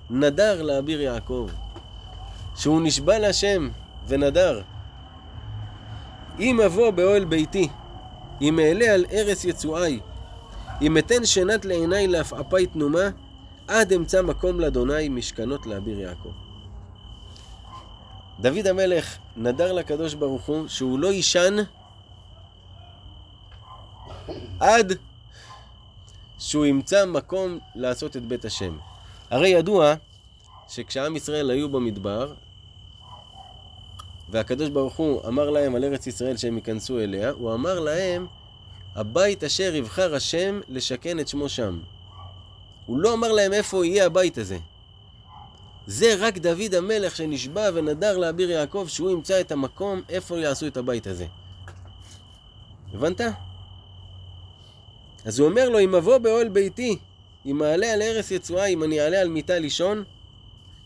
נדר 0.10 0.62
לאביר 0.62 1.02
יעקב. 1.02 1.50
שהוא 2.56 2.82
נשבע 2.82 3.20
להשם 3.20 3.70
ונדר. 4.08 4.62
אם 6.40 6.62
אבוא 6.62 6.92
באוהל 6.92 7.26
ביתי, 7.26 7.70
אם 8.42 8.60
אעלה 8.60 8.94
על 8.94 9.06
ערש 9.10 9.46
יצואי, 9.46 10.00
אם 10.82 10.98
אתן 10.98 11.26
שנת 11.26 11.66
לעיניי 11.66 12.08
לעפעפי 12.08 12.66
תנומה, 12.66 13.10
עד 13.68 13.94
אמצא 13.94 14.22
מקום 14.22 14.60
לאדוני 14.60 15.10
משכנות 15.10 15.66
לאביר 15.66 16.00
יעקב. 16.00 16.32
דוד 18.40 18.68
המלך 18.68 19.18
נדר 19.38 19.72
לקדוש 19.72 20.14
ברוך 20.14 20.46
הוא 20.46 20.68
שהוא 20.68 21.00
לא 21.00 21.08
יישן 21.08 21.56
עד 24.60 24.94
שהוא 26.40 26.66
ימצא 26.66 27.06
מקום 27.06 27.60
לעשות 27.76 28.18
את 28.18 28.26
בית 28.26 28.46
השם. 28.46 28.78
הרי 29.30 29.50
ידוע 29.50 29.94
שכשעם 30.68 31.16
ישראל 31.16 31.50
היו 31.50 31.70
במדבר 31.70 32.34
והקדוש 34.32 34.70
ברוך 34.70 34.96
הוא 34.96 35.28
אמר 35.28 35.50
להם 35.50 35.76
על 35.76 35.84
ארץ 35.84 36.08
ישראל 36.08 36.38
שהם 36.38 36.56
ייכנסו 36.56 37.00
אליה, 37.00 37.30
הוא 37.30 37.54
אמר 37.54 37.80
להם 37.80 38.28
הבית 38.96 39.44
אשר 39.44 39.76
יבחר 39.76 40.16
השם 40.16 40.60
לשכן 40.70 41.20
את 41.20 41.28
שמו 41.28 41.50
שם. 41.50 41.80
הוא 42.86 43.00
לא 43.00 43.14
אמר 43.14 43.32
להם 43.32 43.54
איפה 43.54 43.86
יהיה 43.86 44.06
הבית 44.06 44.38
הזה. 44.38 44.58
זה 45.88 46.16
רק 46.20 46.38
דוד 46.38 46.76
המלך 46.76 47.16
שנשבע 47.16 47.70
ונדר 47.74 48.18
לאביר 48.18 48.50
יעקב 48.52 48.86
שהוא 48.90 49.12
ימצא 49.12 49.42
את 49.42 49.52
המקום 49.52 50.02
איפה 50.10 50.40
יעשו 50.40 50.68
את 50.68 50.78
הבית 50.78 51.08
הזה. 51.08 51.26
הבנת? 52.94 53.22
אז 55.26 55.40
הוא 55.40 55.50
אומר 55.50 55.70
לו, 55.70 55.80
אם 55.80 55.96
אבוא 55.96 56.18
באוהל 56.18 56.50
ביתי, 56.50 56.98
אם 57.46 57.64
אעלה 57.64 57.94
על 57.94 58.02
ערש 58.02 58.32
יצואה, 58.32 58.66
אם 58.66 58.84
אני 58.84 59.02
אעלה 59.02 59.22
על 59.22 59.28
מיטה 59.28 59.60
לישון, 59.60 60.04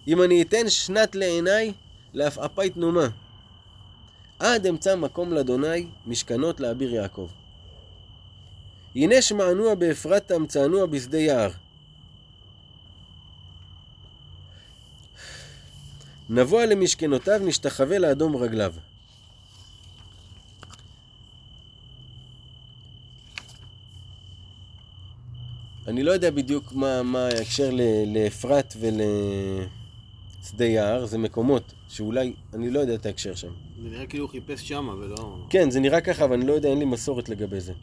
אם 0.08 0.22
אני 0.24 0.42
אתן 0.42 0.70
שנת 0.70 1.16
לעיניי, 1.16 1.74
לעפעפי 2.14 2.70
תנומה. 2.70 3.08
עד 4.44 4.68
אמצא 4.68 4.96
מקום 4.96 5.34
לאדוני, 5.34 5.88
משכנות 6.08 6.60
לאביר 6.60 6.94
יעקב. 6.94 7.30
הנה 8.96 9.22
שמענוע 9.22 9.76
באפרתה, 9.76 10.40
מצאנוע 10.40 10.86
בשדה 10.86 11.18
יער. 11.18 11.52
נבוא 16.30 16.64
למשכנותיו, 16.64 17.42
נשתחווה 17.46 18.00
לאדום 18.00 18.36
רגליו. 18.36 18.74
אני 25.88 26.04
לא 26.04 26.12
יודע 26.12 26.32
בדיוק 26.32 26.72
מה, 26.72 27.04
מה 27.04 27.26
ההקשר 27.26 27.70
לאפרת 28.08 28.74
ולשדה 28.80 30.66
יער, 30.66 31.06
זה 31.06 31.18
מקומות 31.18 31.74
שאולי, 31.90 32.34
אני 32.54 32.70
לא 32.70 32.80
יודע 32.80 32.96
את 32.96 33.06
ההקשר 33.06 33.36
שם. 33.36 33.73
זה 33.84 33.90
נראה 33.90 34.06
כאילו 34.06 34.24
הוא 34.26 34.32
חיפש 34.32 34.68
שמה 34.68 34.94
ולא... 34.94 35.38
כן, 35.50 35.70
זה 35.70 35.80
נראה 35.80 36.02
ככה, 36.02 36.26
אבל 36.26 36.34
אני 36.34 36.48
לא 36.48 36.54
יודע, 36.54 36.70
אין 36.70 36.80
לי 36.80 36.86
מסורת 36.86 37.30
לגבי 37.30 37.60
זה. 37.60 37.74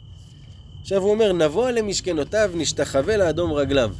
עכשיו 0.81 1.01
הוא 1.01 1.11
אומר, 1.11 1.33
נבוא 1.33 1.69
אל 1.69 1.81
משכנותיו, 1.81 2.51
נשתחווה 2.55 3.17
לאדום 3.17 3.51
רגליו. 3.53 3.93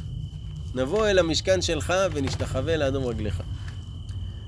נבוא 0.74 1.06
אל 1.08 1.18
המשכן 1.18 1.62
שלך 1.62 1.92
ונשתחווה 2.12 2.76
לאדום 2.76 3.04
רגליך. 3.04 3.42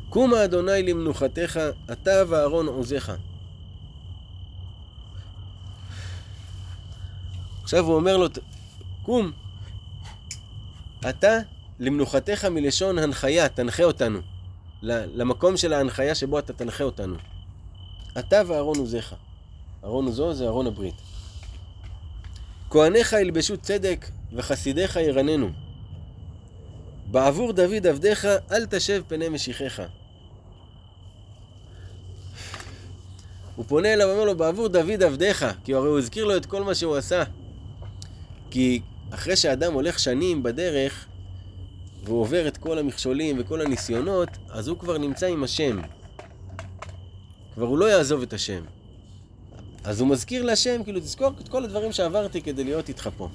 קומה 0.08 0.44
אדוני 0.44 0.82
למנוחתך, 0.82 1.60
אתה 1.92 2.10
ואהרון 2.28 2.66
עוזיך. 2.66 3.12
עכשיו 7.62 7.84
הוא 7.84 7.94
אומר 7.94 8.16
לו, 8.16 8.28
"ת- 8.28 8.38
קום, 9.02 9.32
אתה 11.08 11.38
למנוחתך 11.80 12.44
מלשון 12.44 12.98
הנחיה, 12.98 13.48
תנחה 13.48 13.82
אותנו. 13.84 14.18
למקום 14.82 15.56
של 15.56 15.72
ההנחיה 15.72 16.14
שבו 16.14 16.38
אתה 16.38 16.52
תנחה 16.52 16.84
אותנו. 16.84 17.16
אתה 18.18 18.42
ואהרון 18.46 18.78
עוזיך. 18.78 19.14
אהרון 19.84 20.06
עוזו 20.06 20.34
זה 20.34 20.44
אהרון 20.44 20.66
הברית. 20.66 20.94
כהניך 22.70 23.12
ילבשו 23.12 23.56
צדק 23.56 24.06
וחסידיך 24.32 24.96
ירננו. 24.96 25.50
בעבור 27.10 27.52
דוד 27.52 27.86
עבדיך 27.86 28.28
אל 28.52 28.66
תשב 28.66 29.02
פני 29.08 29.28
משיחיך. 29.28 29.82
הוא 33.56 33.64
פונה 33.68 33.92
אליו 33.92 34.08
ואומר 34.08 34.24
לו, 34.24 34.36
בעבור 34.36 34.68
דוד 34.68 35.02
עבדיך, 35.02 35.46
כי 35.64 35.74
הרי 35.74 35.88
הוא 35.88 35.98
הזכיר 35.98 36.24
לו 36.24 36.36
את 36.36 36.46
כל 36.46 36.62
מה 36.62 36.74
שהוא 36.74 36.96
עשה. 36.96 37.22
כי 38.50 38.80
אחרי 39.10 39.36
שאדם 39.36 39.72
הולך 39.72 39.98
שנים 39.98 40.42
בדרך, 40.42 41.06
והוא 42.04 42.20
עובר 42.20 42.48
את 42.48 42.56
כל 42.56 42.78
המכשולים 42.78 43.36
וכל 43.40 43.60
הניסיונות, 43.60 44.28
אז 44.50 44.68
הוא 44.68 44.78
כבר 44.78 44.98
נמצא 44.98 45.26
עם 45.26 45.44
השם. 45.44 45.80
כבר 47.54 47.66
הוא 47.66 47.78
לא 47.78 47.84
יעזוב 47.84 48.22
את 48.22 48.32
השם. 48.32 48.62
אז 49.84 50.00
הוא 50.00 50.08
מזכיר 50.08 50.42
להשם, 50.42 50.84
כאילו, 50.84 51.00
תזכור 51.00 51.30
את 51.42 51.48
כל 51.48 51.64
הדברים 51.64 51.92
שעברתי 51.92 52.42
כדי 52.42 52.64
להיות 52.64 52.88
איתך 52.88 53.08
פה. 53.16 53.28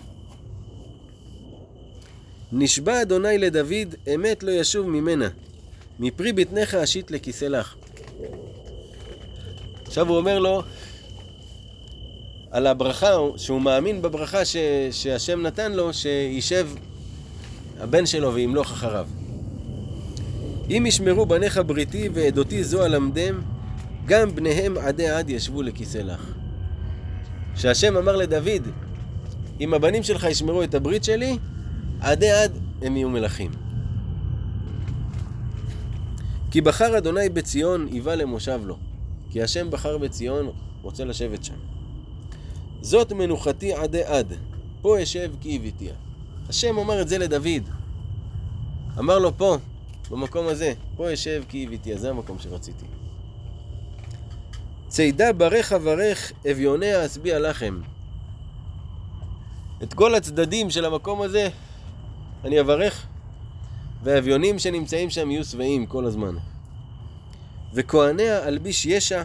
נשבע 2.51 3.01
אדוני 3.01 3.37
לדוד, 3.37 3.95
אמת 4.15 4.43
לא 4.43 4.51
ישוב 4.51 4.87
ממנה. 4.87 5.29
מפרי 5.99 6.33
בטנך 6.33 6.73
אשית 6.73 7.11
לכיסא 7.11 7.45
לך. 7.45 7.75
עכשיו 9.85 10.09
הוא 10.09 10.17
אומר 10.17 10.39
לו, 10.39 10.61
על 12.51 12.67
הברכה, 12.67 13.15
שהוא 13.37 13.61
מאמין 13.61 14.01
בברכה 14.01 14.45
ש, 14.45 14.55
שהשם 14.91 15.41
נתן 15.41 15.71
לו, 15.71 15.93
שישב 15.93 16.69
הבן 17.79 18.05
שלו 18.05 18.33
וימלוך 18.33 18.71
אחריו. 18.71 19.07
אם 20.69 20.83
ישמרו 20.87 21.25
בניך 21.25 21.59
בריתי 21.65 22.09
ועדותי 22.13 22.63
זו 22.63 22.85
אלמדם, 22.85 23.41
גם 24.09 24.35
בניהם 24.35 24.77
עדי 24.77 25.09
עד 25.09 25.29
ישבו 25.29 25.61
לכיסא 25.61 25.97
לך. 25.97 26.33
שהשם 27.55 27.97
אמר 27.97 28.15
לדוד, 28.15 28.67
אם 29.59 29.73
הבנים 29.73 30.03
שלך 30.03 30.23
ישמרו 30.23 30.63
את 30.63 30.75
הברית 30.75 31.03
שלי, 31.03 31.37
עדי 32.01 32.31
עד 32.31 32.51
הם 32.81 32.97
יהיו 32.97 33.09
מלכים. 33.09 33.51
כי 36.51 36.61
בחר 36.61 36.97
אדוני 36.97 37.29
בציון, 37.29 37.87
היווה 37.91 38.15
למושב 38.15 38.59
לו. 38.65 38.77
כי 39.29 39.41
השם 39.41 39.71
בחר 39.71 39.97
בציון, 39.97 40.51
רוצה 40.81 41.05
לשבת 41.05 41.43
שם. 41.43 41.57
זאת 42.81 43.11
מנוחתי 43.11 43.73
עדי 43.73 44.03
עד, 44.03 44.33
פה 44.81 45.03
אשב 45.03 45.31
כי 45.41 45.55
הביתיה. 45.55 45.93
השם 46.49 46.77
אמר 46.77 47.01
את 47.01 47.09
זה 47.09 47.17
לדוד. 47.17 47.69
אמר 48.99 49.19
לו 49.19 49.37
פה, 49.37 49.57
במקום 50.11 50.47
הזה, 50.47 50.73
פה 50.95 51.13
אשב 51.13 51.43
כי 51.49 51.65
הביתיה, 51.65 51.97
זה 51.97 52.09
המקום 52.09 52.39
שרציתי. 52.39 52.85
צידה 54.89 55.33
ברך 55.33 55.73
אברך, 55.73 56.31
אביוניה 56.51 57.05
אשביע 57.05 57.39
לכם. 57.39 57.81
את 59.83 59.93
כל 59.93 60.15
הצדדים 60.15 60.69
של 60.69 60.85
המקום 60.85 61.21
הזה 61.21 61.49
אני 62.43 62.59
אברך, 62.59 63.07
והאביונים 64.03 64.59
שנמצאים 64.59 65.09
שם 65.09 65.31
יהיו 65.31 65.43
שבעים 65.43 65.85
כל 65.85 66.05
הזמן. 66.05 66.35
וכהניה 67.73 68.47
אלביש 68.47 68.85
ישע, 68.85 69.23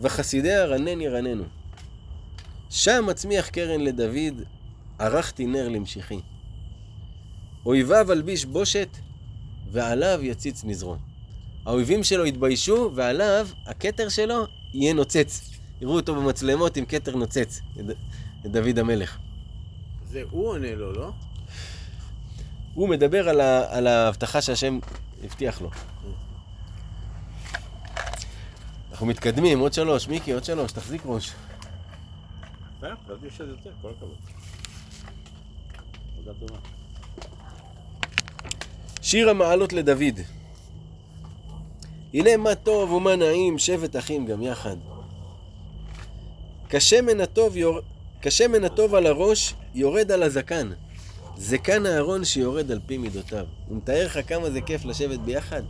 וחסידיה 0.00 0.64
רנן 0.64 1.00
ירננו. 1.00 1.44
שם 2.70 3.04
מצמיח 3.08 3.48
קרן 3.48 3.80
לדוד, 3.80 4.42
ערכתי 4.98 5.46
נר 5.46 5.68
למשיחי. 5.68 6.20
אויביו 7.66 8.12
אלביש 8.12 8.44
בושת, 8.44 8.88
ועליו 9.70 10.18
יציץ 10.22 10.64
נזרו. 10.64 10.96
האויבים 11.68 12.04
שלו 12.04 12.26
יתביישו, 12.26 12.90
ועליו, 12.94 13.48
הכתר 13.66 14.08
שלו, 14.08 14.46
יהיה 14.74 14.94
נוצץ. 14.94 15.50
יראו 15.80 15.96
אותו 15.96 16.14
במצלמות 16.14 16.76
עם 16.76 16.84
כתר 16.84 17.16
נוצץ, 17.16 17.60
את 18.46 18.50
דוד 18.50 18.78
המלך. 18.78 19.18
זה 20.10 20.22
הוא 20.30 20.48
עונה 20.48 20.74
לו, 20.74 20.92
לא? 20.92 21.10
הוא 22.74 22.88
מדבר 22.88 23.28
על, 23.28 23.40
ה, 23.40 23.76
על 23.76 23.86
ההבטחה 23.86 24.42
שהשם 24.42 24.78
הבטיח 25.24 25.60
לו. 25.60 25.70
אנחנו 28.90 29.06
מתקדמים, 29.06 29.58
עוד 29.58 29.72
שלוש, 29.72 30.08
מיקי, 30.08 30.32
עוד 30.32 30.44
שלוש, 30.44 30.72
תחזיק 30.72 31.02
ראש. 31.04 31.32
שיר 39.02 39.30
המעלות 39.30 39.72
לדוד. 39.72 40.37
הנה 42.18 42.36
מה 42.36 42.54
טוב 42.54 42.92
ומה 42.92 43.16
נעים, 43.16 43.58
שבט 43.58 43.96
אחים 43.96 44.26
גם 44.26 44.42
יחד. 44.42 44.76
כשמן 46.68 47.20
הטוב, 47.20 47.56
יור... 47.56 47.78
כשמן 48.22 48.64
הטוב 48.64 48.94
על 48.94 49.06
הראש, 49.06 49.54
יורד 49.74 50.12
על 50.12 50.22
הזקן. 50.22 50.70
זקן 51.36 51.86
אהרון 51.86 52.24
שיורד 52.24 52.72
על 52.72 52.80
פי 52.86 52.98
מידותיו. 52.98 53.46
הוא 53.68 53.76
מתאר 53.76 54.06
לך 54.06 54.18
כמה 54.26 54.50
זה 54.50 54.60
כיף 54.60 54.84
לשבת 54.84 55.18
ביחד. 55.18 55.62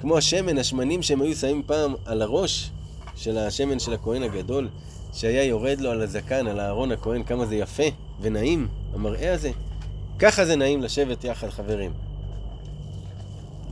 כמו 0.00 0.18
השמן, 0.18 0.58
השמנים 0.58 1.02
שהם 1.02 1.22
היו 1.22 1.34
שמים 1.36 1.62
פעם 1.66 1.94
על 2.04 2.22
הראש 2.22 2.70
של 3.16 3.38
השמן 3.38 3.78
של 3.78 3.92
הכהן 3.92 4.22
הגדול, 4.22 4.68
שהיה 5.12 5.44
יורד 5.44 5.80
לו 5.80 5.90
על 5.90 6.02
הזקן, 6.02 6.46
על 6.46 6.60
אהרון 6.60 6.92
הכהן, 6.92 7.22
כמה 7.22 7.46
זה 7.46 7.56
יפה 7.56 7.86
ונעים, 8.20 8.68
המראה 8.94 9.34
הזה. 9.34 9.50
ככה 10.18 10.44
זה 10.44 10.56
נעים 10.56 10.82
לשבת 10.82 11.24
יחד, 11.24 11.48
חברים. 11.48 11.92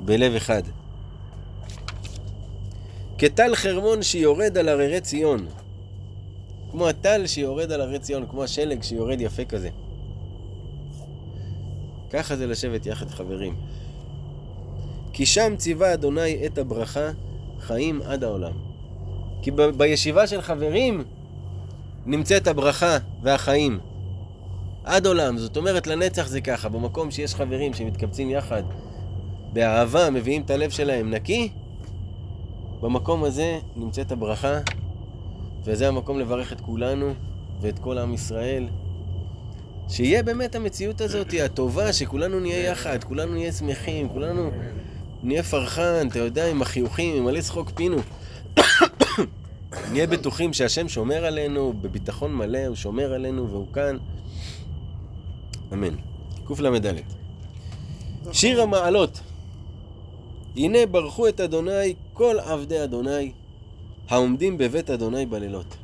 בלב 0.05 0.35
אחד. 0.35 0.63
כטל 3.19 3.55
חרמון 3.55 4.03
שיורד 4.03 4.59
על 4.59 4.69
הררי 4.69 5.01
ציון. 5.01 5.47
כמו 6.71 6.89
הטל 6.89 7.27
שיורד 7.27 7.73
על 7.73 7.81
הרי 7.81 7.99
ציון, 7.99 8.27
כמו 8.31 8.45
השלג 8.45 8.83
שיורד 8.83 9.21
יפה 9.21 9.45
כזה. 9.45 9.69
ככה 12.11 12.37
זה 12.37 12.47
לשבת 12.47 12.87
יחד 12.87 13.11
חברים. 13.11 13.57
כי 15.13 15.27
שם 15.27 15.55
ציווה 15.57 15.95
אדוני 15.95 16.47
את 16.47 16.59
הברכה, 16.59 17.11
חיים 17.61 18.03
עד 18.03 18.25
העולם. 18.25 18.53
כי 19.43 19.51
ב- 19.51 19.63
בישיבה 19.63 20.27
של 20.27 20.41
חברים 20.41 21.05
נמצאת 22.07 22.47
הברכה 22.47 22.99
והחיים. 23.23 23.79
עד 24.85 25.07
עולם, 25.07 25.39
זאת 25.39 25.57
אומרת 25.57 25.87
לנצח 25.87 26.27
זה 26.29 26.41
ככה, 26.41 26.69
במקום 26.69 27.11
שיש 27.11 27.35
חברים 27.35 27.75
שמתקבצים 27.75 28.31
יחד, 28.31 28.63
באהבה, 29.53 30.11
מביאים 30.11 30.43
את 30.43 30.51
הלב 30.51 30.71
שלהם 30.71 31.15
נקי, 31.15 31.51
במקום 32.85 33.25
הזה 33.25 33.59
נמצאת 33.77 34.13
הברכה, 34.13 34.59
וזה 35.65 35.89
המקום 35.89 36.21
לברך 36.21 36.53
את 36.53 36.61
כולנו 36.61 37.15
ואת 37.61 37.79
כל 37.79 37.99
עם 37.99 38.15
ישראל. 38.15 38.69
שיהיה 39.89 40.23
באמת 40.23 40.55
המציאות 40.55 41.01
הזאת 41.01 41.35
הטובה, 41.45 41.93
שכולנו 41.93 42.41
נהיה 42.41 42.65
יחד, 42.65 43.05
כולנו 43.05 43.33
נהיה 43.33 43.53
שמחים, 43.53 44.09
כולנו 44.09 44.51
נהיה 45.23 45.43
פרחן, 45.43 46.09
אתה 46.11 46.19
יודע, 46.19 46.51
עם 46.51 46.63
החיוכים, 46.63 47.17
עם 47.17 47.25
מלא 47.25 47.41
צחוק 47.41 47.71
פינו. 47.71 47.97
נהיה 49.93 50.07
בטוחים 50.07 50.53
שהשם 50.53 50.89
שומר 50.89 51.25
עלינו, 51.25 51.73
בביטחון 51.81 52.35
מלא, 52.35 52.67
הוא 52.67 52.77
שומר 52.77 53.13
עלינו 53.13 53.51
והוא 53.51 53.67
כאן. 53.73 53.97
אמן. 55.73 55.95
קל"ד. 56.47 56.95
שיר 58.33 58.63
המעלות. 58.63 59.21
הנה 60.57 60.79
ברכו 60.91 61.29
את 61.29 61.41
אדוני 61.41 61.95
כל 62.13 62.37
עבדי 62.39 62.85
אדוני, 62.85 63.33
העומדים 64.09 64.59
בבית 64.59 64.91
אדוני 64.91 65.27
בלילות. 65.27 65.77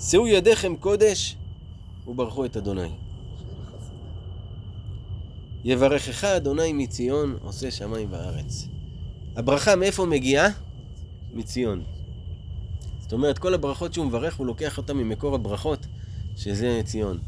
שאו 0.00 0.26
ידיכם 0.26 0.76
קודש, 0.76 1.36
וברכו 2.06 2.44
את 2.44 2.56
אדוני. 2.56 2.90
יברכך 5.64 6.24
אדוני 6.24 6.72
מציון, 6.72 7.36
עושה 7.42 7.70
שמיים 7.70 8.08
וארץ. 8.10 8.68
הברכה 9.36 9.76
מאיפה 9.76 10.06
מגיעה? 10.06 10.48
מציון. 11.34 11.82
זאת 13.00 13.12
אומרת, 13.12 13.38
כל 13.38 13.54
הברכות 13.54 13.94
שהוא 13.94 14.06
מברך, 14.06 14.36
הוא 14.36 14.46
לוקח 14.46 14.78
אותן 14.78 14.96
ממקור 14.96 15.34
הברכות, 15.34 15.86
שזה 16.36 16.80
ציון. 16.84 17.18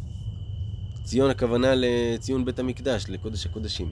ציון 1.05 1.31
הכוונה 1.31 1.73
לציון 1.75 2.45
בית 2.45 2.59
המקדש, 2.59 3.05
לקודש 3.09 3.47
הקודשים. 3.47 3.91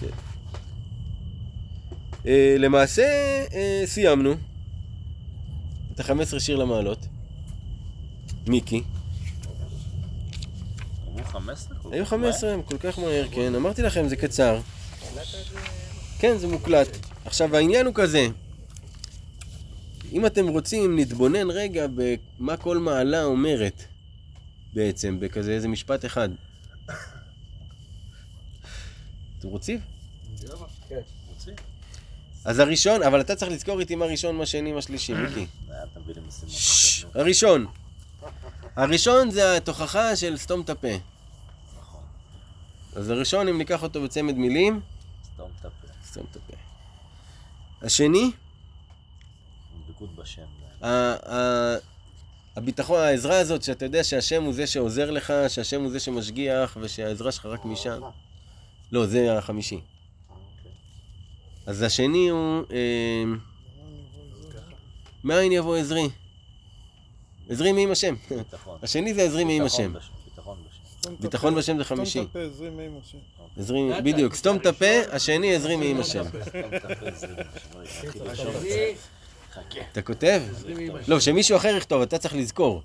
כן. 0.00 0.06
אה, 0.06 0.12
למעשה, 2.58 3.02
אה, 3.52 3.82
סיימנו 3.86 4.34
את 5.94 6.00
ה-15 6.00 6.40
שיר 6.40 6.56
למעלות. 6.56 7.06
מיקי. 8.46 8.82
אמרו 11.08 11.24
15? 11.24 11.76
כל 11.82 11.92
היו 11.92 12.04
כך 12.04 12.10
15 12.10 12.56
כל 12.64 12.78
כך 12.78 12.98
מהר, 12.98 13.28
כן. 13.30 13.54
אמרתי 13.54 13.82
לכם, 13.82 14.08
זה 14.08 14.16
קצר. 14.16 14.60
כן, 16.18 16.38
זה 16.38 16.48
מוקלט. 16.48 16.88
עכשיו, 17.24 17.56
העניין 17.56 17.86
הוא 17.86 17.94
כזה. 17.94 18.26
אם 20.12 20.26
אתם 20.26 20.48
רוצים, 20.48 20.98
נתבונן 20.98 21.50
רגע 21.50 21.86
במה 21.94 22.56
כל 22.56 22.78
מעלה 22.78 23.24
אומרת, 23.24 23.82
בעצם, 24.74 25.20
בכזה 25.20 25.52
איזה 25.52 25.68
משפט 25.68 26.04
אחד. 26.04 26.28
אתם 29.38 29.48
רוצים? 29.48 29.80
רוצים? 30.88 31.21
אז 32.44 32.58
הראשון, 32.58 33.02
אבל 33.02 33.20
אתה 33.20 33.36
צריך 33.36 33.52
לזכור 33.52 33.80
איתי 33.80 33.94
מה 33.94 34.04
ראשון, 34.04 34.36
מה 34.36 34.46
שני, 34.46 34.72
מה 34.72 34.82
שלישי, 34.82 35.14
מיקי. 35.14 35.46
אה, 35.70 35.76
משימות. 36.26 36.32
ששש, 36.48 37.04
הראשון. 37.14 37.66
הראשון 38.76 39.30
זה 39.30 39.56
התוכחה 39.56 40.16
של 40.16 40.36
סתום 40.36 40.60
את 40.60 40.70
הפה. 40.70 40.88
נכון. 41.78 42.00
אז 42.96 43.10
הראשון, 43.10 43.48
אם 43.48 43.58
ניקח 43.58 43.82
אותו 43.82 44.02
בצמד 44.02 44.34
מילים, 44.34 44.80
סתום 45.34 45.50
את 45.60 45.64
הפה. 45.64 45.86
סתום 46.06 46.26
את 46.30 46.36
הפה. 46.36 46.56
השני, 47.82 48.30
דבקות 49.86 50.16
בשם. 50.16 50.42
הביטחון, 52.56 53.00
העזרה 53.00 53.38
הזאת, 53.38 53.62
שאתה 53.62 53.84
יודע 53.84 54.04
שהשם 54.04 54.42
הוא 54.42 54.52
זה 54.52 54.66
שעוזר 54.66 55.10
לך, 55.10 55.32
שהשם 55.48 55.80
הוא 55.82 55.90
זה 55.90 56.00
שמשגיח, 56.00 56.76
ושהעזרה 56.80 57.32
שלך 57.32 57.46
רק 57.46 57.64
משם. 57.64 58.00
לא, 58.92 59.06
זה 59.06 59.38
החמישי. 59.38 59.80
אז 61.66 61.82
השני 61.82 62.28
הוא... 62.28 62.62
אה, 62.72 63.24
מאין 65.24 65.52
יבוא 65.52 65.76
עזרי? 65.76 66.08
עזרי 67.50 67.72
מעם 67.72 67.90
השם. 67.90 68.14
השני 68.82 69.14
זה 69.14 69.22
עזרי 69.22 69.44
מעם 69.44 69.62
השם. 69.66 69.92
ביטחון 70.24 70.56
בש- 70.66 71.16
ביטחון 71.20 71.54
בשם. 71.54 71.78
זה 71.78 71.84
סתום 71.84 71.96
חמישי. 71.96 72.20
את 72.20 72.26
הפה, 72.26 72.38
עזרי 72.40 72.70
מעם 72.70 72.92
השם. 73.02 73.18
עזרי, 73.58 73.80
בדיוק. 74.04 74.34
סתום 74.34 74.56
את 74.56 74.66
הפה, 74.66 74.86
השני 75.12 75.54
עזרי 75.54 75.76
מעם 75.76 76.00
השם. 76.00 76.24
אתה 79.92 80.02
כותב? 80.02 80.42
לא, 81.08 81.20
שמישהו 81.20 81.56
אחר 81.56 81.74
יכתוב, 81.76 82.02
אתה 82.02 82.18
צריך 82.18 82.34
לזכור. 82.34 82.82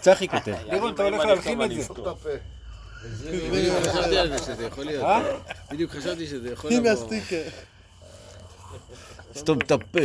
צחי 0.00 0.28
כותב. 0.28 0.54
לירון, 0.72 0.94
אתה 0.94 1.02
הולך 1.04 1.24
להלחין 1.24 1.62
את 1.62 1.70
זה. 1.70 1.76
אזכור. 1.80 2.08
בדיוק 3.30 3.74
חשבתי 3.82 4.18
על 4.18 4.28
זה 4.30 4.44
שזה 4.44 4.64
יכול 4.66 4.84
להיות. 4.84 5.06
בדיוק 5.70 5.90
חשבתי 5.90 6.26
שזה 6.26 6.52
יכול 6.52 6.72
הנה 6.72 6.92
לבוא. 6.92 7.04
הסטיקר. 7.04 7.42
סתום 9.36 9.58
את 9.58 9.70
הפה. 9.70 9.98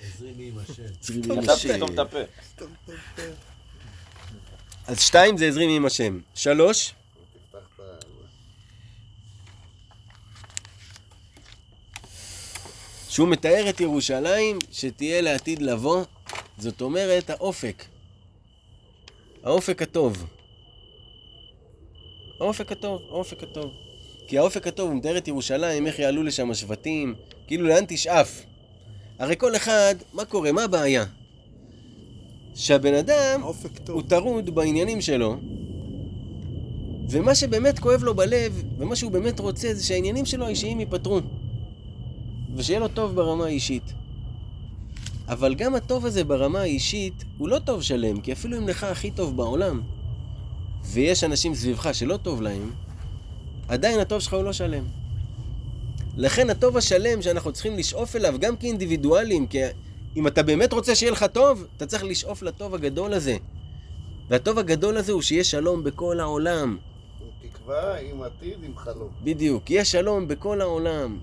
הזרימי 0.00 0.48
עם 0.48 0.58
השם. 0.58 1.76
סתום 1.76 1.94
את 1.94 1.98
הפה. 1.98 2.18
אז 4.86 5.00
שתיים 5.00 5.36
זה 5.36 5.48
הזרימי 5.48 5.76
עם 5.76 5.86
השם. 5.86 6.20
שלוש, 6.34 6.94
שהוא 13.08 13.28
מתאר 13.28 13.68
את 13.68 13.80
ירושלים 13.80 14.58
שתהיה 14.72 15.20
לעתיד 15.20 15.62
לבוא, 15.62 16.04
זאת 16.58 16.80
אומרת 16.80 17.30
האופק. 17.30 17.84
האופק 19.42 19.82
הטוב. 19.82 20.26
האופק 22.40 22.72
הטוב, 22.72 23.02
האופק 23.10 23.42
הטוב. 23.42 23.72
כי 24.28 24.38
האופק 24.38 24.66
הטוב, 24.66 24.90
הוא 24.90 24.98
מתאר 24.98 25.18
את 25.18 25.28
ירושלים, 25.28 25.86
איך 25.86 25.98
יעלו 25.98 26.22
לשם 26.22 26.50
השבטים, 26.50 27.14
כאילו 27.46 27.68
לאן 27.68 27.84
תשאף. 27.88 28.51
הרי 29.22 29.36
כל 29.38 29.56
אחד, 29.56 29.94
מה 30.12 30.24
קורה? 30.24 30.52
מה 30.52 30.64
הבעיה? 30.64 31.04
שהבן 32.54 32.94
אדם. 32.94 33.42
הוא 33.88 34.02
טרוד 34.02 34.54
בעניינים 34.54 35.00
שלו, 35.00 35.36
ומה 37.10 37.34
שבאמת 37.34 37.78
כואב 37.78 38.02
לו 38.02 38.14
בלב, 38.14 38.62
ומה 38.78 38.96
שהוא 38.96 39.12
באמת 39.12 39.40
רוצה, 39.40 39.74
זה 39.74 39.84
שהעניינים 39.84 40.26
שלו 40.26 40.46
האישיים 40.46 40.80
ייפתרו. 40.80 41.20
ושיהיה 42.54 42.80
לו 42.80 42.88
טוב 42.88 43.14
ברמה 43.14 43.44
האישית. 43.44 43.92
אבל 45.28 45.54
גם 45.54 45.74
הטוב 45.74 46.06
הזה 46.06 46.24
ברמה 46.24 46.60
האישית, 46.60 47.24
הוא 47.38 47.48
לא 47.48 47.58
טוב 47.58 47.82
שלם, 47.82 48.20
כי 48.20 48.32
אפילו 48.32 48.58
אם 48.58 48.68
לך 48.68 48.84
הכי 48.84 49.10
טוב 49.10 49.36
בעולם, 49.36 49.80
ויש 50.84 51.24
אנשים 51.24 51.54
סביבך 51.54 51.94
שלא 51.94 52.16
טוב 52.16 52.42
להם, 52.42 52.70
עדיין 53.68 54.00
הטוב 54.00 54.20
שלך 54.20 54.34
הוא 54.34 54.44
לא 54.44 54.52
שלם. 54.52 55.01
לכן 56.16 56.50
הטוב 56.50 56.76
השלם 56.76 57.22
שאנחנו 57.22 57.52
צריכים 57.52 57.78
לשאוף 57.78 58.16
אליו, 58.16 58.34
גם 58.40 58.56
כאינדיבידואלים, 58.56 59.46
כי 59.46 59.58
אם 60.16 60.26
אתה 60.26 60.42
באמת 60.42 60.72
רוצה 60.72 60.94
שיהיה 60.94 61.12
לך 61.12 61.24
טוב, 61.32 61.66
אתה 61.76 61.86
צריך 61.86 62.04
לשאוף 62.04 62.42
לטוב 62.42 62.74
הגדול 62.74 63.14
הזה. 63.14 63.36
והטוב 64.28 64.58
הגדול 64.58 64.96
הזה 64.96 65.12
הוא 65.12 65.22
שיהיה 65.22 65.44
שלום 65.44 65.84
בכל 65.84 66.20
העולם. 66.20 66.78
תקווה 67.42 68.00
עם 68.00 68.22
עתיד, 68.22 68.64
עם 68.64 68.76
חלום. 68.76 69.08
בדיוק, 69.24 69.70
יהיה 69.70 69.84
שלום 69.84 70.28
בכל 70.28 70.60
העולם. 70.60 71.18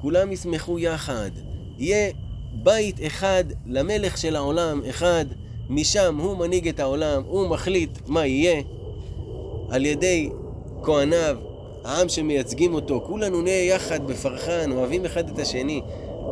כולם 0.00 0.32
ישמחו 0.32 0.78
יחד. 0.78 1.30
יהיה 1.78 2.12
בית 2.52 2.96
אחד 3.06 3.44
למלך 3.66 4.18
של 4.18 4.36
העולם, 4.36 4.82
אחד. 4.90 5.24
משם 5.68 6.16
הוא 6.16 6.36
מנהיג 6.36 6.68
את 6.68 6.80
העולם, 6.80 7.22
הוא 7.26 7.48
מחליט 7.48 7.98
מה 8.06 8.26
יהיה. 8.26 8.62
על 9.70 9.86
ידי 9.86 10.30
כהניו, 10.82 11.36
העם 11.88 12.08
שמייצגים 12.08 12.74
אותו, 12.74 13.02
כולנו 13.06 13.42
נהיה 13.42 13.64
יחד 13.64 14.06
בפרחן, 14.06 14.70
אוהבים 14.72 15.04
אחד 15.04 15.28
את 15.28 15.38
השני. 15.38 15.82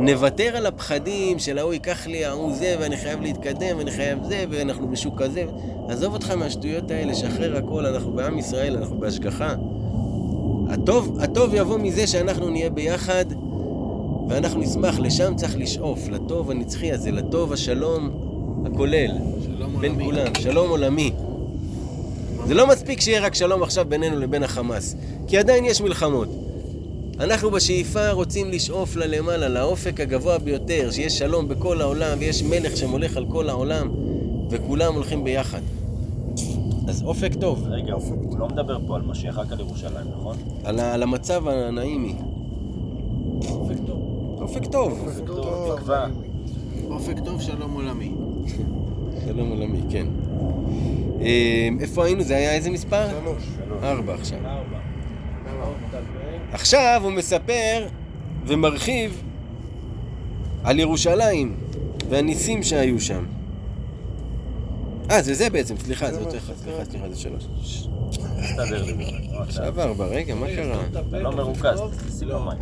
נוותר 0.00 0.57
על 0.57 0.66
הפחדים 0.66 1.38
של 1.38 1.59
ההוא 1.59 1.72
ייקח 1.72 2.07
לי, 2.07 2.24
ההוא 2.24 2.52
זה, 2.52 2.76
ואני 2.80 2.96
חייב 2.96 3.20
להתקדם, 3.20 3.78
ואני 3.78 3.90
חייב 3.90 4.18
זה, 4.24 4.44
ואנחנו 4.50 4.90
בשוק 4.90 5.22
כזה. 5.22 5.44
עזוב 5.88 6.14
אותך 6.14 6.30
מהשטויות 6.30 6.90
האלה, 6.90 7.14
שחרר 7.14 7.57
הכל, 7.57 7.86
אנחנו 7.86 8.12
בעם 8.12 8.38
ישראל, 8.38 8.76
אנחנו 8.76 8.98
בהשגחה. 8.98 9.54
הטוב, 10.68 11.18
הטוב 11.20 11.54
יבוא 11.54 11.78
מזה 11.78 12.07
שאנחנו 12.07 12.50
נהיה 12.50 12.70
ביחד, 12.70 13.24
ואנחנו 14.28 14.61
נשמח, 14.61 14.98
לשם 14.98 15.36
צריך 15.36 15.57
לשאוף, 15.59 16.09
לטוב 16.09 16.50
הנצחי 16.50 16.92
הזה, 16.92 17.11
לטוב 17.11 17.52
השלום 17.52 18.11
הכולל, 18.66 19.11
שלום 19.44 19.80
בין 19.80 19.92
עולמי. 19.92 20.04
כולם, 20.04 20.34
שלום 20.34 20.70
עולמי. 20.70 21.12
זה 22.47 22.55
לא 22.55 22.68
מספיק 22.68 23.01
שיהיה 23.01 23.20
רק 23.20 23.34
שלום 23.34 23.62
עכשיו 23.62 23.86
בינינו 23.88 24.18
לבין 24.18 24.42
החמאס, 24.42 24.97
כי 25.26 25.38
עדיין 25.38 25.64
יש 25.64 25.80
מלחמות. 25.80 26.28
אנחנו 27.20 27.51
בשאיפה 27.51 28.11
רוצים 28.11 28.51
לשאוף 28.51 28.97
ללמעלה, 28.97 29.49
לאופק 29.49 30.01
הגבוה 30.01 30.38
ביותר, 30.38 30.90
שיש 30.90 31.18
שלום 31.18 31.49
בכל 31.49 31.80
העולם, 31.80 32.18
ויש 32.18 32.42
מלך 32.42 32.76
שמולך 32.76 33.16
על 33.16 33.26
כל 33.28 33.49
העולם, 33.49 33.90
וכולם 34.51 34.94
הולכים 34.94 35.24
ביחד. 35.24 35.61
אז 36.88 37.03
אופק 37.03 37.34
טוב, 37.40 37.66
רגע, 37.68 37.92
הוא 37.92 38.38
לא 38.38 38.49
מדבר 38.49 38.78
פה 38.86 38.97
על 38.97 39.03
משיח, 39.03 39.38
רק 39.38 39.53
על 39.53 39.61
ירושלים, 39.61 40.07
נכון? 40.18 40.36
על, 40.64 40.80
על 40.80 41.03
המצב 41.03 41.49
הנעימי. 41.49 42.14
אופק 43.51 43.76
טוב. 43.86 44.03
אופק 44.40 44.64
טוב. 44.66 45.12
טוב, 45.26 45.76
תקווה. 45.76 46.07
אופק 46.90 47.16
טוב, 47.24 47.40
שלום 47.40 47.72
עולמי. 47.72 48.12
שלום 49.26 49.49
עולמי, 49.49 49.80
כן. 49.90 50.07
אה, 51.27 51.68
איפה 51.81 52.05
היינו? 52.05 52.22
זה 52.22 52.37
היה 52.37 52.53
איזה 52.55 52.70
מספר? 52.70 53.09
שלוש. 53.09 53.43
ארבע 53.83 54.14
עכשיו. 54.14 54.39
ארבע. 54.39 54.79
עכשיו 56.53 57.01
הוא 57.05 57.12
מספר 57.12 57.87
ומרחיב 58.47 59.22
על 60.64 60.79
ירושלים 60.79 61.57
והניסים 62.09 62.62
שהיו 62.62 63.01
שם. 63.01 63.24
אה, 65.11 65.22
זה 65.22 65.35
זה 65.35 65.51
בעצם, 65.51 65.77
סליחה, 65.77 66.12
זה 66.12 66.20
יותר 66.20 66.39
אחד, 66.39 66.55
סליחה, 66.57 66.85
סליחה, 66.85 67.09
זה 67.11 67.20
שלוש. 67.20 67.45
תסתדר 68.43 68.85
לי. 68.85 68.95
עכשיו 69.39 69.81
ארבע, 69.81 70.07
רגע, 70.07 70.35
מה 70.35 70.47
קרה? 70.47 70.81
אתה 70.91 71.18
לא 71.18 71.33
מרוכז, 71.33 71.81
לו 72.22 72.41
מים. 72.45 72.59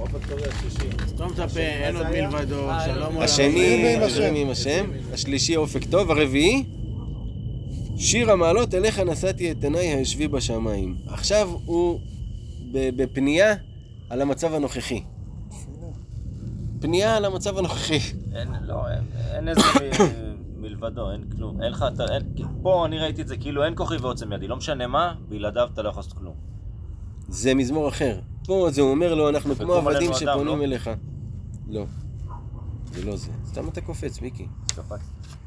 סתום 1.09 1.33
את 1.35 1.39
הפה, 1.39 1.61
אין 1.61 1.97
עוד 1.97 2.07
מלבדו, 2.11 2.69
שלום 2.85 3.03
עולמי. 3.03 3.25
השני. 3.25 3.97
השם 3.97 4.35
עם 4.35 4.51
השם, 4.51 4.85
השלישי 5.12 5.57
אופק 5.57 5.85
טוב, 5.85 6.11
הרביעי, 6.11 6.65
שיר 7.97 8.30
המעלות 8.32 8.74
אליך 8.74 8.99
נשאתי 8.99 9.51
את 9.53 9.64
עיניי 9.64 9.86
היושבי 9.86 10.28
בשמיים. 10.28 10.97
עכשיו 11.07 11.51
הוא 11.64 12.01
בפנייה 12.72 13.55
על 14.11 14.20
המצב 14.22 14.55
הנוכחי. 14.55 15.03
פנייה 16.80 17.16
על 17.16 17.24
המצב 17.24 17.59
הנוכחי. 17.59 17.99
אין, 18.34 18.49
לא, 18.62 18.88
אין- 18.88 19.05
אין 19.34 19.49
איזה 19.49 19.61
מלבדו, 20.61 21.11
אין 21.11 21.24
כלום. 21.36 21.62
אין 21.62 21.72
לך, 21.72 21.84
אתה- 21.95 22.14
אין- 22.14 22.32
פה 22.62 22.86
אני 22.86 22.99
ראיתי 22.99 23.22
את 23.22 23.28
זה 23.28 23.36
כאילו 23.36 23.64
אין 23.64 23.74
כוחי 23.76 23.97
ועוצם 23.97 24.32
ידי, 24.32 24.49
לא 24.49 24.57
משנה 24.57 24.86
מה, 24.86 25.14
בלעדיו 25.28 25.68
אתה 25.74 25.82
לא 25.82 25.88
יכול 25.88 26.01
לעשות 26.01 26.12
כלום. 26.12 26.34
זה 27.28 27.55
מזמור 27.55 27.88
אחר. 27.88 28.20
פה 28.47 28.68
זה 28.70 28.80
אומר 28.80 29.14
לו, 29.14 29.28
אנחנו 29.28 29.55
כמו 29.57 29.74
עבדים 29.74 30.11
שפונים 30.14 30.59
לא? 30.59 30.64
אליך. 30.64 30.90
לא. 31.68 31.84
זה 32.92 33.05
לא 33.05 33.16
זה. 33.16 33.30
סתם 33.47 33.68
אתה 33.68 33.80
קופץ, 33.80 34.20
מיקי. 34.20 34.47
קפץ. 34.66 35.01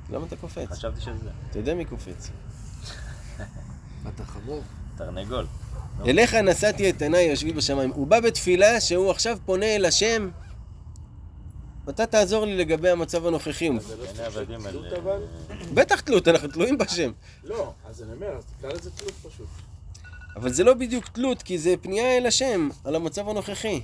למה 0.10 0.26
אתה 0.26 0.36
קופץ? 0.36 0.70
חשבתי 0.70 1.02
שזה 1.02 1.18
זה. 1.24 1.30
אתה 1.50 1.60
יודע 1.60 1.74
מי 1.74 1.86
קופץ. 1.86 2.30
אתה 4.16 4.26
חמור. 4.26 4.62
תרנגול. 4.98 5.48
אליך 6.06 6.34
נשאתי 6.34 6.90
את 6.90 7.02
עיניי 7.02 7.24
יושבי 7.24 7.54
בשמיים. 7.54 7.92
הוא 7.92 8.08
בא 8.08 8.20
בתפילה 8.20 8.82
שהוא 8.82 9.12
עכשיו 9.12 9.38
פונה 9.46 9.66
אל 9.66 9.86
השם. 9.86 10.30
אתה 11.90 12.06
תעזור 12.06 12.46
לי 12.46 12.58
לגבי 12.58 12.90
המצב 12.90 13.26
הנוכחי. 13.26 13.70
אבל? 14.98 15.22
בטח 15.74 16.02
תלות, 16.02 16.28
אנחנו 16.28 16.48
תלויים 16.48 16.78
בשם. 16.78 17.12
לא, 17.44 17.74
אז 17.90 18.04
אני 18.04 18.14
אומר, 18.14 18.28
אז 18.38 18.44
תקרא 18.58 18.74
לזה 18.74 18.92
תלות 18.92 19.12
פשוט. 19.12 19.48
אבל 20.36 20.54
זה 20.54 20.64
לא 20.64 20.74
בדיוק 20.74 21.08
תלות, 21.08 21.42
כי 21.42 21.58
זה 21.58 21.76
פנייה 21.82 22.18
אל 22.18 22.26
השם, 22.26 22.70
על 22.84 22.96
המצב 22.96 23.30
הנוכחי. 23.30 23.82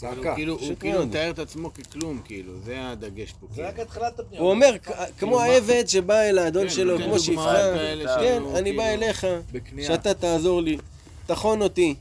צעקה. 0.00 0.34
כאילו, 0.34 0.52
הוא 0.54 0.60
פשוט 0.60 0.80
כאילו. 0.80 1.06
מתאר 1.06 1.30
את 1.30 1.38
עצמו 1.38 1.74
ככלום, 1.74 2.20
כאילו, 2.24 2.58
זה 2.60 2.88
הדגש 2.90 3.32
פה. 3.32 3.46
זה 3.50 3.54
כאילו. 3.54 3.68
רק 3.68 3.78
התחלת 3.78 4.20
הפנייה. 4.20 4.42
הוא 4.42 4.50
אומר, 4.50 4.74
כ- 4.82 4.90
כמו 5.18 5.36
מה? 5.36 5.42
העבד 5.44 5.84
שבא 5.86 6.20
אל 6.20 6.38
האדון 6.38 6.62
כן, 6.62 6.68
שלו, 6.68 6.96
כמו. 6.98 7.14
כאלה 7.18 8.16
כן, 8.20 8.42
אני 8.56 8.72
בא 8.72 8.82
כאילו- 8.82 9.04
אליך, 9.04 9.26
בכניעה. 9.52 9.88
שאתה 9.88 10.14
תעזור 10.14 10.60
לי, 10.62 10.78
תחון 11.26 11.62
אותי. 11.62 11.94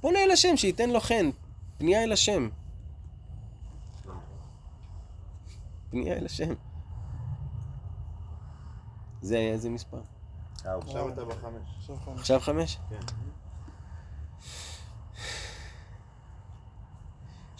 פונה 0.00 0.18
אל 0.22 0.30
השם, 0.30 0.56
שייתן 0.56 0.90
לו 0.90 1.00
חן. 1.00 1.30
פנייה 1.78 2.02
אל 2.04 2.12
השם. 2.12 2.48
פנייה 5.90 6.16
אל 6.16 6.26
השם. 6.26 6.54
זה 9.22 9.38
היה 9.38 9.52
איזה 9.52 9.70
מספר? 9.70 10.00
עכשיו 10.64 11.08
אתה 11.08 11.24
בחמש. 11.24 11.62
עכשיו 12.18 12.40
חמש. 12.40 12.78
עכשיו 12.90 12.98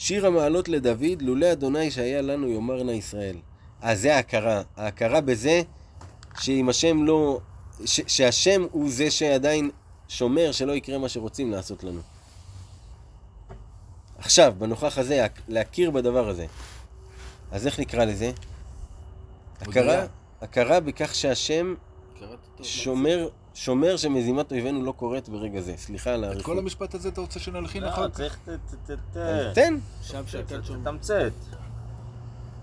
שיר 0.03 0.26
המעלות 0.26 0.68
לדוד, 0.68 1.22
לולא 1.22 1.53
אדוני 1.53 1.90
שהיה 1.90 2.22
לנו 2.22 2.48
יאמר 2.48 2.82
נא 2.82 2.90
ישראל. 2.90 3.36
אה, 3.84 3.96
זה 3.96 4.16
ההכרה. 4.16 4.62
ההכרה 4.76 5.20
בזה 5.20 5.62
שאם 6.40 6.68
השם 6.68 7.05
לא... 7.05 7.40
ש, 7.84 8.00
שהשם 8.07 8.66
הוא 8.72 8.90
זה 8.90 9.11
שעדיין 9.11 9.70
שומר 10.09 10.53
שלא 10.53 10.72
יקרה 10.72 10.98
מה 10.98 11.09
שרוצים 11.09 11.50
לעשות 11.50 11.84
לנו. 11.84 12.00
עכשיו, 14.18 14.55
בנוכח 14.59 14.98
הזה, 14.98 15.26
הכ- 15.26 15.40
להכיר 15.48 15.90
בדבר 15.90 16.28
הזה. 16.28 16.46
אז 17.53 17.66
איך 17.66 17.80
נקרא 17.80 18.05
לזה? 18.05 18.32
הכרה. 19.61 20.07
הכרה 20.40 20.80
בכך 20.80 21.14
שהשם. 21.14 21.74
שומר, 22.62 23.28
שומר 23.55 23.96
שמזימת 23.96 24.53
אויבינו 24.53 24.82
לא 24.82 24.92
קורית 24.92 25.28
ברגע 25.28 25.61
זה. 25.61 25.74
סליחה 25.76 26.11
על 26.14 26.24
את 26.24 26.28
האריכות. 26.28 26.46
כל 26.46 26.59
המשפט 26.59 26.94
הזה 26.94 27.09
אתה 27.09 27.20
רוצה 27.20 27.40
שנלחין 27.40 27.82
לא, 27.82 27.88
אחר 27.88 28.09
כך? 28.09 28.16
צריך... 28.16 28.38
ת- 28.44 28.48
ת- 28.48 28.90
ת- 28.90 29.16
אז 29.16 29.53
ת- 29.53 29.55
תן. 29.55 29.78
עכשיו 30.00 30.24
שקד 30.28 30.64
שומר. 30.64 30.80
תתמצת. 30.80 31.32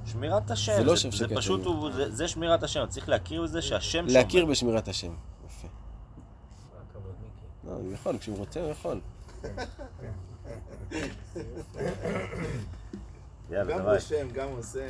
שמירת 0.06 0.52
השם. 0.52 0.74
זה 0.76 0.84
לא 0.84 0.96
זה 0.96 1.02
שבשקט 1.02 1.32
פשוט, 1.38 1.64
שומר. 1.64 1.78
הוא- 1.80 1.92
זה- 1.92 2.16
זה 2.16 2.28
שמירת 2.28 2.64
השם. 2.64 2.86
צריך 2.90 3.10
להכיר 3.10 3.44
בזה 3.44 3.62
שהשם 3.62 4.00
שומר. 4.10 4.14
להכיר 4.22 4.46
בשמירת 4.46 4.88
השם. 4.88 5.12
יפה. 5.48 5.68
לא, 7.68 7.72
הוא 7.72 7.94
יכול, 7.94 8.18
כשהוא 8.18 8.38
רוצה 8.38 8.60
הוא 8.62 8.70
יכול. 8.72 9.00
יאללה, 13.52 13.78
גם. 13.78 13.90
רושם, 13.90 14.28
גם 14.34 14.48
עושה. 14.58 14.88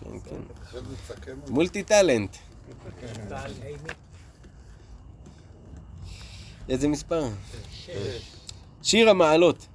כן, 0.00 0.18
כן. 0.24 1.32
מולטי 1.48 1.82
טאלנט. 1.82 2.36
איזה 6.68 6.88
מספר? 6.88 7.24
שיר 8.82 9.10
המעלות. 9.10 9.66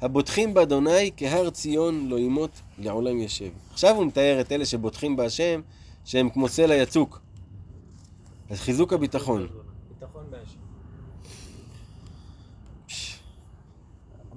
הבוטחים 0.00 0.54
באדוני 0.54 1.10
כהר 1.16 1.50
ציון 1.50 2.08
לא 2.08 2.18
ימות 2.18 2.60
לעולם 2.78 3.20
ישב. 3.20 3.50
עכשיו 3.72 3.94
הוא 3.96 4.06
מתאר 4.06 4.40
את 4.40 4.52
אלה 4.52 4.66
שבוטחים 4.66 5.16
בהשם, 5.16 5.60
שהם 6.04 6.30
כמו 6.30 6.48
סלע 6.48 6.74
יצוק. 6.74 7.20
אז 8.50 8.60
חיזוק 8.60 8.92
הביטחון. 8.92 9.46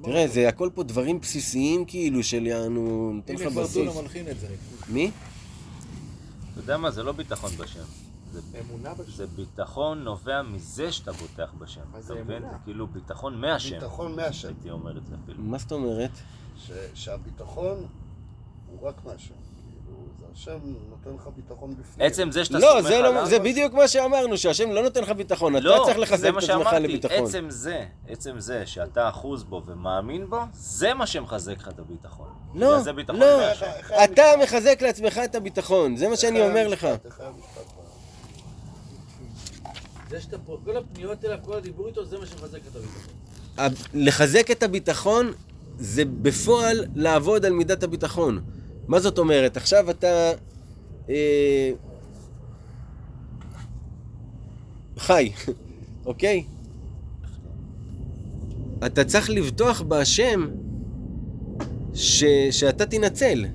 תראה, 0.01 0.27
זה 0.27 0.49
הכל 0.49 0.69
פה 0.73 0.83
דברים 0.83 1.19
בסיסיים 1.19 1.85
כאילו 1.85 2.23
של 2.23 2.45
יענו, 2.47 3.11
נותן 3.13 3.35
לך 3.35 3.41
בסיס. 3.41 3.73
דולה 3.73 4.01
מלחין 4.01 4.27
את 4.27 4.39
זה. 4.39 4.47
מי? 4.89 5.11
אתה 6.51 6.59
יודע 6.59 6.77
מה? 6.77 6.91
זה 6.91 7.03
לא 7.03 7.11
ביטחון 7.11 7.51
בשם. 7.51 8.06
זה 8.41 8.59
אמונה 8.69 8.93
בשם. 8.93 9.11
זה 9.11 9.27
ביטחון 9.27 10.03
נובע 10.03 10.41
מזה 10.41 10.91
שאתה 10.91 11.11
בוטח 11.11 11.53
בשם. 11.59 11.81
אתה 11.91 12.01
זה 12.01 12.13
מבין? 12.15 12.37
אמונה. 12.37 12.51
זה 12.51 12.63
כאילו 12.63 12.87
ביטחון 12.87 13.41
מהשם. 13.41 13.75
ביטחון 13.79 14.15
מהשם. 14.15 14.47
הייתי 14.47 14.69
אומר 14.69 14.97
את 14.97 15.05
זה 15.05 15.15
אפילו. 15.23 15.43
מה 15.43 15.57
זאת 15.57 15.71
אומרת? 15.71 16.11
ש- 16.57 16.71
שהביטחון 16.93 17.85
הוא 18.71 18.87
רק 18.87 18.95
מהשם. 19.05 19.33
כאילו, 19.87 19.97
זה 20.19 20.25
השם 20.33 20.59
נותן 20.89 21.09
לך 21.15 21.29
ביטחון 21.35 21.75
בפנים. 21.75 22.07
עצם 22.07 22.31
זה 22.31 22.45
שאתה 22.45 22.57
לא, 22.57 22.67
סומך 22.73 22.81
זה, 22.87 22.99
לא, 23.01 23.07
עליו... 23.07 23.25
זה 23.25 23.39
בדיוק 23.39 23.73
מה 23.73 23.87
שאמרנו, 23.87 24.37
שהשם 24.37 24.71
לא 24.71 24.83
נותן 24.83 25.01
לך 25.01 25.09
ביטחון, 25.09 25.55
אתה 25.55 25.63
לא, 25.65 25.81
צריך 25.85 25.99
לחזק 25.99 26.17
זה 26.17 26.29
את 26.29 26.33
מה 26.33 26.39
עצמך 26.39 26.51
שאמרתי. 26.51 26.79
לביטחון. 26.79 27.25
עצם 27.25 27.45
זה, 27.49 27.85
עצם 28.07 28.39
זה 28.39 28.65
שאתה 28.65 29.09
אחוז 29.09 29.43
בו 29.43 29.61
ומאמין 29.65 30.29
בו, 30.29 30.39
זה 30.53 30.93
מה 30.93 31.07
שמחזק 31.07 31.57
לך 31.57 31.67
את 31.67 31.79
הביטחון. 31.79 32.27
לא, 32.55 32.79
זה 32.79 32.91
לא, 32.93 33.23
אתה 34.03 34.23
מחזק 34.43 34.81
לעצמך 34.81 35.19
את 35.25 35.35
הביטחון, 35.35 35.95
זה 35.97 36.07
מה 36.09 36.15
שאני 36.15 36.47
אומר 36.47 36.67
לך. 36.67 36.87
כל 40.65 40.77
הפניות 40.77 41.25
אליו, 41.25 41.37
כל 41.45 41.57
הדיבור 41.57 41.87
איתו, 41.87 42.05
זה 42.05 42.17
מה 42.17 42.25
שמחזק 42.25 42.59
את 42.71 42.75
הביטחון. 42.75 43.13
ה- 43.57 43.67
לחזק 43.93 44.51
את 44.51 44.63
הביטחון 44.63 45.31
זה 45.79 46.05
בפועל 46.05 46.85
לעבוד 46.95 47.45
על 47.45 47.53
מידת 47.53 47.83
הביטחון. 47.83 48.41
מה 48.87 48.99
זאת 48.99 49.17
אומרת? 49.17 49.57
עכשיו 49.57 49.89
אתה 49.89 50.31
אה, 51.09 51.71
חי, 54.97 55.31
אוקיי? 56.05 56.43
אתה 58.85 59.03
צריך 59.03 59.29
לבטוח 59.29 59.81
בהשם 59.81 60.47
ש, 61.93 62.23
שאתה 62.51 62.85
תנצל. 62.85 63.45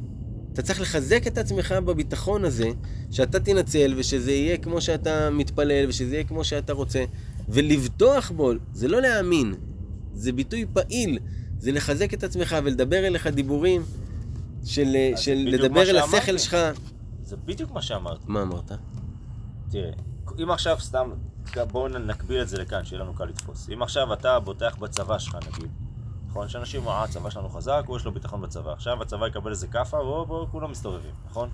אתה 0.53 0.63
צריך 0.63 0.81
לחזק 0.81 1.27
את 1.27 1.39
עצמך 1.39 1.73
בביטחון 1.73 2.45
הזה, 2.45 2.69
שאתה 3.13 3.41
תנצל 3.41 3.95
ושזה 3.97 4.33
יהיה 4.33 4.59
כמו 4.59 4.81
שאתה 4.81 5.31
מתפלל 5.31 5.89
ושזה 5.89 6.15
יהיה 6.15 6.25
כמו 6.25 6.45
שאתה 6.45 6.73
רוצה, 6.73 7.05
ולבטוח 7.49 8.31
בו, 8.31 8.53
זה 8.73 8.89
לא 8.89 9.01
להאמין, 9.01 9.55
זה 10.15 10.33
ביטוי 10.33 10.67
פעיל, 10.73 11.19
זה 11.59 11.73
לחזק 11.73 12.15
את 12.15 12.25
עצמך 12.25 12.57
ולדבר 12.65 13.07
אליך 13.07 13.27
דיבורים 13.27 13.83
של, 14.65 14.97
אז 15.15 15.21
של 15.21 15.45
לדבר 15.47 15.91
אל. 15.91 15.99
השכל 15.99 16.39
שלך. 16.39 16.57
זה 17.23 17.37
בדיוק 17.37 17.71
מה 17.71 17.83
שאמרתי. 17.83 18.25
מה 18.27 18.43
אמרת? 18.43 18.73
תראה, 19.71 19.91
אם 20.43 20.51
עכשיו 20.51 20.81
סתם, 20.81 21.11
בואו 21.73 21.89
נקביל 21.89 22.43
את 22.43 22.49
זה 22.49 22.59
לכאן, 22.59 22.85
שיהיה 22.85 23.03
לנו 23.03 23.15
קל 23.15 23.25
לתפוס. 23.25 23.69
אם 23.73 23.83
עכשיו 23.83 24.13
אתה 24.13 24.41
בוטח 24.41 24.77
בצבא 24.77 25.19
שלך 25.19 25.39
נגיד, 25.53 25.71
נכון? 26.29 26.49
שאנשים 26.49 26.89
אה, 26.89 27.05
הצבא 27.05 27.31
שלנו 27.31 27.49
חזק, 27.49 27.83
הוא 27.87 27.97
יש 27.97 28.05
לו 28.05 28.13
ביטחון 28.13 28.41
בצבא. 28.41 28.73
עכשיו 28.73 29.03
הצבא 29.03 29.27
יקבל 29.27 29.51
איזה 29.51 29.67
כאפה, 29.67 29.97
בואו, 29.97 30.27
בואו, 30.27 30.47
כולם 30.51 30.71
מסתובבים, 30.71 31.15
נכון? 31.31 31.49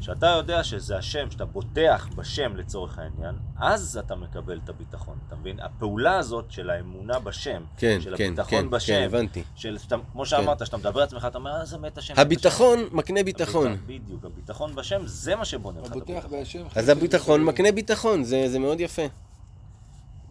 כשאתה 0.00 0.26
יודע 0.26 0.64
שזה 0.64 0.98
השם, 0.98 1.30
שאתה 1.30 1.44
בוטח 1.44 2.08
בשם 2.16 2.56
לצורך 2.56 2.98
העניין, 2.98 3.34
אז 3.56 3.98
אתה 4.06 4.14
מקבל 4.16 4.60
את 4.64 4.68
הביטחון, 4.68 5.18
אתה 5.28 5.36
מבין? 5.36 5.60
הפעולה 5.60 6.16
הזאת 6.18 6.50
של 6.50 6.70
האמונה 6.70 7.18
בשם, 7.18 7.62
כן, 7.76 7.98
של 8.00 8.16
כן, 8.16 8.24
הביטחון 8.24 8.48
כן, 8.62 8.70
בשם, 8.70 8.92
כן, 8.92 9.02
הבנתי. 9.06 9.42
של, 9.54 9.78
שאתה, 9.78 9.96
כמו 10.12 10.26
שאמרת, 10.26 10.66
שאתה 10.66 10.76
מדבר 10.76 11.00
לעצמך, 11.00 11.24
אתה 11.24 11.38
אומר, 11.38 11.50
אה, 11.60 11.64
זה 11.64 11.78
מת 11.78 11.98
השם. 11.98 12.14
מת 12.14 12.18
הביטחון 12.18 12.78
השם." 12.78 12.96
מקנה 12.96 13.22
ביטחון. 13.22 13.72
הביט- 13.72 14.02
בדיוק, 14.04 14.24
הביטחון 14.24 14.74
בשם, 14.74 15.00
זה 15.06 15.36
מה 15.36 15.44
שבונה 15.44 15.80
לך 15.80 15.86
את 15.86 15.92
הביטחון. 15.96 16.30
בהשם. 16.30 16.66
אז 16.74 16.88
הביטחון 16.88 17.44
מקנה 17.44 17.72
ביטחון, 17.72 18.24
זה, 18.24 18.48
זה 18.48 18.58
מאוד 18.58 18.80
יפה. 18.80 19.02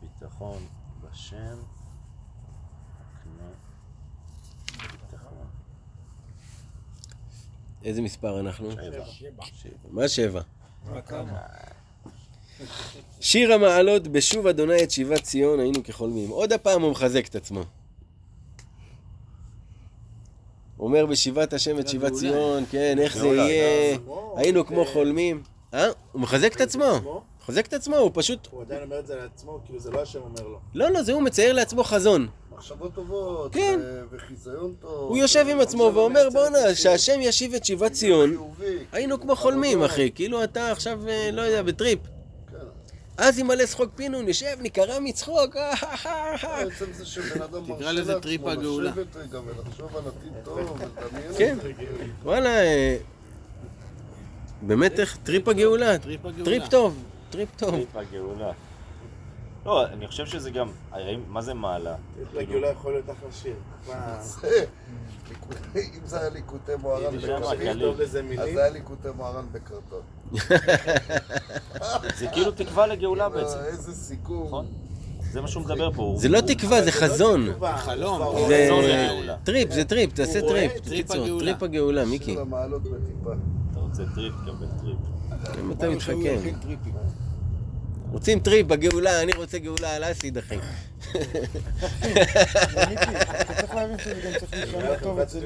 ביטחון 0.01 0.57
בשם. 1.11 1.35
מקנה 3.19 3.43
ביטחון. 4.91 5.47
איזה 7.85 8.01
מספר 8.01 8.39
אנחנו? 8.39 8.71
שבע. 8.71 9.03
מה 9.89 10.07
שבע? 10.07 10.41
שיר 13.19 13.53
המעלות 13.53 14.07
בשוב 14.07 14.47
אדוני 14.47 14.83
את 14.83 14.91
שיבת 14.91 15.23
ציון 15.23 15.59
היינו 15.59 15.83
כחולמים. 15.83 16.29
עוד 16.29 16.53
הפעם 16.53 16.81
הוא 16.81 16.91
מחזק 16.91 17.27
את 17.27 17.35
עצמו. 17.35 17.63
אומר 20.79 21.05
בשיבת 21.05 21.53
השם 21.53 21.79
את 21.79 21.87
שיבת 21.87 22.13
ציון, 22.13 22.63
כן, 22.71 22.97
איך 22.99 23.17
זה 23.17 23.27
יהיה, 23.27 23.97
היינו 24.35 24.65
כמו 24.65 24.85
חולמים. 24.85 25.43
אה? 25.73 25.87
הוא 26.11 26.21
מחזק 26.21 26.55
את 26.55 26.61
עצמו. 26.61 27.23
מחזק 27.49 27.67
את 27.67 27.73
עצמו, 27.73 27.95
הוא 27.95 28.11
פשוט... 28.13 28.47
הוא 28.51 28.61
עדיין 28.61 28.83
אומר 28.83 28.99
את 28.99 29.07
זה 29.07 29.15
לעצמו, 29.15 29.59
כאילו 29.65 29.79
זה 29.79 29.91
לא 29.91 30.01
השם 30.01 30.19
אומר 30.19 30.47
לו. 30.47 30.59
לא, 30.75 30.89
לא, 30.89 31.03
זה 31.03 31.13
הוא 31.13 31.21
מצייר 31.21 31.53
לעצמו 31.53 31.83
חזון. 31.83 32.27
מחשבות 32.51 32.93
טובות, 32.93 33.53
כן. 33.53 33.79
וחיזיון 34.11 34.73
טוב. 34.81 35.09
הוא 35.09 35.17
יושב 35.17 35.45
עם 35.49 35.59
עצמו 35.59 35.91
ואומר, 35.93 36.29
בואנה, 36.29 36.75
שהשם 36.75 37.19
ישיב 37.21 37.53
את 37.53 37.65
שיבת 37.65 37.91
ציון, 37.91 38.37
היינו 38.91 39.21
כמו 39.21 39.35
חולמים, 39.35 39.83
אחי. 39.83 40.11
כאילו 40.15 40.43
אתה 40.43 40.71
עכשיו, 40.71 41.07
אה, 41.07 41.29
לא 41.31 41.41
יודע, 41.41 41.61
בטריפ. 41.61 41.99
כן. 42.51 42.57
אז 43.17 43.39
ימלא 43.39 43.65
שחוק 43.65 43.89
פינו, 43.95 44.21
נשב, 44.21 44.55
נקרע 44.61 44.99
מצחוק. 44.99 45.55
אה, 45.55 46.61
עצם 46.61 46.85
זה 46.97 47.05
שבן 47.05 47.41
אדם 47.41 47.75
תקרא 47.75 47.91
לזה 47.91 48.19
טריפ 48.19 48.45
הגאולה. 48.45 48.91
כן. 51.37 51.57
וואלה, 52.23 52.49
אה, 52.49 52.97
באמת 54.61 54.99
איך, 54.99 55.17
טריפ 55.23 55.47
הגאולה. 55.47 55.97
טריפ 55.97 56.25
הגאולה. 56.25 56.45
טריפ 56.45 56.67
טוב, 56.67 57.03
טריפ 57.29 57.49
טוב. 57.57 57.69
טריפ 57.69 57.95
הגאולה. 57.95 58.51
לא, 59.65 59.85
אני 59.87 60.07
חושב 60.07 60.25
שזה 60.25 60.51
גם, 60.51 60.67
הרי 60.91 61.19
מה 61.27 61.41
זה 61.41 61.53
מעלה? 61.53 61.95
טריפ 62.33 62.49
הגאולה 62.49 62.67
יכול 62.67 62.91
להיות 62.91 63.09
אחלה 63.09 63.31
שיר. 63.31 63.55
מה, 63.87 64.19
אם 65.75 66.05
זה 66.05 66.19
היה 66.19 66.29
ליקוטי 66.29 66.71
מוהר"ן 66.81 67.17
בקרטון, 67.17 67.43
אז 68.39 68.49
זה 68.53 68.63
היה 68.63 68.69
ליקוטי 68.69 69.07
מוהר"ן 69.15 69.45
בקרטון. 69.51 70.01
זה 72.17 72.27
כאילו 72.33 72.51
תקווה 72.51 72.87
לגאולה 72.87 73.23
אה, 73.23 73.29
בעצם, 73.29 73.57
איזה 73.65 73.95
סיכום. 73.95 74.47
נכון? 74.47 74.65
זה 75.31 75.41
מה 75.41 75.47
שהוא 75.47 75.63
מדבר 75.63 75.91
פה. 75.91 76.15
זה 76.17 76.29
לא 76.29 76.41
תקווה, 76.41 76.81
זה 76.83 76.91
חזון. 76.91 77.51
תקווה, 77.51 77.77
חלום. 77.77 78.21
זה 78.47 78.67
חזון. 78.67 79.35
טריפ, 79.43 79.71
זה 79.71 79.85
טריפ, 79.85 80.13
תעשה 80.13 80.41
טריפ. 80.41 80.71
הגאולה. 81.11 81.39
טריפ 81.39 81.63
הגאולה, 81.63 82.05
מיקי. 82.05 82.33
אתה 82.33 83.79
רוצה 83.79 84.03
טריפ, 84.15 84.33
קבל 84.45 84.67
טריפ. 84.81 84.97
אם 85.59 85.71
אתה 85.71 85.89
מתחכם. 85.89 86.39
רוצים 88.11 88.39
טריפ 88.39 88.67
בגאולה, 88.67 89.21
אני 89.21 89.31
רוצה 89.33 89.59
גאולה 89.59 89.95
על 89.95 90.03
אסיד, 90.11 90.37
אחי. 90.37 90.55
אתה 93.41 93.53
צריך 93.53 93.75
להבין 93.75 93.97
שזה 93.99 94.21
גם 94.21 94.31
צריך 94.39 94.53
להישמע 94.53 94.95
טוב 94.95 95.19
אצל 95.19 95.39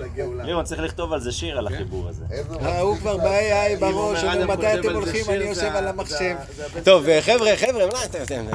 לגאולה. 0.00 0.44
לירון 0.44 0.64
צריך 0.64 0.80
לכתוב 0.80 1.12
על 1.12 1.20
זה 1.20 1.32
שיר, 1.32 1.58
על 1.58 1.66
החיבור 1.66 2.08
הזה. 2.08 2.24
אה, 2.62 2.80
הוא 2.80 2.96
כבר 2.96 3.16
ב-AI 3.16 3.80
בראש, 3.80 4.24
אומר 4.24 4.46
מתי 4.46 4.74
אתם 4.74 4.94
הולכים, 4.94 5.24
אני 5.28 5.44
יושב 5.44 5.70
על 5.74 5.86
המחשב. 5.86 6.36
טוב, 6.84 7.08
אה, 7.08 7.22
חבר'ה, 7.22 7.56
חבר'ה, 7.56 7.86
מה 7.86 8.04
אתם 8.04 8.20
עושים? 8.20 8.50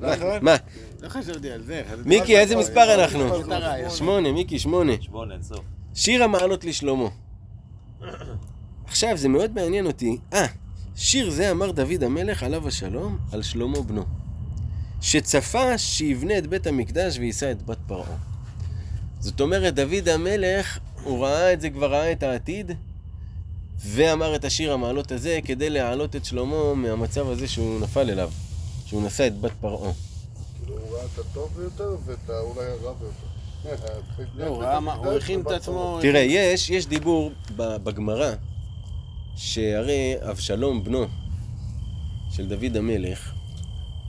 מה? 0.00 0.38
מה? 0.40 0.56
לא 1.02 1.08
חשבתי 1.08 1.50
על 1.50 1.62
זה. 1.62 1.82
מיקי, 2.04 2.38
איזה 2.38 2.56
מספר 2.56 2.94
אנחנו? 2.94 3.28
שמונה, 3.88 4.32
מיקי, 4.32 4.58
שמונה. 4.58 4.92
חשבון 4.98 5.32
אין 5.32 5.42
סוף. 5.42 5.60
שיר 5.94 6.24
המעלות 6.24 6.64
לשלמה. 6.64 7.08
עכשיו, 8.88 9.16
זה 9.16 9.28
מאוד 9.28 9.54
מעניין 9.54 9.86
אותי. 9.86 10.18
אה, 10.32 10.46
שיר 10.96 11.30
זה 11.30 11.50
אמר 11.50 11.70
דוד 11.70 12.02
המלך 12.02 12.42
עליו 12.42 12.68
השלום 12.68 13.18
על 13.32 13.42
שלמה 13.42 13.80
בנו. 13.80 14.04
שצפה 15.00 15.78
שיבנה 15.78 16.38
את 16.38 16.46
בית 16.46 16.66
המקדש 16.66 17.18
ויישא 17.18 17.50
את 17.50 17.66
בת 17.66 17.78
פרעה. 17.86 18.16
זאת 19.20 19.40
אומרת, 19.40 19.74
דוד 19.74 20.08
המלך, 20.08 20.78
הוא 21.04 21.24
ראה 21.24 21.52
את 21.52 21.60
זה, 21.60 21.70
כבר 21.70 21.92
ראה 21.92 22.12
את 22.12 22.22
העתיד, 22.22 22.72
ואמר 23.84 24.36
את 24.36 24.44
השיר 24.44 24.72
המעלות 24.72 25.12
הזה 25.12 25.38
כדי 25.44 25.70
להעלות 25.70 26.16
את 26.16 26.24
שלמה 26.24 26.74
מהמצב 26.74 27.28
הזה 27.28 27.48
שהוא 27.48 27.80
נפל 27.80 28.10
אליו, 28.10 28.30
שהוא 28.86 29.02
נשא 29.06 29.26
את 29.26 29.40
בת 29.40 29.52
פרעה. 29.60 29.92
כאילו 30.58 30.78
הוא 30.78 30.96
ראה 30.96 31.04
את 31.14 31.18
הטוב 31.18 31.50
ביותר 31.56 31.96
ואת 32.06 32.30
האולי 32.30 32.66
הרע 32.66 32.92
ביותר. 32.92 33.28
לא, 34.34 34.46
הוא 34.94 35.12
הכין 35.12 35.40
את 35.40 35.46
עצמו... 35.50 35.98
תראה, 36.02 36.20
יש, 36.20 36.70
יש 36.70 36.86
דיבור 36.86 37.32
ב- 37.56 37.76
בגמרא, 37.76 38.32
שהרי 39.38 40.14
אבשלום 40.30 40.84
בנו 40.84 41.06
של 42.30 42.48
דוד 42.48 42.76
המלך, 42.76 43.32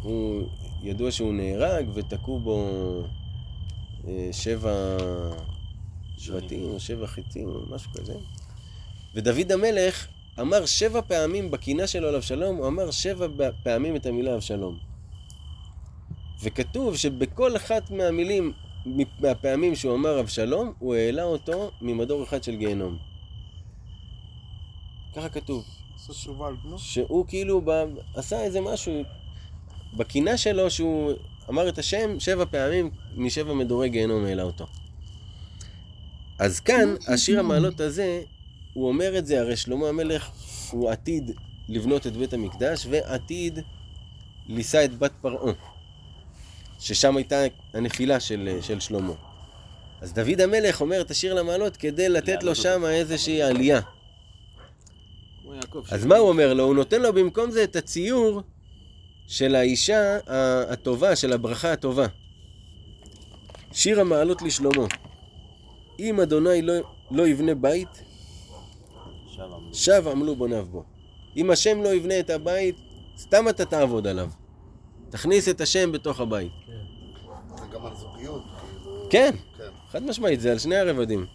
הוא 0.01 0.43
ידוע 0.83 1.11
שהוא 1.11 1.33
נהרג 1.33 1.85
ותקעו 1.93 2.39
בו 2.39 2.69
אה, 4.07 4.29
שבע 4.31 4.97
שבטים 6.17 6.63
או 6.63 6.79
שבע 6.79 7.07
חיטים 7.07 7.49
או 7.49 7.61
משהו 7.69 7.91
כזה. 7.91 8.13
ודוד 9.15 9.51
המלך 9.51 10.07
אמר 10.39 10.65
שבע 10.65 11.01
פעמים 11.01 11.51
בקינה 11.51 11.87
שלו 11.87 12.07
על 12.07 12.15
אבשלום, 12.15 12.55
הוא 12.55 12.67
אמר 12.67 12.91
שבע 12.91 13.27
פעמים 13.63 13.95
את 13.95 14.05
המילה 14.05 14.35
אבשלום. 14.35 14.77
וכתוב 16.43 16.97
שבכל 16.97 17.55
אחת 17.55 17.91
מהמילים, 17.91 18.53
מהפעמים 19.19 19.75
שהוא 19.75 19.95
אמר 19.95 20.19
אבשלום, 20.19 20.73
הוא 20.79 20.95
העלה 20.95 21.23
אותו 21.23 21.71
ממדור 21.81 22.23
אחד 22.23 22.43
של 22.43 22.55
גיהנום. 22.55 23.08
ככה 25.15 25.29
כתוב. 25.29 25.65
על 26.47 26.55
בנו. 26.63 26.79
שהוא 26.79 27.25
כאילו 27.27 27.61
ב... 27.65 27.71
עשה 28.15 28.41
איזה 28.41 28.61
משהו 28.61 29.03
בקינה 29.93 30.37
שלו 30.37 30.71
שהוא 30.71 31.13
אמר 31.49 31.69
את 31.69 31.77
השם 31.77 32.19
שבע 32.19 32.45
פעמים 32.45 32.89
משבע 33.15 33.53
מדורי 33.53 33.89
גיהנום 33.89 34.25
העלה 34.25 34.43
אותו. 34.43 34.67
אז 36.39 36.59
כאן, 36.59 36.95
השיר 37.07 37.39
המעלות 37.39 37.79
הזה, 37.79 38.21
הוא 38.73 38.87
אומר 38.87 39.17
את 39.17 39.25
זה, 39.25 39.39
הרי 39.39 39.55
שלמה 39.55 39.89
המלך 39.89 40.29
הוא 40.71 40.89
עתיד 40.89 41.31
לבנות 41.69 42.07
את 42.07 42.17
בית 42.17 42.33
המקדש 42.33 42.87
ועתיד 42.89 43.59
לישא 44.47 44.85
את 44.85 44.97
בת 44.97 45.11
פרעה, 45.21 45.53
ששם 46.79 47.17
הייתה 47.17 47.35
הנפילה 47.73 48.19
של, 48.19 48.57
של 48.61 48.79
שלמה. 48.79 49.13
אז 50.01 50.13
דוד 50.13 50.41
המלך 50.41 50.81
אומר 50.81 51.01
את 51.01 51.11
השיר 51.11 51.33
למעלות 51.33 51.77
כדי 51.77 52.09
לתת 52.09 52.43
לו 52.43 52.55
שם 52.55 52.85
איזושהי 52.85 53.41
עלייה. 53.41 53.81
אז 55.91 56.05
מה 56.05 56.17
הוא 56.17 56.29
אומר 56.29 56.53
לו? 56.53 56.63
הוא 56.63 56.75
נותן 56.75 57.01
לו 57.01 57.13
במקום 57.13 57.51
זה 57.51 57.63
את 57.63 57.75
הציור 57.75 58.41
של 59.27 59.55
האישה 59.55 60.17
ה- 60.27 60.73
הטובה, 60.73 61.15
של 61.15 61.33
הברכה 61.33 61.71
הטובה. 61.71 62.07
שיר 63.71 63.99
המעלות 64.01 64.41
לשלמה. 64.41 64.85
אם 65.99 66.19
אדוני 66.21 66.61
לא, 66.61 66.73
לא 67.11 67.27
יבנה 67.27 67.55
בית. 67.55 67.87
שב 69.73 70.03
עמלו 70.11 70.35
בוניו 70.35 70.65
בו. 70.65 70.83
אם 71.37 71.51
השם 71.51 71.83
לא 71.83 71.89
יבנה 71.89 72.19
את 72.19 72.29
הבית, 72.29 72.75
סתם 73.17 73.49
אתה 73.49 73.65
תעבוד 73.65 74.07
עליו. 74.07 74.29
תכניס 75.09 75.49
את 75.49 75.61
השם 75.61 75.91
בתוך 75.91 76.19
הבית. 76.19 76.51
זה 76.67 77.63
גם 77.73 77.85
על 77.85 77.95
זוגיות, 77.95 78.43
כאילו... 78.83 79.07
כן, 79.09 79.31
כן. 79.57 79.63
חד 79.91 80.03
משמעית, 80.03 80.39
זה 80.41 80.51
על 80.51 80.59
שני 80.59 80.75
הרבדים. 80.75 81.25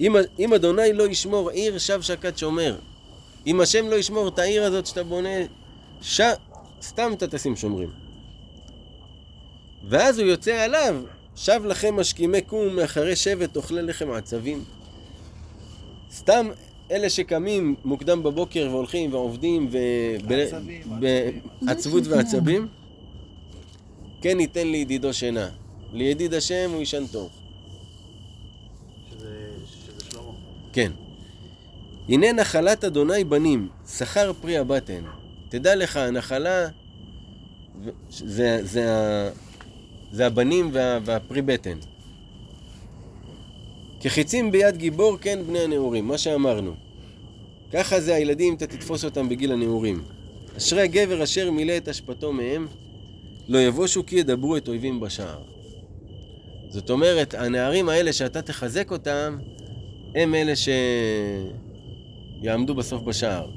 אם, 0.00 0.14
אם 0.38 0.54
אדוני 0.54 0.92
לא 0.92 1.08
ישמור 1.08 1.50
עיר, 1.50 1.78
שב 1.78 2.00
שקד 2.02 2.38
שומר. 2.38 2.78
אם 3.46 3.60
השם 3.60 3.88
לא 3.88 3.94
ישמור 3.94 4.28
את 4.28 4.38
העיר 4.38 4.64
הזאת 4.64 4.86
שאתה 4.86 5.04
בונה, 5.04 5.38
ש... 6.02 6.20
סתם 6.82 7.12
אתה 7.12 7.26
תשים 7.28 7.56
שומרים. 7.56 7.90
ואז 9.88 10.18
הוא 10.18 10.28
יוצא 10.28 10.52
עליו, 10.52 11.02
שב 11.36 11.62
לכם 11.64 11.96
משכימי 11.96 12.42
קום 12.42 12.76
מאחרי 12.76 13.16
שבט 13.16 13.56
אוכלי 13.56 13.82
לחם 13.82 14.10
עצבים. 14.10 14.64
סתם 16.12 16.48
אלה 16.90 17.10
שקמים 17.10 17.74
מוקדם 17.84 18.22
בבוקר 18.22 18.68
והולכים 18.70 19.12
ועובדים 19.14 19.66
עצבים, 19.66 20.82
בעצבות 21.62 22.06
ועצבים, 22.06 22.68
כן 24.20 24.40
ייתן 24.40 24.68
לידידו 24.68 25.12
שינה. 25.14 25.48
לידיד 25.92 26.34
השם 26.34 26.70
הוא 26.70 26.80
יישן 26.80 27.06
טוב. 27.06 27.30
שזה 29.10 29.50
שזה 29.66 30.10
שלמה. 30.10 30.32
כן. 30.72 30.92
הנה 32.10 32.32
נחלת 32.32 32.84
אדוני 32.84 33.24
בנים, 33.24 33.68
שכר 33.88 34.32
פרי 34.32 34.58
הבטן. 34.58 35.02
תדע 35.48 35.76
לך, 35.76 35.96
הנחלה 35.96 36.68
זה, 38.10 38.60
זה, 38.62 38.84
זה 40.12 40.26
הבנים 40.26 40.70
וה, 40.72 40.98
והפרי 41.04 41.42
בטן. 41.42 41.78
כחיצים 44.00 44.50
ביד 44.50 44.76
גיבור, 44.76 45.18
כן 45.20 45.38
בני 45.46 45.58
הנעורים, 45.58 46.08
מה 46.08 46.18
שאמרנו. 46.18 46.74
ככה 47.72 48.00
זה 48.00 48.14
הילדים, 48.14 48.54
אתה 48.54 48.66
תתפוס 48.66 49.04
אותם 49.04 49.28
בגיל 49.28 49.52
הנעורים. 49.52 50.02
אשרי 50.56 50.80
הגבר 50.80 51.22
אשר 51.22 51.50
מילא 51.50 51.76
את 51.76 51.88
אשפתו 51.88 52.32
מהם, 52.32 52.66
לא 53.48 53.58
יבושו 53.58 54.06
כי 54.06 54.16
ידברו 54.16 54.56
את 54.56 54.68
אויבים 54.68 55.00
בשער. 55.00 55.42
זאת 56.68 56.90
אומרת, 56.90 57.34
הנערים 57.34 57.88
האלה 57.88 58.12
שאתה 58.12 58.42
תחזק 58.42 58.90
אותם, 58.90 59.38
הם 60.14 60.34
אלה 60.34 60.56
שיעמדו 62.42 62.74
בסוף 62.74 63.02
בשער. 63.02 63.50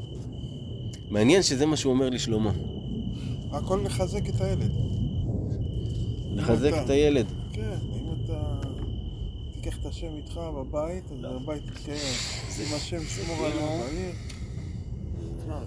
מעניין 1.10 1.44
שזה 1.44 1.66
מה 1.66 1.78
שהוא 1.78 1.94
אומר 1.94 2.10
לשלמה. 2.10 2.52
הכל 3.52 3.82
לחזק 3.86 4.30
את 4.30 4.42
הילד. 4.42 4.72
לחזק 6.36 6.72
את 6.86 6.90
הילד. 6.90 7.26
כן, 7.54 7.78
אם 7.96 8.06
אתה 8.26 8.60
תיקח 9.54 9.78
את 9.78 9.86
השם 9.86 10.16
איתך 10.18 10.40
בבית, 10.58 11.04
אז 11.12 11.18
הבית 11.24 11.64
יתקיים. 11.68 11.98
אם 12.60 12.76
השם 12.76 12.98
ישמור 13.02 13.46
עליו 13.46 13.68
בעיר. 13.68 14.12
נכון. 15.48 15.64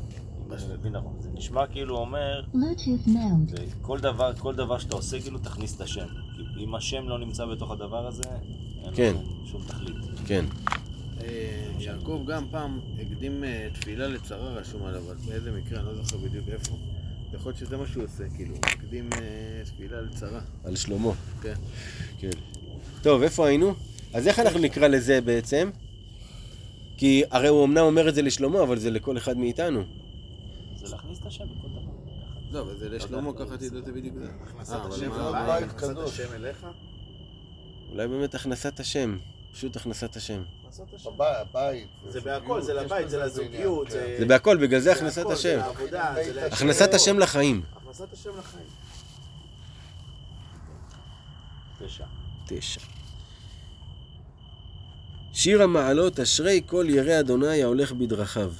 זה 1.21 1.29
נשמע 1.35 1.67
כאילו 1.67 1.97
אומר. 1.99 2.43
כל 3.83 3.99
דבר, 4.01 4.33
כל 4.39 4.55
דבר 4.55 4.79
שאתה 4.79 4.95
עושה, 4.95 5.21
כאילו 5.21 5.39
תכניס 5.39 5.77
את 5.77 5.81
השם. 5.81 6.07
אם 6.59 6.75
השם 6.75 7.09
לא 7.09 7.19
נמצא 7.19 7.47
בתוך 7.47 7.71
הדבר 7.71 8.07
הזה, 8.07 8.23
אין 8.85 8.95
כן. 8.95 9.13
לו 9.15 9.47
שום 9.47 9.63
תכלית. 9.67 9.97
כן. 10.27 10.45
אה, 11.29 11.73
יעקב 11.79 12.23
גם 12.27 12.47
פעם 12.51 12.81
הקדים 13.01 13.45
אה, 13.45 13.69
תפילה 13.75 14.07
לצרה 14.07 14.53
רשום 14.55 14.87
עליו, 14.87 15.03
אבל 15.07 15.15
באיזה 15.15 15.53
מקרה, 15.53 15.81
אני 15.81 15.87
לא 15.87 15.95
זוכר 15.95 16.17
בדיוק 16.17 16.49
איפה. 16.49 16.77
יכול 17.33 17.51
להיות 17.51 17.59
שזה 17.59 17.77
מה 17.77 17.87
שהוא 17.87 18.05
עושה, 18.05 18.25
כאילו, 18.37 18.55
הוא 18.55 18.65
הקדים 18.67 19.09
אה, 19.13 19.63
תפילה 19.65 20.01
לצרה. 20.01 20.41
על 20.65 20.77
שלמה. 20.77 21.13
כן. 21.43 21.55
כן. 22.19 22.31
טוב, 23.03 23.23
איפה 23.23 23.47
היינו? 23.47 23.75
אז 24.15 24.29
איך 24.29 24.39
אנחנו 24.39 24.61
נקרא 24.61 24.89
לזה 24.89 25.21
בעצם? 25.21 25.71
כי 26.97 27.23
הרי 27.31 27.49
הוא 27.49 27.65
אמנם 27.65 27.79
אומר 27.85 28.09
את 28.09 28.15
זה 28.15 28.23
לשלמה, 28.23 28.63
אבל 28.63 28.79
זה 28.79 28.91
לכל 28.91 29.17
אחד 29.19 29.37
מאיתנו. 29.37 29.83
זה 30.77 30.89
להכניס 30.89 31.19
את 31.19 31.27
השם 31.27 31.45
בכל 31.45 31.69
דבר. 31.69 31.81
לא, 32.51 32.61
אבל 32.61 32.77
זה 32.79 32.89
לשלמה, 32.89 33.33
ככה 33.33 33.57
תדע 33.57 33.81
זה 33.81 33.93
בדיוק 33.93 34.15
זה. 34.15 34.27
הכנסת 34.43 34.77
קדוש. 35.77 36.21
השם 36.21 36.33
אליך. 36.35 36.67
אולי 37.91 38.09
באמת 38.09 38.35
הכנסת 38.35 38.81
השם. 38.81 39.17
פשוט 39.57 39.77
הכנסת 39.77 40.17
השם. 40.17 40.43
בבית, 41.07 41.37
הבית. 41.41 41.87
זה 42.09 42.21
בהכל, 42.21 42.63
זה 42.63 42.75
לבית, 42.75 43.11
זה 43.11 43.19
לזוגיות, 43.19 43.93
עניין, 43.93 44.19
זה... 44.19 44.27
בהכל, 44.27 44.57
בגלל 44.57 44.81
זה 44.81 44.93
הכנסת 44.93 45.27
השם. 45.31 45.61
הכנסת 46.53 46.95
השם 46.95 47.19
לחיים. 47.19 47.63
הכנסת 47.77 48.13
השם 48.13 48.31
לחיים. 48.39 48.67
תשע. 51.79 52.05
תשע. 52.47 52.81
שיר 55.33 55.63
המעלות, 55.63 56.21
אשרי 56.21 56.61
כל 56.67 56.87
ירא 56.89 57.21
אדוני 57.21 57.63
ההולך 57.63 57.93
בדרכיו. 57.93 58.53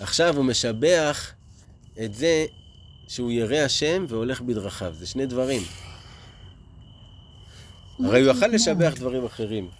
עכשיו 0.00 0.36
הוא 0.36 0.44
משבח 0.44 1.32
את 2.04 2.14
זה 2.14 2.46
שהוא 3.08 3.30
ירא 3.30 3.56
השם 3.56 4.04
והולך 4.08 4.40
בדרכיו. 4.40 4.94
זה 4.98 5.06
שני 5.06 5.26
דברים. 5.26 5.62
הרי 8.04 8.20
הוא 8.20 8.30
יכל 8.30 8.46
לשבח 8.46 8.94
דברים 8.96 9.24
אחרים. 9.24 9.79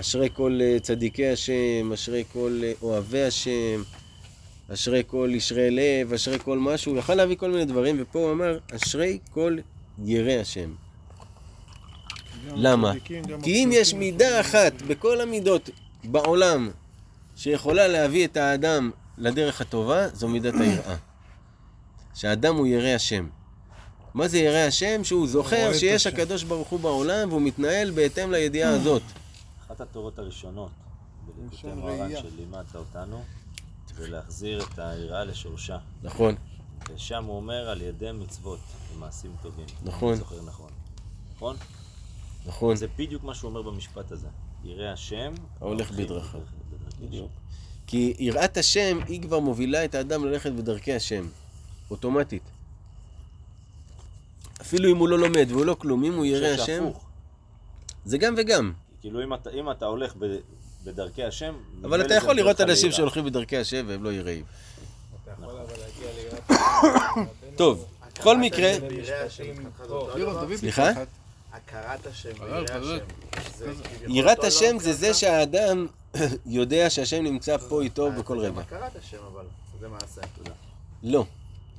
אשרי 0.00 0.28
כל 0.34 0.58
אה, 0.62 0.80
צדיקי 0.80 1.28
השם, 1.28 1.92
אשרי 1.94 2.24
כל 2.32 2.60
אה, 2.64 2.72
אוהבי 2.82 3.22
השם, 3.22 3.82
אשרי 4.72 5.02
כל 5.06 5.30
ישרי 5.34 5.70
לב, 5.70 6.12
אשרי 6.12 6.38
כל 6.38 6.58
משהו. 6.58 6.92
הוא 6.92 6.98
יכל 6.98 7.14
להביא 7.14 7.36
כל 7.36 7.50
מיני 7.50 7.64
דברים, 7.64 7.96
ופה 8.00 8.18
הוא 8.18 8.32
אמר, 8.32 8.58
אשרי 8.76 9.18
כל 9.30 9.58
ירא 10.04 10.40
השם. 10.40 10.74
למה? 12.54 12.92
כי 13.42 13.64
אם 13.64 13.70
יש 13.72 13.94
מידה 13.94 14.40
אחת 14.40 14.82
בכל 14.82 15.20
המידות 15.20 15.70
בעולם 16.04 16.70
שיכולה 17.36 17.88
להביא 17.88 18.24
את 18.24 18.36
האדם 18.36 18.90
לדרך 19.18 19.60
הטובה, 19.60 20.08
זו 20.08 20.28
מידת 20.28 20.54
היראה. 20.60 20.96
שהאדם 22.14 22.56
הוא 22.56 22.66
ירא 22.66 22.88
השם. 22.88 23.28
מה 24.14 24.28
זה 24.28 24.38
ירא 24.38 24.58
השם? 24.58 25.04
שהוא 25.04 25.28
זוכר 25.28 25.72
שיש. 25.72 26.06
הקדוש 26.06 26.42
ברוך 26.42 26.68
הוא 26.68 26.80
בעולם 26.80 27.28
והוא 27.28 27.42
מתנהל 27.42 27.90
בהתאם 27.90 28.32
לידיעה 28.32 28.70
הזאת. 28.70 29.02
אחת 29.68 29.80
התורות 29.80 30.18
הראשונות 30.18 30.70
בליקוטי 31.26 31.66
מוהר"ן 31.66 32.00
ראייה. 32.00 32.20
שלימדת 32.20 32.76
אותנו, 32.76 33.24
זה 33.96 34.08
להחזיר 34.08 34.62
את 34.62 34.78
היראה 34.78 35.24
לשורשה. 35.24 35.78
נכון, 36.02 36.34
ושם 36.94 37.24
הוא 37.24 37.36
אומר 37.36 37.68
על 37.68 37.82
ידי 37.82 38.12
מצוות 38.12 38.58
ומעשים 38.94 39.36
טובים. 39.42 39.66
נכון. 39.82 40.08
אני 40.08 40.18
זוכר 40.18 40.42
נכון. 40.42 40.70
נכון? 41.36 41.56
נכון. 42.46 42.76
זה 42.76 42.86
בדיוק 42.96 43.24
מה 43.24 43.34
שהוא 43.34 43.48
אומר 43.48 43.62
במשפט 43.62 44.12
הזה. 44.12 44.28
ירא 44.64 44.92
השם, 44.92 45.34
ההולך 45.60 45.90
בדרכיו. 45.90 46.40
בדרכי 46.70 47.06
בדיוק. 47.06 47.30
כי 47.86 48.14
יראת 48.18 48.56
השם 48.56 48.98
היא 49.06 49.22
כבר 49.22 49.38
מובילה 49.38 49.84
את 49.84 49.94
האדם 49.94 50.24
ללכת 50.24 50.52
בדרכי 50.52 50.94
השם. 50.94 51.28
אוטומטית. 51.90 52.42
אפילו 54.60 54.92
אם 54.92 54.96
הוא 54.96 55.08
לא 55.08 55.18
לומד 55.18 55.46
והוא 55.50 55.64
לא 55.64 55.76
כלום, 55.78 56.04
אם 56.04 56.14
הוא 56.14 56.24
ירא 56.24 56.46
השם. 56.46 56.84
זה 58.04 58.18
גם 58.18 58.34
וגם. 58.38 58.72
כאילו 59.08 59.24
אם 59.24 59.34
אתה, 59.34 59.50
אם 59.50 59.70
אתה 59.70 59.86
הולך 59.86 60.14
ב, 60.18 60.36
בדרכי 60.84 61.24
השם... 61.24 61.54
אבל 61.84 62.06
אתה 62.06 62.14
יכול 62.14 62.36
לראות 62.36 62.60
אנשים. 62.60 62.92
שהולכים 62.92 63.24
בדרכי 63.24 63.56
השם 63.56 63.84
והם 63.88 64.04
לא 64.04 64.12
יראים. 64.12 64.44
טוב, 67.56 67.84
בכל 68.18 68.36
מקרה, 68.36 68.72
סליחה? 70.56 70.90
הכרת 71.52 72.06
השם, 72.06 72.30
יראת 74.08 74.44
השם 74.44 74.78
זה 74.78 74.92
זה? 74.92 75.14
שהאדם 75.14 75.86
יודע 76.46 76.90
שהשם 76.90 77.24
נמצא 77.24 77.56
פה 77.56 77.82
אה, 77.82 78.10
בכל 78.10 78.40
זה 78.40 78.46
רגע. 78.46 78.60
הכרת 78.60 78.96
השם, 78.96 79.18
אבל 79.32 79.44
זה 79.80 79.88
מעשה. 79.88 80.20
תודה. 80.36 80.52
לא. 81.02 81.24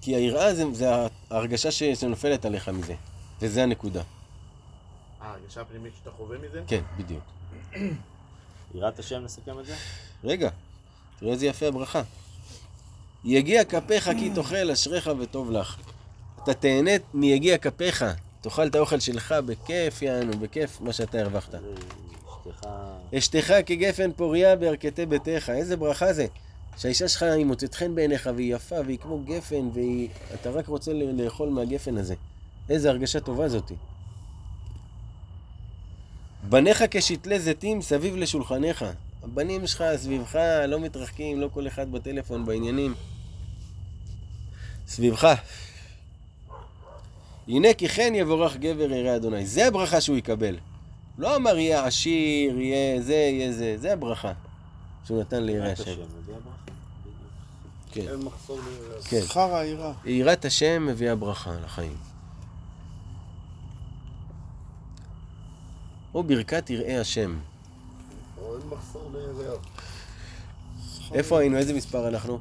כי 0.01 0.15
היראה 0.15 0.53
זה, 0.73 0.89
ההרגשה 1.31 1.71
שנופלת 1.71 2.45
עליך 2.45 2.69
מזה. 2.69 2.93
וזה 3.41 3.63
הנקודה. 3.63 4.01
אה, 5.29 5.33
הרגשה 5.33 5.61
הפנימית 5.61 5.93
שאתה 5.99 6.11
חווה 6.11 6.37
מזה? 6.37 6.61
כן, 6.67 6.81
בדיוק. 6.97 7.23
יראת 8.75 8.99
השם 8.99 9.23
נסכם 9.23 9.59
את 9.59 9.65
זה? 9.65 9.75
רגע, 10.23 10.49
תראה 11.19 11.31
איזה 11.31 11.45
יפה 11.45 11.67
הברכה. 11.67 12.01
יגיע 13.23 13.63
כפיך 13.63 14.09
כי 14.19 14.29
תאכל 14.35 14.71
אשריך 14.71 15.09
וטוב 15.19 15.51
לך. 15.51 15.77
אתה 16.43 16.53
תהנה 16.53 16.91
מיגיע 17.13 17.57
כפיך, 17.57 18.05
תאכל 18.41 18.67
את 18.67 18.75
האוכל 18.75 18.99
שלך 18.99 19.35
בכיף 19.45 20.01
יענו, 20.01 20.39
בכיף 20.39 20.81
מה 20.81 20.93
שאתה 20.93 21.19
הרווחת. 21.19 21.51
זה 21.51 23.17
אשתך... 23.17 23.53
כגפן 23.65 24.11
פוריה 24.11 24.55
בירכתי 24.55 25.05
ביתך, 25.05 25.49
איזה 25.49 25.77
ברכה 25.77 26.13
זה. 26.13 26.27
שהאישה 26.77 27.07
שלך 27.07 27.23
היא 27.23 27.45
מוצאת 27.45 27.75
חן 27.75 27.95
בעיניך 27.95 28.29
והיא 28.35 28.55
יפה 28.55 28.75
והיא 28.85 28.97
כמו 28.97 29.19
גפן 29.19 29.69
ואתה 29.73 30.49
רק 30.49 30.67
רוצה 30.67 30.93
לאכול 30.93 31.49
מהגפן 31.49 31.97
הזה. 31.97 32.15
איזה 32.69 32.89
הרגשה 32.89 33.19
טובה 33.19 33.49
זאתי. 33.49 33.75
בניך 36.49 36.83
כשתלי 36.91 37.39
זיתים 37.39 37.81
סביב 37.81 38.15
לשולחניך. 38.15 38.85
הבנים 39.23 39.67
שלך 39.67 39.83
סביבך, 39.95 40.35
לא 40.67 40.79
מתרחקים, 40.79 41.41
לא 41.41 41.49
כל 41.53 41.67
אחד 41.67 41.91
בטלפון, 41.91 42.45
בעניינים. 42.45 42.93
סביבך. 44.87 45.33
הנה 47.47 47.73
כי 47.73 47.87
כן 47.87 48.13
יבורך 48.15 48.57
גבר 48.57 48.91
ירא 48.91 49.15
אדוני. 49.15 49.45
זה 49.45 49.67
הברכה 49.67 50.01
שהוא 50.01 50.17
יקבל. 50.17 50.55
לא 51.17 51.35
אמר 51.35 51.57
יהיה 51.57 51.85
עשיר, 51.85 52.59
יהיה 52.59 53.01
זה, 53.01 53.13
יהיה 53.13 53.51
זה. 53.51 53.77
זה 53.77 53.93
הברכה 53.93 54.33
שהוא 55.05 55.21
נתן 55.21 55.43
לירא 55.43 55.67
השם. 55.67 56.01
כן, 57.91 58.01
אין 58.01 58.19
מחסור 58.19 58.59
ליראה. 58.59 59.01
כן. 59.03 59.21
שכר 59.21 59.55
העירה. 59.55 59.93
יראת 60.05 60.45
השם 60.45 60.85
מביאה 60.85 61.15
ברכה 61.15 61.51
לחיים. 61.65 62.08
או 66.19 66.23
ברכת 66.23 66.69
יראי 66.69 66.97
השם. 66.97 67.39
איפה 71.13 71.39
היינו? 71.39 71.57
איזה 71.57 71.73
מספר 71.73 72.07
אנחנו? 72.07 72.39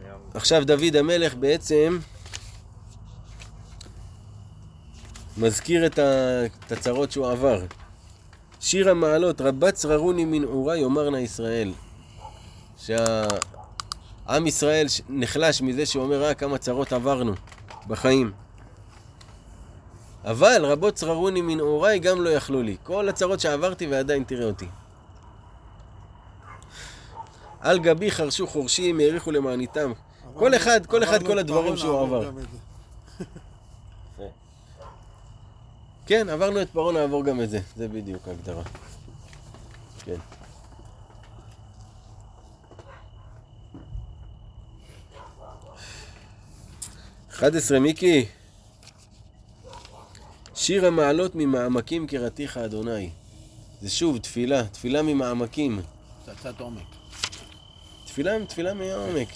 היה... 0.00 0.14
עכשיו 0.34 0.64
דוד 0.66 0.96
המלך 0.96 1.34
בעצם 1.34 1.98
מזכיר 5.38 5.86
את 5.86 5.98
הצרות 6.70 7.12
שהוא 7.12 7.28
עבר. 7.28 7.60
שיר 8.60 8.90
המעלות, 8.90 9.40
רבת 9.40 9.74
צררוני 9.74 10.24
מנעורה 10.24 10.76
יאמר 10.76 11.10
נא 11.10 11.16
ישראל. 11.16 11.72
שהעם 12.78 14.46
ישראל 14.46 14.86
נחלש 15.08 15.62
מזה 15.62 15.86
שהוא 15.86 16.04
אומר, 16.04 16.24
אה, 16.24 16.34
כמה 16.34 16.58
צרות 16.58 16.92
עברנו 16.92 17.34
בחיים. 17.86 18.32
אבל 20.24 20.64
רבות 20.64 20.94
צררוני 20.94 21.40
מנעוריי 21.40 21.98
גם 21.98 22.22
לא 22.22 22.30
יכלו 22.30 22.62
לי. 22.62 22.76
כל 22.82 23.08
הצרות 23.08 23.40
שעברתי 23.40 23.86
ועדיין 23.86 24.24
תראה 24.24 24.46
אותי. 24.46 24.66
על 27.60 27.78
גבי 27.78 28.10
חרשו 28.10 28.46
חורשים, 28.46 29.00
האריכו 29.00 29.30
למעניתם. 29.30 29.92
כל 30.34 30.56
אחד, 30.56 30.86
כל 30.86 31.04
אחד, 31.04 31.26
כל 31.26 31.38
הדברים 31.38 31.76
שהוא 31.76 32.00
עבר. 32.00 32.30
כן, 36.06 36.28
עברנו 36.28 36.62
את 36.62 36.70
פרעה, 36.70 36.92
נעבור 36.92 37.24
גם 37.24 37.40
את 37.40 37.50
זה. 37.50 37.60
זה 37.76 37.88
בדיוק 37.88 38.28
ההגדרה. 38.28 38.62
כן. 40.04 40.16
אחד 47.44 47.56
עשרה, 47.56 47.78
מיקי. 47.78 48.26
שיר 50.54 50.86
המעלות 50.86 51.34
ממעמקים 51.34 52.06
קראתיך 52.06 52.56
אדוני. 52.56 53.10
זה 53.82 53.90
שוב 53.90 54.18
תפילה, 54.18 54.64
תפילה 54.64 55.02
ממעמקים. 55.02 55.80
פצצת 56.26 56.60
עומק. 56.60 56.86
תפילה, 58.06 58.46
תפילה 58.46 58.74
מהעומק. 58.74 59.28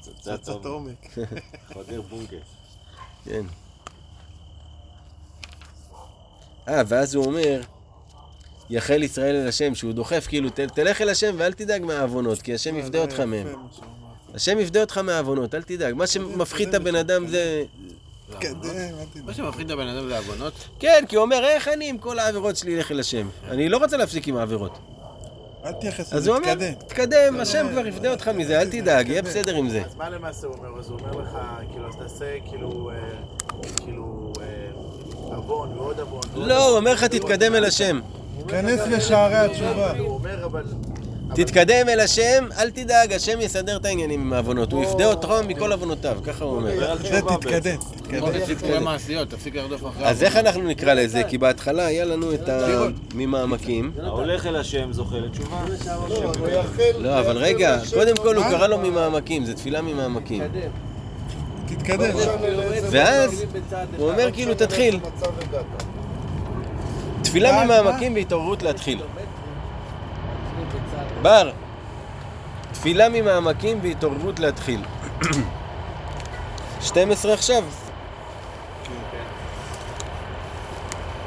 פצצת 0.00 0.64
עומק. 0.64 1.06
חודר 1.72 2.02
בונקר. 2.02 2.40
כן. 3.24 3.44
אה, 6.68 6.82
ואז 6.88 7.14
הוא 7.14 7.24
אומר, 7.24 7.60
יחל 8.70 9.02
ישראל 9.02 9.36
אל 9.36 9.48
השם, 9.48 9.74
שהוא 9.74 9.92
דוחף, 9.92 10.26
כאילו, 10.28 10.50
תלך 10.50 11.00
אל 11.00 11.08
השם 11.08 11.34
ואל 11.38 11.52
תדאג 11.52 11.84
מהעוונות, 11.84 12.42
כי 12.42 12.54
השם 12.54 12.76
יפדה 12.76 12.98
אותך 12.98 13.20
מהם. 13.20 13.46
השם 14.34 14.58
יפדה 14.60 14.80
אותך 14.80 14.98
מהעוונות, 14.98 15.54
אל 15.54 15.62
תדאג. 15.62 15.94
מה 15.94 16.06
שמפחיד 16.06 16.68
את 16.68 16.74
הבן 16.74 16.94
אדם 16.94 17.26
זה... 17.26 17.62
תתקדם, 18.30 18.58
מה. 19.24 19.34
שמפחיד 19.34 19.66
את 19.66 19.78
הבן 19.78 19.88
אדם 19.88 20.08
זה 20.08 20.18
עוונות? 20.18 20.52
כן, 20.78 21.04
כי 21.08 21.16
הוא 21.16 21.22
אומר, 21.22 21.44
איך 21.44 21.68
אני 21.68 21.88
עם 21.88 21.98
כל 21.98 22.18
העבירות 22.18 22.56
שלי 22.56 22.76
אלך 22.76 22.90
אל 22.90 23.00
השם? 23.00 23.28
אני 23.48 23.68
לא 23.68 23.76
רוצה 23.76 23.96
להפסיק 23.96 24.28
עם 24.28 24.36
העבירות. 24.36 24.78
אל 25.64 25.72
תייחס 25.72 26.12
אז 26.12 26.18
לזה, 26.18 26.30
הוא 26.30 26.38
אומר, 26.38 26.54
תתקדם. 26.54 26.74
תתקדם, 26.74 27.40
השם 27.40 27.66
כבר 27.72 27.86
יפדה 27.86 28.10
אותך 28.10 28.28
מזה, 28.28 28.60
אל 28.60 28.70
תדאג, 28.70 29.08
יהיה 29.08 29.22
בסדר 29.22 29.56
עם 29.56 29.68
זה. 29.68 29.82
אז 29.84 29.94
מה 29.94 30.10
למעשה 30.10 30.46
הוא 30.46 30.56
אומר? 30.56 30.78
אז 30.78 30.90
הוא 30.90 30.98
אומר 31.00 31.20
לך, 31.20 31.38
כאילו, 31.72 31.88
אז 31.88 31.94
תעשה 31.96 32.24
כאילו, 32.50 32.90
אה, 32.90 32.96
כאילו, 33.76 34.32
אה, 34.40 35.36
עוון 35.36 35.78
ועוד 35.78 36.00
עוון. 36.00 36.20
לא, 36.34 36.68
הוא. 36.68 36.76
אומר 36.76 36.92
לך, 36.92 37.04
תתקדם 37.04 37.54
אל 37.54 37.64
השם. 37.64 38.00
כנס 38.48 38.80
לשערי 38.80 39.36
התשובה. 39.36 39.98
הוא 39.98 40.08
אומר, 40.08 40.44
אבל... 40.44 40.64
תתקדם 41.34 41.88
אל 41.88 42.00
השם, 42.00 42.44
אל 42.58 42.70
תדאג, 42.70 43.12
השם 43.12 43.40
יסדר 43.40 43.76
את 43.76 43.84
העניינים 43.84 44.20
עם 44.20 44.32
העוונות. 44.32 44.72
הוא 44.72 44.84
יפדה 44.84 45.06
אותך 45.06 45.28
מכל 45.46 45.72
עוונותיו, 45.72 46.18
ככה 46.24 46.44
הוא 46.44 46.56
אומר. 46.56 46.96
תשובה 46.96 47.36
תתקדם, 47.36 47.76
תתקדם. 47.96 48.88
אז 50.02 50.22
איך 50.22 50.36
אנחנו 50.36 50.62
נקרא 50.62 50.94
לזה? 50.94 51.22
כי 51.28 51.38
בהתחלה 51.38 51.86
היה 51.86 52.04
לנו 52.04 52.34
את 52.34 52.48
ה... 52.48 52.66
ממעמקים. 53.14 53.92
ההולך 54.02 54.46
אל 54.46 54.56
השם 54.56 54.92
זוכה 54.92 55.16
לתשובה. 55.16 55.64
לא, 56.98 57.20
אבל 57.20 57.36
רגע, 57.36 57.78
קודם 57.94 58.16
כל 58.16 58.36
הוא? 58.36 58.44
קרא 58.44 58.66
לו 58.66 58.78
ממעמקים, 58.78 59.44
זה 59.44 59.54
תפילה 59.54 59.82
ממעמקים. 59.82 60.42
תתקדם. 61.66 62.16
ואז. 62.90 63.44
הוא 63.98 64.10
אומר 64.10 64.32
כאילו, 64.32 64.54
תתחיל. 64.54 65.00
תפילה? 67.22 67.64
ממעמקים 67.64 68.14
והתעוררות 68.14 68.62
להתחיל. 68.62 68.98
בר, 71.22 71.50
תפילה 72.72 73.08
ממעמקים 73.08 73.78
והתעוררות 73.82 74.40
להתחיל. 74.40 74.80
12 76.80 77.32
עכשיו? 77.32 77.64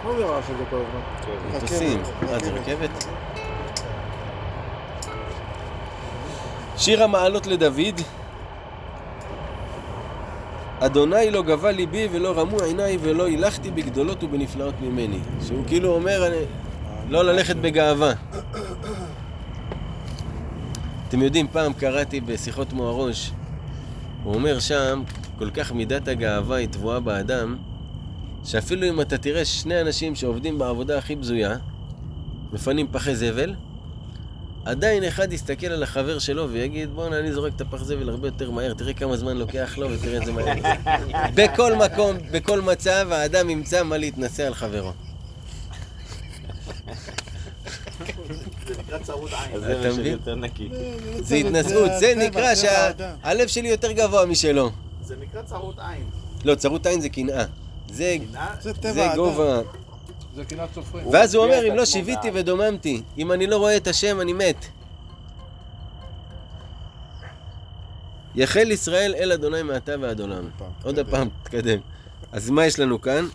מה 0.05 0.11
זה 0.17 0.25
הרעש 0.25 0.43
הזה 0.49 0.63
כל 0.69 0.75
הזמן? 0.75 1.57
מטוסים. 1.57 2.01
מה, 2.21 2.39
זה 2.39 2.51
רכבת? 2.51 3.05
שיר 6.77 7.03
המעלות 7.03 7.47
לדוד. 7.47 8.01
אדוני 10.79 11.31
לא 11.31 11.41
גבה 11.41 11.71
ליבי 11.71 12.07
ולא 12.11 12.39
רמו 12.39 12.59
עיניי 12.59 12.97
ולא 13.01 13.25
הילכתי 13.25 13.71
בגדולות 13.71 14.23
ובנפלאות 14.23 14.75
ממני. 14.81 15.19
שהוא 15.47 15.63
כאילו 15.67 15.93
אומר. 15.93 16.33
לא 17.09 17.25
ללכת 17.25 17.55
בגאווה. 17.55 18.13
אתם 21.15 21.23
יודעים, 21.23 21.47
פעם 21.47 21.73
קראתי 21.73 22.21
בשיחות 22.21 22.73
מוהראש, 22.73 23.31
הוא 24.23 24.33
אומר 24.33 24.59
שם, 24.59 25.03
כל 25.37 25.49
כך 25.49 25.71
מידת 25.71 26.07
הגאווה 26.07 26.57
היא 26.57 26.67
טבועה 26.67 26.99
באדם, 26.99 27.57
שאפילו 28.43 28.89
אם 28.89 29.01
אתה 29.01 29.17
תראה 29.17 29.45
שני 29.45 29.81
אנשים 29.81 30.15
שעובדים 30.15 30.57
בעבודה 30.57 30.97
הכי 30.97 31.15
בזויה, 31.15 31.57
מפנים 32.53 32.87
פחי 32.91 33.15
זבל, 33.15 33.55
עדיין 34.65 35.03
אחד 35.03 35.33
יסתכל 35.33 35.67
על 35.67 35.83
החבר 35.83 36.19
שלו 36.19 36.49
ויגיד 36.49 36.89
בואנה 36.89 37.19
אני 37.19 37.33
זורק 37.33 37.53
את 37.55 37.61
הפח 37.61 37.83
זבל 37.83 38.09
הרבה 38.09 38.27
יותר 38.27 38.51
מהר, 38.51 38.73
תראה 38.73 38.93
כמה 38.93 39.17
זמן 39.17 39.37
לוקח 39.37 39.77
לו 39.77 39.91
ותראה 39.91 40.17
את 40.17 40.25
זה 40.25 40.31
מהר. 40.31 40.55
בכל 41.37 41.75
מקום, 41.75 42.17
בכל 42.31 42.61
מצב, 42.61 43.07
האדם 43.11 43.49
ימצא 43.49 43.83
מה 43.83 43.97
להתנשא 43.97 44.47
על 44.47 44.53
חברו. 44.53 44.91
זה 48.67 48.73
נקרא 48.79 48.97
צרות 48.99 49.29
עין. 49.33 49.93
שלי? 49.95 50.09
יותר 50.09 50.35
נקי. 50.35 50.69
זה 51.19 51.35
התנשאות, 51.35 51.91
זה 51.99 52.13
נקרא. 52.17 52.55
שהלב 52.55 53.47
שלי 53.47 53.67
יותר 53.67 53.91
גבוה 53.91 54.25
משלו. 54.25 54.71
זה 55.03 55.15
נקרא 55.21 55.41
צרות 55.41 55.75
עין. 55.79 56.03
לא, 56.45 56.55
צרות 56.55 56.85
עין 56.85 57.01
זה 57.01 57.09
קנאה. 57.09 57.45
זה. 57.89 58.17
גובה. 59.15 59.61
זה 60.35 60.45
קנאת 60.45 60.69
סופרים. 60.73 61.07
ואז 61.07 61.35
הוא 61.35 61.43
אומר, 61.45 61.69
אם 61.69 61.75
לא 61.75 61.85
שיוויתי 61.85 62.31
בעין." 62.31 62.35
ודוממתי, 62.35 63.01
אם 63.17 63.31
אני 63.31 63.47
לא 63.47 63.57
רואה 63.57 63.77
את 63.77 63.87
השם, 63.87 64.21
אני 64.21 64.33
מת. 64.33 64.65
יחל 68.35 68.71
ישראל 68.71 69.15
אל 69.17 69.31
אדוני 69.31 69.63
מעתה 69.63 69.91
ועד 70.01 70.19
עולם. 70.19 70.49
עוד 70.83 70.99
הפעם, 70.99 71.29
תתקדם. 71.43 71.79
אז 72.31 72.49
מה 72.49 72.65
יש 72.65 72.79
לנו 72.79 73.01
כאן? 73.01 73.25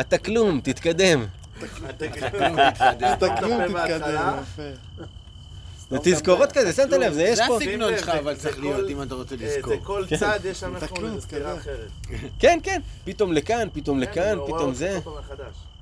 אתה 0.00 0.18
כלום, 0.18 0.60
תתקדם. 0.64 1.26
תקנו, 1.60 1.88
תתקדם, 1.98 2.58
יפה. 4.42 4.62
זה 5.90 5.98
תזכורות 6.02 6.52
כזה, 6.52 6.72
שמת 6.72 6.90
לב, 6.92 7.12
זה 7.12 7.22
יש 7.22 7.38
זה 7.38 7.44
פה. 7.48 7.56
הסגנון 7.56 7.92
שלך, 7.98 8.06
זה- 8.06 8.18
אבל 8.18 8.34
זה 8.34 8.40
צריך 8.42 8.58
להיות, 8.60 8.90
אם 8.90 9.02
אתה 9.02 9.14
רוצה 9.14 9.34
אה, 9.40 9.46
לזכור. 9.56 9.74
זה 9.74 9.80
כל 9.82 10.04
כן. 10.08 10.16
צד 10.16 10.38
יש 10.44 10.60
שם 10.60 10.78
תקנו, 10.78 11.06
איזה 11.06 11.20
תתקדם. 11.20 11.56
אחרת. 11.60 11.88
כן, 12.38 12.58
כן, 12.62 12.80
פתאום 13.04 13.32
לכאן, 13.32 13.68
פתאום 13.72 14.04
כן, 14.04 14.10
לכאן, 14.10 14.38
פתאום 14.46 14.74
זה. 14.74 14.98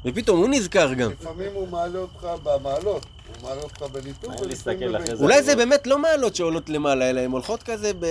ופתאום 0.05 0.39
הוא 0.41 0.49
נזכר 0.49 0.95
גם. 0.95 1.11
לפעמים 1.11 1.51
הוא 1.55 1.69
מעלה 1.69 1.99
אותך 1.99 2.27
במעלות, 2.43 3.03
הוא 3.41 3.49
מעלה 3.49 3.61
אותך 3.63 3.83
במיזם. 3.83 5.23
אולי 5.23 5.43
זה 5.43 5.57
באמת 5.57 5.87
לא 5.87 5.99
מעלות 5.99 6.37
שעולות 6.37 6.69
למעלה, 6.69 7.11
אלא 7.11 7.21
הן 7.21 7.31
הולכות 7.31 7.63
כזה 7.63 7.93
ב... 8.01 8.07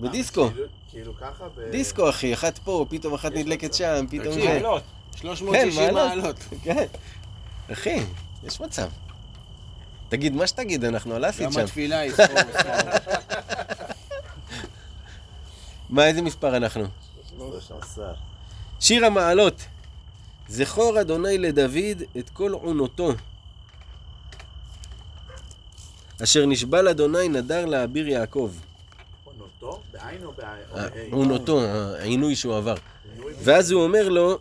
בדיסקו. 0.00 0.48
כאילו- 0.50 0.66
כאילו 0.90 1.12
ככה? 1.16 1.44
ב- 1.56 1.70
דיסקו, 1.70 2.08
אחי, 2.10 2.34
אחת 2.34 2.58
פה, 2.58 2.86
פתאום 2.88 3.14
אחת 3.14 3.32
נדלקת 3.32 3.74
שם, 3.74 4.04
פתאום 4.10 4.34
תקשיב, 4.34 4.50
זה. 4.62 4.68
מעלות. 5.22 5.38
360 5.38 5.94
מעלות. 5.94 6.36
כן. 6.62 6.86
אחי, 7.72 8.04
יש 8.44 8.60
מצב. 8.60 8.88
תגיד 10.08 10.34
מה 10.34 10.46
שתגיד, 10.46 10.84
אנחנו 10.84 11.14
על 11.14 11.28
אסיד 11.30 11.44
גם 11.44 11.52
שם. 11.52 11.60
התפילה 11.60 11.98
היא 11.98 12.12
ספור. 12.12 12.38
מה, 15.90 16.06
איזה 16.06 16.22
מספר 16.22 16.56
אנחנו? 16.56 16.84
עשר. 17.82 18.12
שיר 18.80 19.06
המעלות. 19.06 19.64
זכור 20.48 21.00
אדוני 21.00 21.38
לדוד 21.38 22.02
את 22.18 22.30
כל 22.30 22.52
עונותו. 22.52 23.12
אשר 26.22 26.46
נשבע 26.46 26.82
לאדוני 26.82 27.28
נדר 27.28 27.66
לאביר 27.66 28.08
יעקב. 28.08 28.52
עונותו? 29.24 29.82
בעין 29.92 30.24
או 30.24 30.32
בעין? 30.32 30.48
אה? 30.76 30.88
עונותו, 31.10 31.60
העינוי 32.00 32.36
שהוא 32.36 32.56
עבר. 32.56 32.74
ואז 33.42 33.70
הוא 33.70 33.82
אומר 33.84 34.08
לו 34.08 34.38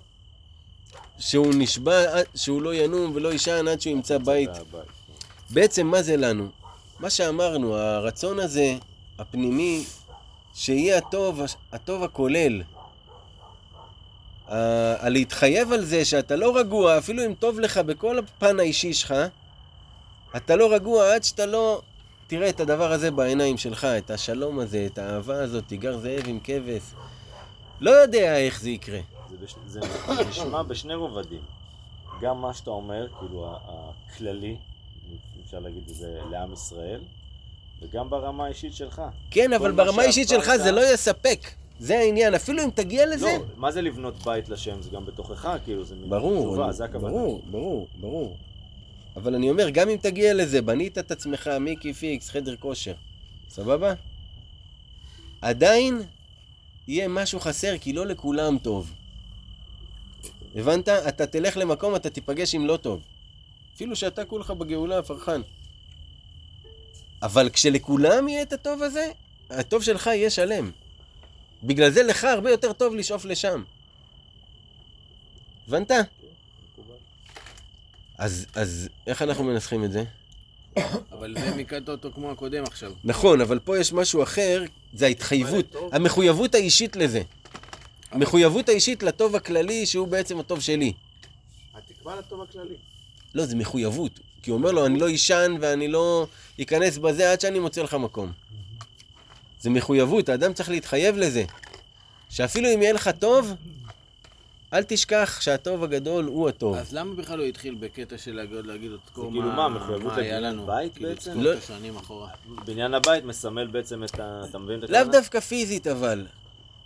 שהוא 1.27 1.53
נשבע 1.57 2.01
שהוא 2.35 2.61
לא 2.61 2.73
ינום 2.75 3.11
ולא 3.15 3.29
יישן 3.31 3.67
עד 3.67 3.81
שהוא 3.81 3.91
ימצא 3.91 4.17
בית. 4.17 4.49
והבית. 4.49 4.89
בעצם 5.49 5.87
מה 5.87 6.01
זה 6.01 6.17
לנו? 6.17 6.47
מה 6.99 7.09
שאמרנו, 7.09 7.75
הרצון 7.75 8.39
הזה, 8.39 8.75
הפנימי, 9.19 9.83
שיהיה 10.55 10.97
הטוב, 10.97 11.41
הטוב 11.71 12.03
הכולל. 12.03 12.61
ה- 14.47 15.05
הלהתחייב 15.05 15.73
על 15.73 15.85
זה 15.85 16.05
שאתה 16.05 16.35
לא 16.35 16.57
רגוע, 16.57 16.97
אפילו 16.97 17.25
אם 17.25 17.33
טוב 17.33 17.59
לך 17.59 17.77
בכל 17.77 18.19
הפן 18.19 18.59
האישי 18.59 18.93
שלך, 18.93 19.13
אתה 20.35 20.55
לא 20.55 20.73
רגוע 20.73 21.13
עד 21.15 21.23
שאתה 21.23 21.45
לא 21.45 21.81
תראה 22.27 22.49
את 22.49 22.59
הדבר 22.59 22.91
הזה 22.91 23.11
בעיניים 23.11 23.57
שלך, 23.57 23.85
את 23.85 24.11
השלום 24.11 24.59
הזה, 24.59 24.87
את 24.93 24.97
האהבה 24.97 25.43
הזאת, 25.43 25.63
תיגר 25.67 25.97
זאב 25.97 26.23
עם 26.27 26.39
כבש. 26.43 26.81
לא 27.81 27.91
יודע 27.91 28.37
איך 28.37 28.61
זה 28.61 28.69
יקרה. 28.69 28.99
זה, 29.39 29.45
בש... 29.45 29.55
זה 29.67 29.79
נשמע 30.29 30.63
בשני 30.63 30.93
רובדים. 30.95 31.41
גם 32.21 32.41
מה 32.41 32.53
שאתה 32.53 32.69
אומר, 32.69 33.07
כאילו 33.19 33.47
הכללי, 33.67 34.55
אפשר 35.45 35.59
להגיד 35.59 35.83
את 35.89 35.95
זה 35.95 36.19
לעם 36.31 36.53
ישראל, 36.53 37.01
וגם 37.81 38.09
ברמה 38.09 38.45
האישית 38.45 38.73
שלך. 38.73 39.01
כן, 39.31 39.53
אבל 39.53 39.71
מה 39.71 39.83
ברמה 39.83 40.01
האישית 40.01 40.29
שלך 40.29 40.45
שעברת- 40.45 40.63
זה 40.63 40.71
לא 40.71 40.93
יספק. 40.93 41.39
זה 41.79 41.99
העניין, 41.99 42.33
אפילו 42.33 42.63
אם 42.63 42.69
תגיע 42.75 43.05
לזה. 43.05 43.25
לא, 43.25 43.45
מה 43.57 43.71
זה 43.71 43.81
לבנות 43.81 44.15
בית 44.23 44.49
לשם? 44.49 44.81
זה 44.81 44.89
גם 44.89 45.05
בתוכך, 45.05 45.57
כאילו, 45.65 45.83
זה 45.83 45.95
מין 45.95 46.09
ברור, 46.09 46.39
תשובה, 46.45 46.65
אני- 46.65 46.73
זה 46.73 46.85
הכוונה. 46.85 47.13
ברור, 47.13 47.41
ברור, 47.51 47.87
ברור. 47.99 48.37
אבל 49.15 49.35
אני 49.35 49.49
אומר, 49.49 49.69
גם 49.69 49.89
אם 49.89 49.97
תגיע 50.01 50.33
לזה, 50.33 50.61
בנית 50.61 50.97
את 50.97 51.11
עצמך, 51.11 51.49
מיקי 51.59 51.93
פיקס, 51.93 52.29
חדר 52.29 52.55
כושר, 52.55 52.93
סבבה? 53.49 53.93
עדיין 55.41 56.01
יהיה 56.87 57.07
משהו 57.07 57.39
חסר, 57.39 57.77
כי 57.77 57.93
לא 57.93 58.05
לכולם 58.05 58.57
טוב. 58.57 58.91
הבנת? 60.55 60.89
אתה 60.89 61.27
תלך 61.27 61.57
למקום, 61.57 61.95
אתה 61.95 62.09
תיפגש 62.09 62.55
עם 62.55 62.65
לא 62.65 62.77
טוב. 62.77 63.01
אפילו 63.75 63.95
שאתה 63.95 64.25
כולך 64.25 64.51
בגאולה, 64.51 65.03
פרחן. 65.03 65.41
אבל 67.21 67.49
כשלכולם 67.49 68.27
יהיה 68.27 68.41
את 68.41 68.53
הטוב 68.53 68.83
הזה, 68.83 69.11
הטוב 69.49 69.83
שלך 69.83 70.07
יהיה 70.07 70.29
שלם. 70.29 70.71
בגלל 71.63 71.91
זה 71.91 72.03
לך 72.03 72.23
הרבה 72.23 72.51
יותר 72.51 72.73
טוב 72.73 72.95
לשאוף 72.95 73.25
לשם. 73.25 73.63
הבנת? 75.67 75.91
אז, 78.17 78.45
אז 78.55 78.89
איך 79.07 79.21
אנחנו 79.21 79.43
מנסחים 79.43 79.83
את 79.83 79.91
זה? 79.91 80.03
אבל 81.11 81.35
זה 81.39 81.55
מיקדת 81.55 81.89
אותו 81.89 82.11
כמו 82.15 82.31
הקודם 82.31 82.63
עכשיו. 82.63 82.93
נכון, 83.03 83.41
אבל 83.41 83.59
פה 83.59 83.79
יש 83.79 83.93
משהו 83.93 84.23
אחר, 84.23 84.63
זה 84.93 85.05
ההתחייבות, 85.05 85.75
המחויבות 85.91 86.55
האישית 86.55 86.95
לזה. 86.95 87.21
המחויבות 88.13 88.69
האישית 88.69 89.03
לטוב 89.03 89.35
הכללי, 89.35 89.85
שהוא 89.85 90.07
בעצם 90.07 90.39
הטוב 90.39 90.59
שלי. 90.61 90.93
התקווה 91.73 92.15
לטוב 92.15 92.41
הכללי. 92.41 92.75
לא, 93.35 93.45
זה 93.45 93.55
מחויבות. 93.55 94.11
כי 94.41 94.51
הוא 94.51 94.57
אומר 94.57 94.71
לו, 94.71 94.85
אני 94.85 94.99
לא 94.99 95.07
אישן 95.07 95.55
ואני 95.61 95.87
לא 95.87 96.27
אכנס 96.61 96.97
בזה 96.97 97.31
עד 97.31 97.41
שאני 97.41 97.59
מוצא 97.59 97.81
לך 97.81 97.93
מקום. 97.93 98.31
זה 99.61 99.69
מחויבות, 99.69 100.29
האדם 100.29 100.53
צריך 100.53 100.69
להתחייב 100.69 101.17
לזה. 101.17 101.43
שאפילו 102.29 102.69
אם 102.73 102.81
יהיה 102.81 102.93
לך 102.93 103.09
טוב, 103.19 103.53
אל 104.73 104.83
תשכח 104.83 105.37
שהטוב 105.41 105.83
הגדול 105.83 106.25
הוא 106.25 106.49
הטוב. 106.49 106.75
אז 106.75 106.93
למה 106.93 107.15
בכלל 107.15 107.39
הוא 107.39 107.47
התחיל 107.47 107.75
בקטע 107.75 108.17
של 108.17 108.35
להגיד 108.35 108.65
להגיד 108.65 108.91
את 108.91 108.99
כל 109.13 109.21
כאילו 109.31 109.41
מה, 109.51 109.69
מחויבות 109.69 110.13
לבניין? 110.17 110.65
בית 110.65 110.93
כאילו, 110.93 111.09
בעצם? 111.09 111.31
לזכור 111.31 111.43
לא- 111.43 111.53
את 111.53 111.63
השנים 111.63 111.97
אחורה. 111.97 112.29
בניין 112.65 112.93
הבית 112.93 113.23
מסמל 113.25 113.67
בעצם 113.67 114.03
את 114.03 114.19
ה... 114.19 114.41
אתה 114.49 114.57
מבין 114.57 114.83
את 114.83 114.89
לאו 114.89 114.99
הכוונה? 114.99 115.17
דווקא 115.19 115.39
פיזית 115.39 115.87
אבל. 115.87 116.25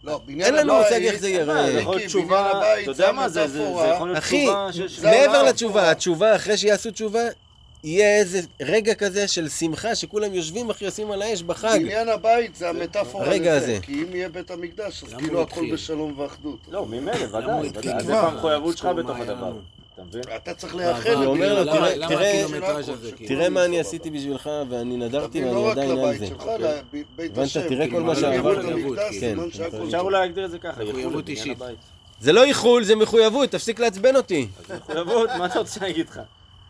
לא, 0.03 0.21
בניין 0.25 0.41
אין 0.41 0.55
לנו 0.55 0.77
מושג 0.77 1.01
איך 1.03 1.19
זה 1.19 1.29
ייראה. 1.29 1.57
אה, 1.65 1.71
זה 1.71 1.79
יכול 1.79 1.95
להיות 1.95 2.07
תשובה, 2.07 2.51
אתה 2.81 2.91
יודע 2.91 3.11
מה 3.11 3.29
זה, 3.29 3.47
זה. 3.47 3.57
זה 3.57 3.87
יכול 3.95 4.07
להיות 4.07 4.17
אחי, 4.17 4.43
תשובה 4.43 4.67
ש- 4.73 4.77
ש- 4.95 4.99
זה 4.99 5.07
מעבר 5.07 5.43
לתשובה. 5.43 5.91
התשובה, 5.91 6.35
אחרי 6.35 6.57
שיעשו 6.57 6.91
תשובה, 6.91 7.19
יהיה 7.83 8.17
איזה 8.19 8.41
רגע 8.61 8.93
כזה 8.95 9.27
של 9.27 9.49
שמחה, 9.49 9.95
שכולם 9.95 10.33
יושבים 10.33 10.69
אחי 10.69 10.85
עושים 10.85 11.11
על 11.11 11.21
האש 11.21 11.41
בחג. 11.43 11.79
בניין 11.81 12.09
הבית 12.09 12.55
זה 12.55 12.69
המטאפורה 12.69 13.25
לזה, 13.37 13.53
הזה. 13.57 13.77
כי 13.81 13.93
אם 13.93 14.15
יהיה 14.15 14.29
בית 14.29 14.51
המקדש, 14.51 15.03
אז 15.03 15.13
כאילו 15.13 15.41
הכל? 15.41 15.65
בשלום 15.73 16.19
ואחדות. 16.19 16.59
לא, 16.71 16.85
ממילא, 16.85 17.37
ודאי, 17.37 17.93
אז 17.93 18.03
כבר? 18.05 18.17
המחויבות 18.17 18.77
שלך 18.77 18.85
בתוך 18.85 19.17
הדבר? 19.19 19.53
מבין? 20.09 20.21
אתה 20.35 20.53
צריך 20.53 20.75
לייחד 20.75 21.09
הוא 21.09 21.25
אומר 21.25 21.63
לו, 21.63 21.71
תראה- 22.07 22.45
הזה, 22.77 23.11
כאילו? 23.15 23.27
תראה 23.27 23.49
מה 23.49 23.65
אני 23.65 23.79
עשיתי 23.79 24.09
בשבילך, 24.09 24.49
ואני 24.69 24.97
נדרתי 24.97 25.43
ואני 25.43 25.55
לא 25.55 25.71
עדיין 25.71 25.91
על 25.91 26.17
זה. 26.17 26.25
הבנת? 26.25 27.49
תראה 27.67 27.85
כאילו, 27.87 27.97
כל 27.97 28.03
מה 28.03 28.11
המקדש, 28.11 29.17
כן. 29.19 29.37
אפשר 29.85 29.99
אולי 29.99 30.19
להגדיר 30.19 30.45
את 30.45 30.51
זה 30.51 30.59
ככה, 30.59 30.83
מחויבות 30.83 31.29
אישית. 31.29 31.61
הבית. 31.61 31.77
זה 32.19 32.33
לא 32.33 32.43
איחול, 32.43 32.83
זה 32.83 32.95
מחויבות, 32.95 33.49
תפסיק 33.51 33.79
לעצבן 33.79 34.15
אותי. 34.15 34.47
מחויבות, 34.79 35.29
מה 35.37 35.45
אתה 35.45 35.59
רוצה 35.59 35.73
שאני 35.73 35.89
אגיד 35.89 36.09
לך? 36.09 36.19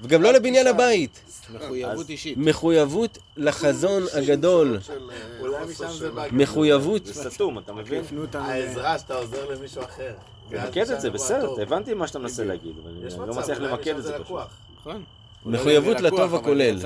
וגם 0.02 0.22
לא 0.22 0.34
לבניין 0.34 0.68
הבית. 0.68 1.22
מחויבות 1.56 2.10
אישית. 2.10 2.38
מחויבות 2.38 3.18
לחזון 3.38 4.04
הגדול. 4.14 4.80
אה, 4.90 4.96
אולי 5.40 5.66
משם 5.72 5.90
זה 5.90 6.12
בא. 6.12 6.26
מחויבות. 6.32 7.06
זה 7.06 7.30
סתום, 7.30 7.60
אתה 7.60 7.74
מבין? 7.74 8.04
העזרה 8.34 9.00
שאתה 9.00 9.16
עוזר 9.16 9.50
למישהו 9.50 9.84
אחר. 9.84 10.14
למקד 10.52 10.92
את 10.92 11.02
זה, 11.02 11.10
בסדר. 11.10 11.62
הבנתי 11.62 11.94
מה 11.94 12.08
שאתה 12.08 12.20
מנסה 12.20 12.44
להגיד, 12.44 12.76
אבל 12.84 12.92
אני 12.92 13.28
לא 13.28 13.36
מצליח 13.36 13.60
למקד 13.60 13.98
את 13.98 14.04
זה 14.04 14.14
פשוט. 14.14 14.26
לקוח. 14.26 14.48
נכון. 14.80 15.04
מחויבות 15.46 16.02
לטוב 16.02 16.36
הכולל. 16.36 16.80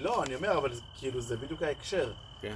לא, 0.00 0.22
אני 0.22 0.34
אומר, 0.34 0.58
אבל 0.58 0.70
כאילו 0.98 1.20
זה 1.20 1.36
בדיוק 1.36 1.62
ההקשר. 1.62 2.10
כן. 2.42 2.54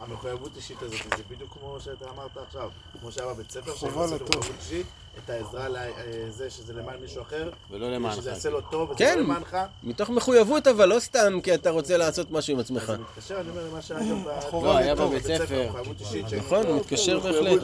המחויבות 0.00 0.56
אישית 0.56 0.82
הזאת, 0.82 1.00
זה 1.16 1.22
בדיוק 1.30 1.52
כמו 1.52 1.76
שאתה 1.80 2.04
אמרת 2.10 2.36
עכשיו. 2.46 2.70
כמו 3.00 3.12
שהיה 3.12 3.34
בבית 3.34 3.50
ספר, 3.50 3.72
חובה 3.74 4.08
שהם 4.08 4.14
לטוב. 4.14 4.28
מחויבות 4.28 4.56
אישית, 4.60 4.86
את 5.24 5.30
העזרה 5.30 5.68
לזה 5.68 6.50
שזה 6.50 6.72
למען 6.72 7.00
מישהו 7.00 7.22
אחר, 7.22 7.50
ולא 7.70 7.90
למענך. 7.94 8.16
שזה 8.16 8.30
יעשה 8.30 8.50
לו 8.50 8.60
טוב, 8.60 8.90
וזה 8.90 8.98
כן. 8.98 9.18
לא 9.18 9.24
למענך. 9.24 9.56
מתוך 9.82 10.10
מחויבות, 10.10 10.66
אבל 10.66 10.88
לא 10.88 11.00
סתם 11.00 11.40
כי 11.42 11.54
אתה 11.54 11.70
רוצה 11.70 11.96
לעשות 11.96 12.30
משהו 12.30 12.54
עם 12.54 12.60
עצמך. 12.60 12.84
זה 12.86 12.98
מתקשר, 12.98 13.40
אני 13.40 13.50
אומר, 13.50 13.68
למה 13.70 13.82
שהיה 13.82 14.94
גם 14.94 15.08
בבית 15.08 15.22
ספר. 15.24 15.66
מחויבות 15.68 16.00
אישית. 16.00 16.26
נכון, 16.34 16.66
הוא 16.66 16.76
מתקשר 16.80 17.20
בהחלט. 17.20 17.62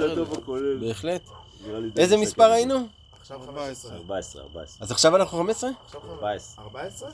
בהחלט. 0.80 1.22
איזה 1.96 2.16
מספר. 2.16 2.50
היינו? 2.50 2.86
עכשיו 3.20 3.40
15. 3.46 3.96
14, 3.96 4.42
14. 4.42 4.76
אז 4.80 4.90
עכשיו 4.90 5.16
אנחנו 5.16 5.38
15? 5.38 5.70
עכשיו 5.86 6.00
14. 6.10 6.64
14? 6.64 7.10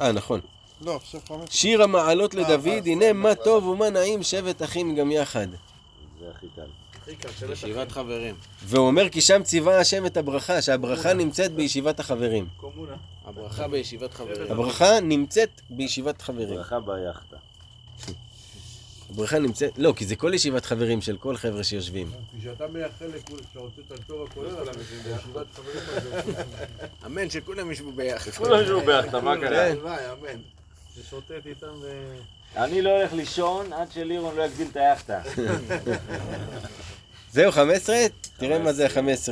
אה, 0.00 0.12
נכון. 0.12 0.40
לא, 0.80 0.96
עכשיו 0.96 1.20
חמש. 1.28 1.48
שיר 1.50 1.82
המעלות 1.82 2.34
לדוד, 2.34 2.50
אז 2.50 2.86
הנה 2.86 3.12
מה. 3.12 3.34
טוב 3.34 3.66
ומה 3.66 3.90
נעים 3.90 4.22
שבת 4.22 4.62
אחים 4.62 4.94
גם 4.94 5.10
יחד. 5.10 5.46
זה 6.20 6.30
הכי 6.36 6.46
קל. 6.56 6.62
הכי 7.02 7.16
קל, 7.16 7.28
שבט 7.40 7.50
ישיבת 7.52 7.92
חברים. 7.92 8.34
והוא 8.64 8.86
אומר 8.86 9.08
כי 9.08 9.20
שם 9.20 9.42
ציווה 9.42 9.80
השם 9.80 10.06
את 10.06 10.16
הברכה, 10.16 10.62
שהברכה 10.62 11.12
נמצאת 11.12 11.52
בישיבת 11.52 12.00
החברים. 12.00 12.46
קומונה. 12.56 12.96
הברכה 13.24 13.68
בישיבת 13.68 14.14
חברים. 14.14 14.52
הברכה 14.52 15.00
נמצאת 15.00 15.60
בישיבת 15.70 16.22
חברים. 16.22 16.56
ברכה 16.56 16.80
ביאכטה. 16.80 17.36
הברכה 19.10 19.38
נמצאת, 19.38 19.70
לא, 19.78 19.92
כי 19.96 20.06
זה 20.06 20.16
כל 20.16 20.34
ישיבת 20.34 20.64
חברים 20.64 21.00
של 21.00 21.16
כל 21.16 21.36
חבר'ה 21.36 21.64
שיושבים. 21.64 22.10
כשאתה 22.40 22.66
מייחל 22.66 23.06
לכולם, 23.06 23.40
כשאתה 23.40 23.58
רוצה 23.60 23.80
את 23.86 23.92
הטוב 23.92 24.26
הכולל, 24.30 24.48
אז 24.48 24.68
בישיבת 24.76 25.46
חברים 25.54 25.82
הזה. 25.88 26.42
אמן 27.06 27.30
שכולם 27.30 27.72
ישבו 27.72 27.92
ביחד. 27.92 28.30
כולם 28.30 28.62
ישבו 28.62 28.80
ביאכטה, 28.80 29.20
מה 29.20 29.36
קרה? 29.36 29.66
הלוואי, 29.66 30.12
אמן. 30.12 30.40
ששוטט 30.94 31.46
איתם 31.46 31.72
ו... 31.82 32.16
אני 32.56 32.82
לא 32.82 32.90
הולך 32.90 33.12
לישון 33.12 33.72
עד 33.72 33.92
שלירון 33.92 34.36
לא 34.36 34.42
יגדיל 34.42 34.66
את 34.72 34.76
היאכטה. 34.76 35.22
זהו, 37.32 37.52
15? 37.52 37.96
תראה 38.36 38.58
מה 38.58 38.72
זה 38.72 38.86
ה-15. 38.86 39.28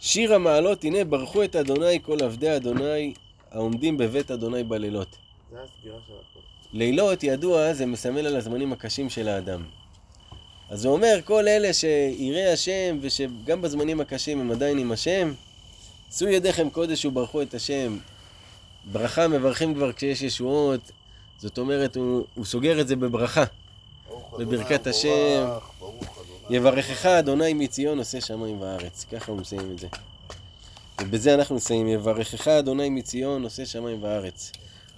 שיר 0.00 0.34
המעלות, 0.34 0.84
הנה 0.84 1.04
ברכו 1.04 1.44
את 1.44 1.56
אדוני 1.56 1.98
כל 2.02 2.22
עבדי 2.22 2.56
אדוני 2.56 3.14
העומדים 3.50 3.98
בבית 3.98 4.30
אדוני 4.30 4.64
בלילות. 4.64 5.16
זה 5.50 5.58
הסגירה 5.62 5.98
של 6.06 6.12
הכל. 6.12 6.31
לילות, 6.72 7.24
ידוע, 7.24 7.72
זה 7.72 7.86
מסמל 7.86 8.26
על 8.26 8.36
הזמנים 8.36 8.72
הקשים 8.72 9.10
של 9.10 9.28
האדם. 9.28 9.62
אז 10.70 10.84
הוא 10.84 10.94
אומר, 10.94 11.20
כל 11.24 11.48
אלה 11.48 11.72
שיראי 11.72 12.52
השם, 12.52 12.98
ושגם 13.00 13.62
בזמנים 13.62 14.00
הקשים 14.00 14.40
הם 14.40 14.50
עדיין 14.50 14.78
עם 14.78 14.92
השם, 14.92 15.32
שאו 16.16 16.28
ידיכם 16.28 16.70
קודש 16.70 17.04
וברכו 17.04 17.42
את 17.42 17.54
השם. 17.54 17.98
ברכה 18.92 19.28
מברכים 19.28 19.74
כבר 19.74 19.92
כשיש 19.92 20.22
ישועות, 20.22 20.80
זאת 21.38 21.58
אומרת, 21.58 21.96
הוא, 21.96 22.24
הוא 22.34 22.44
סוגר 22.44 22.80
את 22.80 22.88
זה 22.88 22.96
בברכה. 22.96 23.44
בברכת 24.38 24.86
השם. 24.86 25.48
יברכך 26.50 27.06
אדוני 27.06 27.54
מציון 27.54 27.98
עושה 27.98 28.20
שמיים 28.20 28.60
וארץ. 28.60 29.06
ככה 29.12 29.32
הוא 29.32 29.40
מסיים 29.40 29.72
את 29.74 29.78
זה. 29.78 29.86
ובזה 31.00 31.34
אנחנו 31.34 31.56
נסיים. 31.56 31.88
יברכך 31.88 32.48
אדוני 32.48 32.88
מציון 32.88 33.42
עושה 33.42 33.66
שמיים 33.66 34.02
וארץ. 34.02 34.52